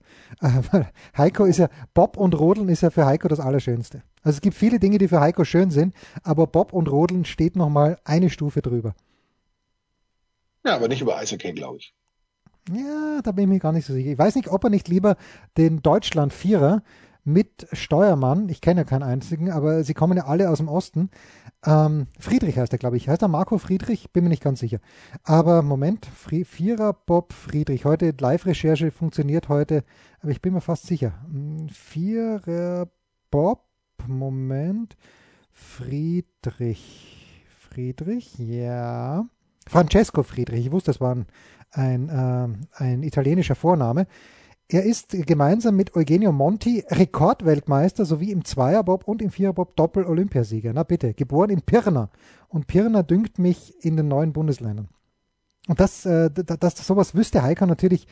Heiko 1.16 1.44
ist 1.44 1.58
ja, 1.58 1.68
Bob 1.94 2.16
und 2.16 2.38
Rodeln 2.38 2.68
ist 2.68 2.80
ja 2.80 2.90
für 2.90 3.06
Heiko 3.06 3.28
das 3.28 3.38
Allerschönste. 3.38 4.02
Also 4.22 4.36
es 4.36 4.40
gibt 4.40 4.56
viele 4.56 4.80
Dinge, 4.80 4.98
die 4.98 5.06
für 5.08 5.20
Heiko 5.20 5.44
schön 5.44 5.70
sind, 5.70 5.94
aber 6.24 6.46
Bob 6.46 6.72
und 6.72 6.90
Rodeln 6.90 7.24
steht 7.24 7.54
nochmal 7.54 7.98
eine 8.04 8.28
Stufe 8.28 8.60
drüber. 8.60 8.94
Ja, 10.64 10.74
aber 10.74 10.88
nicht 10.88 11.00
über 11.00 11.16
Eishockey, 11.16 11.52
glaube 11.52 11.78
ich. 11.78 11.94
Ja, 12.70 13.20
da 13.22 13.32
bin 13.32 13.44
ich 13.44 13.50
mir 13.50 13.58
gar 13.58 13.72
nicht 13.72 13.86
so 13.86 13.92
sicher. 13.92 14.10
Ich 14.10 14.18
weiß 14.18 14.34
nicht, 14.34 14.48
ob 14.48 14.64
er 14.64 14.70
nicht 14.70 14.88
lieber 14.88 15.16
den 15.56 15.82
Deutschland-Vierer 15.82 16.82
mit 17.24 17.68
Steuermann, 17.72 18.48
ich 18.48 18.60
kenne 18.60 18.80
ja 18.80 18.84
keinen 18.84 19.04
einzigen, 19.04 19.50
aber 19.50 19.84
sie 19.84 19.94
kommen 19.94 20.16
ja 20.16 20.26
alle 20.26 20.50
aus 20.50 20.58
dem 20.58 20.68
Osten. 20.68 21.10
Ähm, 21.64 22.08
Friedrich 22.18 22.58
heißt 22.58 22.72
er, 22.72 22.78
glaube 22.78 22.96
ich. 22.96 23.08
Heißt 23.08 23.22
er 23.22 23.28
Marco 23.28 23.58
Friedrich? 23.58 24.10
Bin 24.12 24.24
mir 24.24 24.30
nicht 24.30 24.42
ganz 24.42 24.60
sicher. 24.60 24.80
Aber 25.22 25.62
Moment, 25.62 26.06
Fri 26.06 26.44
Vierer 26.44 26.92
Bob 26.92 27.32
Friedrich. 27.32 27.84
Heute 27.84 28.14
Live-Recherche 28.18 28.90
funktioniert 28.90 29.48
heute, 29.48 29.84
aber 30.20 30.32
ich 30.32 30.42
bin 30.42 30.54
mir 30.54 30.60
fast 30.60 30.86
sicher. 30.86 31.12
Hm, 31.30 31.68
Vierer 31.68 32.88
Bob, 33.30 33.64
Moment, 34.06 34.96
Friedrich. 35.52 37.44
Friedrich, 37.70 38.38
ja. 38.38 39.24
Francesco 39.68 40.22
Friedrich, 40.24 40.66
ich 40.66 40.72
wusste, 40.72 40.90
das 40.90 41.00
war 41.00 41.14
ein, 41.14 41.26
ein, 41.70 42.08
äh, 42.08 42.82
ein 42.82 43.02
italienischer 43.02 43.54
Vorname. 43.54 44.06
Er 44.68 44.84
ist 44.84 45.10
gemeinsam 45.10 45.76
mit 45.76 45.94
Eugenio 45.96 46.32
Monti 46.32 46.84
Rekordweltmeister 46.88 48.04
sowie 48.06 48.32
im 48.32 48.44
Zweierbob 48.44 49.06
und 49.06 49.20
im 49.20 49.30
Viererbob 49.30 49.76
Doppel-Olympiasieger. 49.76 50.72
Na 50.72 50.82
bitte, 50.82 51.12
geboren 51.12 51.50
in 51.50 51.62
Pirna. 51.62 52.10
Und 52.48 52.66
Pirna 52.66 53.02
dünkt 53.02 53.38
mich 53.38 53.84
in 53.84 53.96
den 53.96 54.08
neuen 54.08 54.32
Bundesländern. 54.32 54.88
Und 55.68 55.78
das, 55.78 56.06
äh, 56.06 56.30
das, 56.30 56.76
sowas 56.86 57.14
wüsste 57.14 57.42
Heiko 57.42 57.66
natürlich 57.66 58.06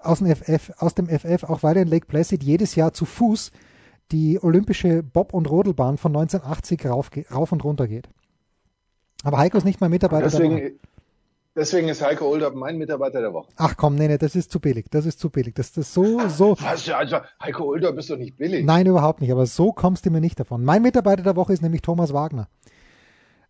aus 0.00 0.18
dem, 0.18 0.34
FF, 0.34 0.72
aus 0.78 0.94
dem 0.94 1.06
FF, 1.06 1.44
auch 1.44 1.62
weil 1.62 1.76
er 1.76 1.82
in 1.82 1.88
Lake 1.88 2.06
Placid 2.06 2.42
jedes 2.42 2.74
Jahr 2.74 2.92
zu 2.92 3.04
Fuß 3.04 3.52
die 4.10 4.42
olympische 4.42 5.02
Bob- 5.02 5.32
und 5.32 5.48
Rodelbahn 5.48 5.96
von 5.96 6.12
1980 6.14 6.86
rauf, 6.86 7.10
rauf 7.32 7.52
und 7.52 7.64
runter 7.64 7.88
geht. 7.88 8.08
Aber 9.24 9.38
Heiko 9.38 9.56
ist 9.56 9.64
nicht 9.64 9.80
mal 9.80 9.88
Mitarbeiter. 9.88 10.24
Deswegen, 10.24 10.78
Deswegen 11.54 11.88
ist 11.88 12.00
Heiko 12.00 12.28
Older 12.28 12.50
mein 12.50 12.78
Mitarbeiter 12.78 13.20
der 13.20 13.34
Woche. 13.34 13.48
Ach 13.56 13.76
komm, 13.76 13.96
nee, 13.96 14.08
nee, 14.08 14.16
das 14.16 14.34
ist 14.34 14.50
zu 14.50 14.58
billig. 14.58 14.86
Das 14.90 15.04
ist 15.04 15.20
zu 15.20 15.28
billig. 15.28 15.54
Das 15.54 15.76
ist 15.76 15.92
so, 15.92 16.26
so. 16.28 16.56
Was, 16.60 16.88
also, 16.88 17.18
Heiko 17.42 17.64
Older 17.64 17.92
bist 17.92 18.08
doch 18.08 18.16
nicht 18.16 18.38
billig. 18.38 18.64
Nein, 18.64 18.86
überhaupt 18.86 19.20
nicht. 19.20 19.30
Aber 19.30 19.44
so 19.44 19.72
kommst 19.72 20.06
du 20.06 20.10
mir 20.10 20.22
nicht 20.22 20.40
davon. 20.40 20.64
Mein 20.64 20.80
Mitarbeiter 20.80 21.22
der 21.22 21.36
Woche 21.36 21.52
ist 21.52 21.60
nämlich 21.62 21.82
Thomas 21.82 22.14
Wagner. 22.14 22.48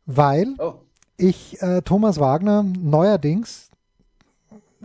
Weil 0.04 0.54
oh. 0.58 0.74
ich 1.16 1.62
äh, 1.62 1.82
Thomas 1.82 2.18
Wagner 2.18 2.64
neuerdings, 2.64 3.70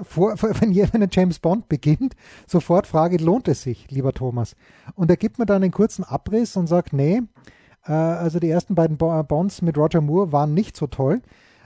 vor, 0.03 0.35
wenn, 0.41 0.75
wenn 0.75 1.01
ein 1.01 1.09
James 1.11 1.39
Bond 1.39 1.67
beginnt, 1.69 2.15
sofort 2.45 2.85
frage, 2.85 3.17
lohnt 3.17 3.47
es 3.47 3.63
sich, 3.63 3.89
lieber 3.89 4.13
Thomas? 4.13 4.55
Und 4.93 5.09
er 5.09 5.17
gibt 5.17 5.39
mir 5.39 5.47
dann 5.47 5.63
einen 5.63 5.71
kurzen 5.71 6.03
Abriss 6.03 6.55
und 6.55 6.67
sagt, 6.67 6.93
nee, 6.93 7.23
äh, 7.87 7.93
also 7.93 8.39
die 8.39 8.51
ersten 8.51 8.75
beiden 8.75 8.97
Bonds 8.97 9.63
mit 9.63 9.75
Roger 9.75 10.01
Moore 10.01 10.31
waren 10.31 10.53
nicht 10.53 10.77
so 10.77 10.85
toll. 10.85 11.23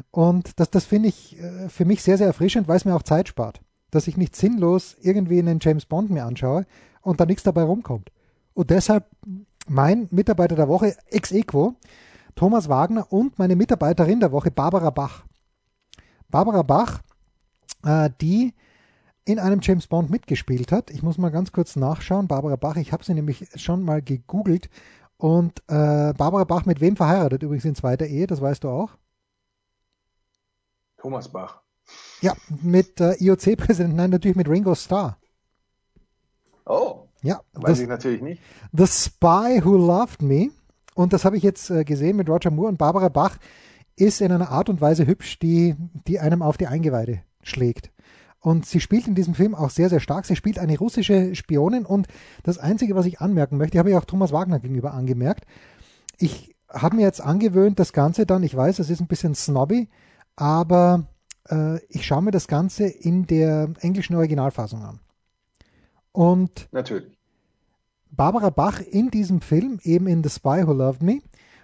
Und 0.09 0.59
das, 0.59 0.69
das 0.69 0.85
finde 0.85 1.09
ich 1.09 1.39
äh, 1.39 1.69
für 1.69 1.85
mich 1.85 2.01
sehr, 2.01 2.17
sehr 2.17 2.27
erfrischend, 2.27 2.67
weil 2.67 2.77
es 2.77 2.85
mir 2.85 2.95
auch 2.95 3.03
Zeit 3.03 3.27
spart. 3.27 3.61
Dass 3.91 4.07
ich 4.07 4.17
nicht 4.17 4.35
sinnlos 4.35 4.95
irgendwie 5.01 5.39
einen 5.39 5.59
James 5.61 5.85
Bond 5.85 6.09
mir 6.09 6.25
anschaue 6.25 6.65
und 7.01 7.19
da 7.19 7.25
nichts 7.25 7.43
dabei 7.43 7.63
rumkommt. 7.63 8.11
Und 8.53 8.69
deshalb 8.69 9.05
mein 9.67 10.07
Mitarbeiter 10.11 10.55
der 10.55 10.67
Woche 10.67 10.95
ex 11.09 11.31
equo, 11.31 11.75
Thomas 12.35 12.69
Wagner 12.69 13.11
und 13.11 13.37
meine 13.37 13.55
Mitarbeiterin 13.55 14.19
der 14.19 14.31
Woche, 14.31 14.51
Barbara 14.51 14.89
Bach. 14.89 15.23
Barbara 16.29 16.63
Bach, 16.63 17.01
äh, 17.83 18.09
die 18.21 18.53
in 19.25 19.39
einem 19.39 19.59
James 19.61 19.87
Bond 19.87 20.09
mitgespielt 20.09 20.71
hat. 20.71 20.89
Ich 20.89 21.03
muss 21.03 21.17
mal 21.17 21.29
ganz 21.29 21.51
kurz 21.51 21.75
nachschauen. 21.75 22.27
Barbara 22.27 22.55
Bach, 22.55 22.75
ich 22.77 22.91
habe 22.91 23.03
sie 23.03 23.13
nämlich 23.13 23.47
schon 23.55 23.83
mal 23.83 24.01
gegoogelt. 24.01 24.69
Und 25.17 25.59
äh, 25.67 26.13
Barbara 26.13 26.45
Bach 26.45 26.65
mit 26.65 26.81
wem 26.81 26.95
verheiratet? 26.95 27.43
Übrigens 27.43 27.65
in 27.65 27.75
zweiter 27.75 28.07
Ehe, 28.07 28.25
das 28.25 28.41
weißt 28.41 28.63
du 28.63 28.69
auch. 28.69 28.97
Thomas 31.01 31.29
Bach. 31.29 31.61
Ja, 32.21 32.35
mit 32.61 33.01
äh, 33.01 33.15
IOC-Präsidenten, 33.19 33.95
nein, 33.95 34.11
natürlich 34.11 34.37
mit 34.37 34.47
Ringo 34.47 34.75
Starr. 34.75 35.17
Oh. 36.65 37.07
Ja. 37.23 37.41
Weiß 37.53 37.71
das, 37.71 37.79
ich 37.79 37.87
natürlich 37.87 38.21
nicht. 38.21 38.41
The 38.71 38.85
Spy 38.85 39.61
Who 39.63 39.77
Loved 39.77 40.21
Me. 40.21 40.49
Und 40.93 41.13
das 41.13 41.25
habe 41.25 41.37
ich 41.37 41.43
jetzt 41.43 41.71
äh, 41.71 41.83
gesehen 41.83 42.17
mit 42.17 42.29
Roger 42.29 42.51
Moore 42.51 42.69
und 42.69 42.77
Barbara 42.77 43.09
Bach 43.09 43.37
ist 43.95 44.21
in 44.21 44.31
einer 44.31 44.51
Art 44.51 44.69
und 44.69 44.79
Weise 44.79 45.07
hübsch, 45.07 45.39
die, 45.39 45.75
die 46.07 46.19
einem 46.19 46.43
auf 46.43 46.57
die 46.57 46.67
Eingeweide 46.67 47.23
schlägt. 47.41 47.91
Und 48.39 48.67
sie 48.67 48.79
spielt 48.79 49.07
in 49.07 49.15
diesem 49.15 49.33
Film 49.33 49.55
auch 49.55 49.71
sehr, 49.71 49.89
sehr 49.89 49.99
stark. 49.99 50.25
Sie 50.25 50.35
spielt 50.35 50.59
eine 50.59 50.77
russische 50.77 51.33
Spionin 51.33 51.85
und 51.85 52.07
das 52.43 52.59
Einzige, 52.59 52.95
was 52.95 53.07
ich 53.07 53.21
anmerken 53.21 53.57
möchte, 53.57 53.79
habe 53.79 53.89
ich 53.89 53.95
auch 53.95 54.05
Thomas 54.05 54.31
Wagner 54.31 54.59
gegenüber 54.59 54.93
angemerkt. 54.93 55.45
Ich 56.17 56.55
habe 56.69 56.95
mir 56.95 57.03
jetzt 57.03 57.21
angewöhnt, 57.21 57.79
das 57.79 57.91
Ganze 57.91 58.25
dann, 58.27 58.43
ich 58.43 58.55
weiß, 58.55 58.79
es 58.79 58.89
ist 58.89 59.01
ein 59.01 59.07
bisschen 59.07 59.35
snobby, 59.35 59.89
aber 60.35 61.07
äh, 61.49 61.83
ich 61.87 62.05
schaue 62.05 62.21
mir 62.21 62.31
das 62.31 62.47
Ganze 62.47 62.85
in 62.85 63.27
der 63.27 63.69
englischen 63.79 64.15
Originalfassung 64.15 64.83
an. 64.83 64.99
Und 66.11 66.67
natürlich. 66.71 67.17
Barbara 68.11 68.49
Bach 68.49 68.81
in 68.81 69.09
diesem 69.09 69.41
Film, 69.41 69.79
eben 69.83 70.07
in 70.07 70.23
The 70.23 70.29
Spy 70.29 70.67
Who 70.67 70.73
Loved 70.73 71.01
Me, 71.01 71.19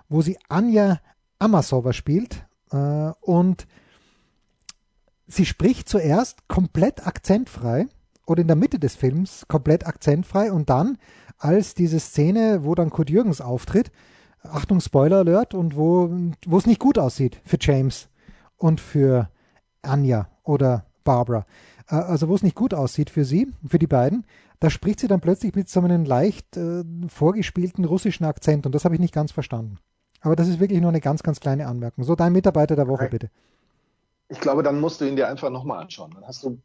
wo 0.08 0.22
sie 0.22 0.38
Anja 0.48 1.00
Amasova 1.40 1.92
spielt 1.94 2.46
äh, 2.72 3.12
und 3.22 3.68
sie 5.28 5.46
spricht 5.46 5.90
zuerst 5.90 6.48
komplett 6.48 7.06
akzentfrei 7.06 7.88
oder 8.26 8.42
in 8.42 8.48
der 8.48 8.56
Mitte 8.56 8.80
des 8.80 8.96
Films 8.96 9.46
komplett 9.48 9.86
akzentfrei 9.86 10.52
und 10.52 10.70
dann, 10.70 10.98
als 11.38 11.76
diese 11.76 12.00
Szene, 12.00 12.64
wo 12.64 12.76
dann 12.76 12.90
Kurt 12.90 13.10
Jürgens 13.10 13.42
auftritt, 13.42 13.92
Achtung 14.42 14.80
Spoiler 14.80 15.18
Alert 15.18 15.54
und 15.54 15.76
wo, 15.76 16.10
wo 16.46 16.58
es 16.58 16.66
nicht 16.66 16.80
gut 16.80 16.98
aussieht 16.98 17.42
für 17.44 17.58
James, 17.60 18.08
und 18.58 18.82
für 18.82 19.30
Anja 19.82 20.30
oder 20.44 20.86
Barbara. 21.04 21.46
Äh, 21.90 21.96
also 21.96 22.28
wo 22.28 22.36
es 22.36 22.44
nicht 22.44 22.56
gut 22.56 22.74
aussieht 22.74 23.10
für 23.10 23.26
sie, 23.26 23.52
für 23.68 23.80
die 23.80 23.88
beiden, 23.88 24.26
da 24.60 24.70
spricht 24.70 25.00
sie 25.00 25.08
dann 25.08 25.22
plötzlich 25.22 25.56
mit 25.56 25.70
so 25.70 25.80
einem 25.82 26.06
leicht 26.06 26.58
äh, 26.58 26.84
vorgespielten 27.08 27.86
russischen 27.86 28.26
Akzent 28.26 28.66
und 28.66 28.74
das 28.74 28.86
habe 28.86 28.96
ich 28.96 29.02
nicht 29.02 29.14
ganz 29.14 29.32
verstanden. 29.32 29.78
Aber 30.22 30.36
das 30.36 30.48
ist 30.48 30.60
wirklich 30.60 30.82
nur 30.82 30.90
eine 30.90 31.02
ganz, 31.02 31.24
ganz 31.24 31.40
kleine 31.40 31.68
Anmerkung. 31.68 32.04
So, 32.04 32.16
dein 32.16 32.34
Mitarbeiter 32.34 32.76
der 32.76 32.88
Woche 32.88 33.08
bitte. 33.10 33.30
Ich 34.30 34.40
glaube, 34.40 34.64
dann 34.64 34.80
musst 34.82 35.00
du 35.00 35.06
ihn 35.06 35.16
dir 35.16 35.28
einfach 35.28 35.50
nochmal 35.50 35.80
anschauen. 35.80 36.12
Dann 36.12 36.26
hast 36.26 36.44
du 36.44 36.60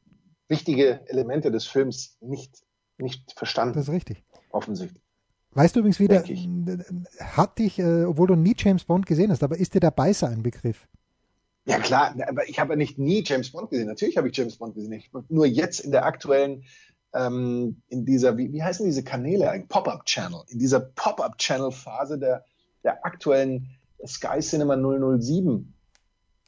wichtige 0.48 1.06
Elemente 1.06 1.50
des 1.50 1.66
Films 1.66 2.16
nicht, 2.20 2.62
nicht 2.98 3.32
verstanden. 3.36 3.74
Das 3.74 3.88
ist 3.88 3.94
richtig. 3.94 4.24
Offensichtlich. 4.50 5.02
Weißt 5.52 5.76
du 5.76 5.80
übrigens 5.80 6.00
wieder, 6.00 6.24
hat 7.20 7.58
dich, 7.58 7.78
äh, 7.78 8.04
obwohl 8.04 8.26
du 8.26 8.36
nie 8.36 8.54
James 8.56 8.84
Bond 8.84 9.04
gesehen 9.04 9.30
hast, 9.30 9.42
aber 9.42 9.58
ist 9.58 9.74
dir 9.74 9.80
der 9.80 9.90
Beißer 9.90 10.28
ein 10.28 10.42
Begriff? 10.42 10.88
Ja 11.64 11.78
klar, 11.78 12.14
aber 12.26 12.48
ich 12.48 12.58
habe 12.58 12.72
ja 12.72 12.76
nicht 12.76 12.98
nie 12.98 13.22
James 13.24 13.52
Bond 13.52 13.70
gesehen. 13.70 13.86
Natürlich 13.86 14.16
habe 14.16 14.28
ich 14.28 14.36
James 14.36 14.56
Bond 14.56 14.74
gesehen. 14.74 14.92
Ich, 14.92 15.10
nur 15.28 15.46
jetzt 15.46 15.80
in 15.80 15.92
der 15.92 16.04
aktuellen, 16.04 16.64
ähm, 17.14 17.82
in 17.88 18.04
dieser, 18.04 18.36
wie, 18.36 18.52
wie 18.52 18.62
heißen 18.62 18.84
diese 18.84 19.04
Kanäle? 19.04 19.64
Pop-up-Channel. 19.68 20.42
In 20.48 20.58
dieser 20.58 20.80
Pop-up-Channel-Phase 20.80 22.18
der, 22.18 22.44
der 22.82 23.04
aktuellen 23.06 23.68
Sky 24.04 24.40
Cinema 24.40 24.76
007 24.76 25.72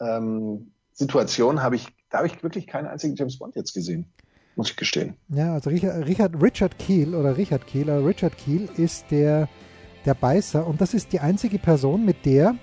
ähm, 0.00 0.72
Situation 0.92 1.62
habe 1.62 1.76
ich, 1.76 1.86
da 2.10 2.18
habe 2.18 2.26
ich 2.26 2.42
wirklich 2.42 2.66
keinen 2.66 2.86
einzigen 2.86 3.14
James 3.14 3.38
Bond 3.38 3.54
jetzt 3.54 3.72
gesehen. 3.72 4.06
Muss 4.56 4.70
ich 4.70 4.76
gestehen. 4.76 5.16
Ja, 5.28 5.54
also 5.54 5.70
Richard, 5.70 6.06
Richard, 6.06 6.42
Richard 6.42 6.78
Keel 6.78 7.14
oder 7.14 7.36
Richard 7.36 7.66
Keel, 7.66 7.90
Richard 7.90 8.36
Keel 8.38 8.68
ist 8.76 9.10
der, 9.10 9.48
der 10.04 10.14
Beißer 10.14 10.64
und 10.66 10.80
das 10.80 10.94
ist 10.94 11.12
die 11.12 11.20
einzige 11.20 11.58
Person, 11.58 12.04
mit 12.04 12.24
der 12.24 12.56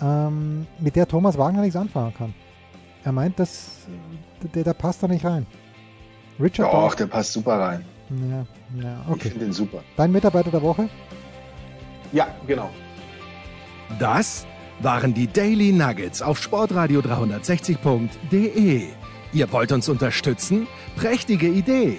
ähm, 0.00 0.66
mit 0.78 0.96
der 0.96 1.06
Thomas 1.06 1.38
Wagner 1.38 1.62
nichts 1.62 1.76
anfangen 1.76 2.14
kann. 2.14 2.34
Er 3.04 3.12
meint, 3.12 3.38
dass 3.38 3.86
der, 4.54 4.64
der 4.64 4.74
passt 4.74 5.02
da 5.02 5.08
nicht 5.08 5.24
rein. 5.24 5.46
Richard 6.40 6.72
Doch, 6.72 6.94
der 6.94 7.06
passt 7.06 7.32
super 7.32 7.58
rein. 7.58 7.84
Ja, 8.10 8.46
ja, 8.82 9.04
okay. 9.08 9.16
Ich 9.16 9.22
finde 9.32 9.46
den 9.46 9.52
super. 9.52 9.82
Dein 9.96 10.12
Mitarbeiter 10.12 10.50
der 10.50 10.62
Woche? 10.62 10.88
Ja, 12.12 12.28
genau. 12.46 12.70
Das 13.98 14.46
waren 14.80 15.14
die 15.14 15.26
Daily 15.26 15.72
Nuggets 15.72 16.22
auf 16.22 16.40
sportradio 16.40 17.00
360.de. 17.00 18.88
Ihr 19.32 19.52
wollt 19.52 19.72
uns 19.72 19.88
unterstützen? 19.88 20.66
Prächtige 20.96 21.48
Idee! 21.48 21.98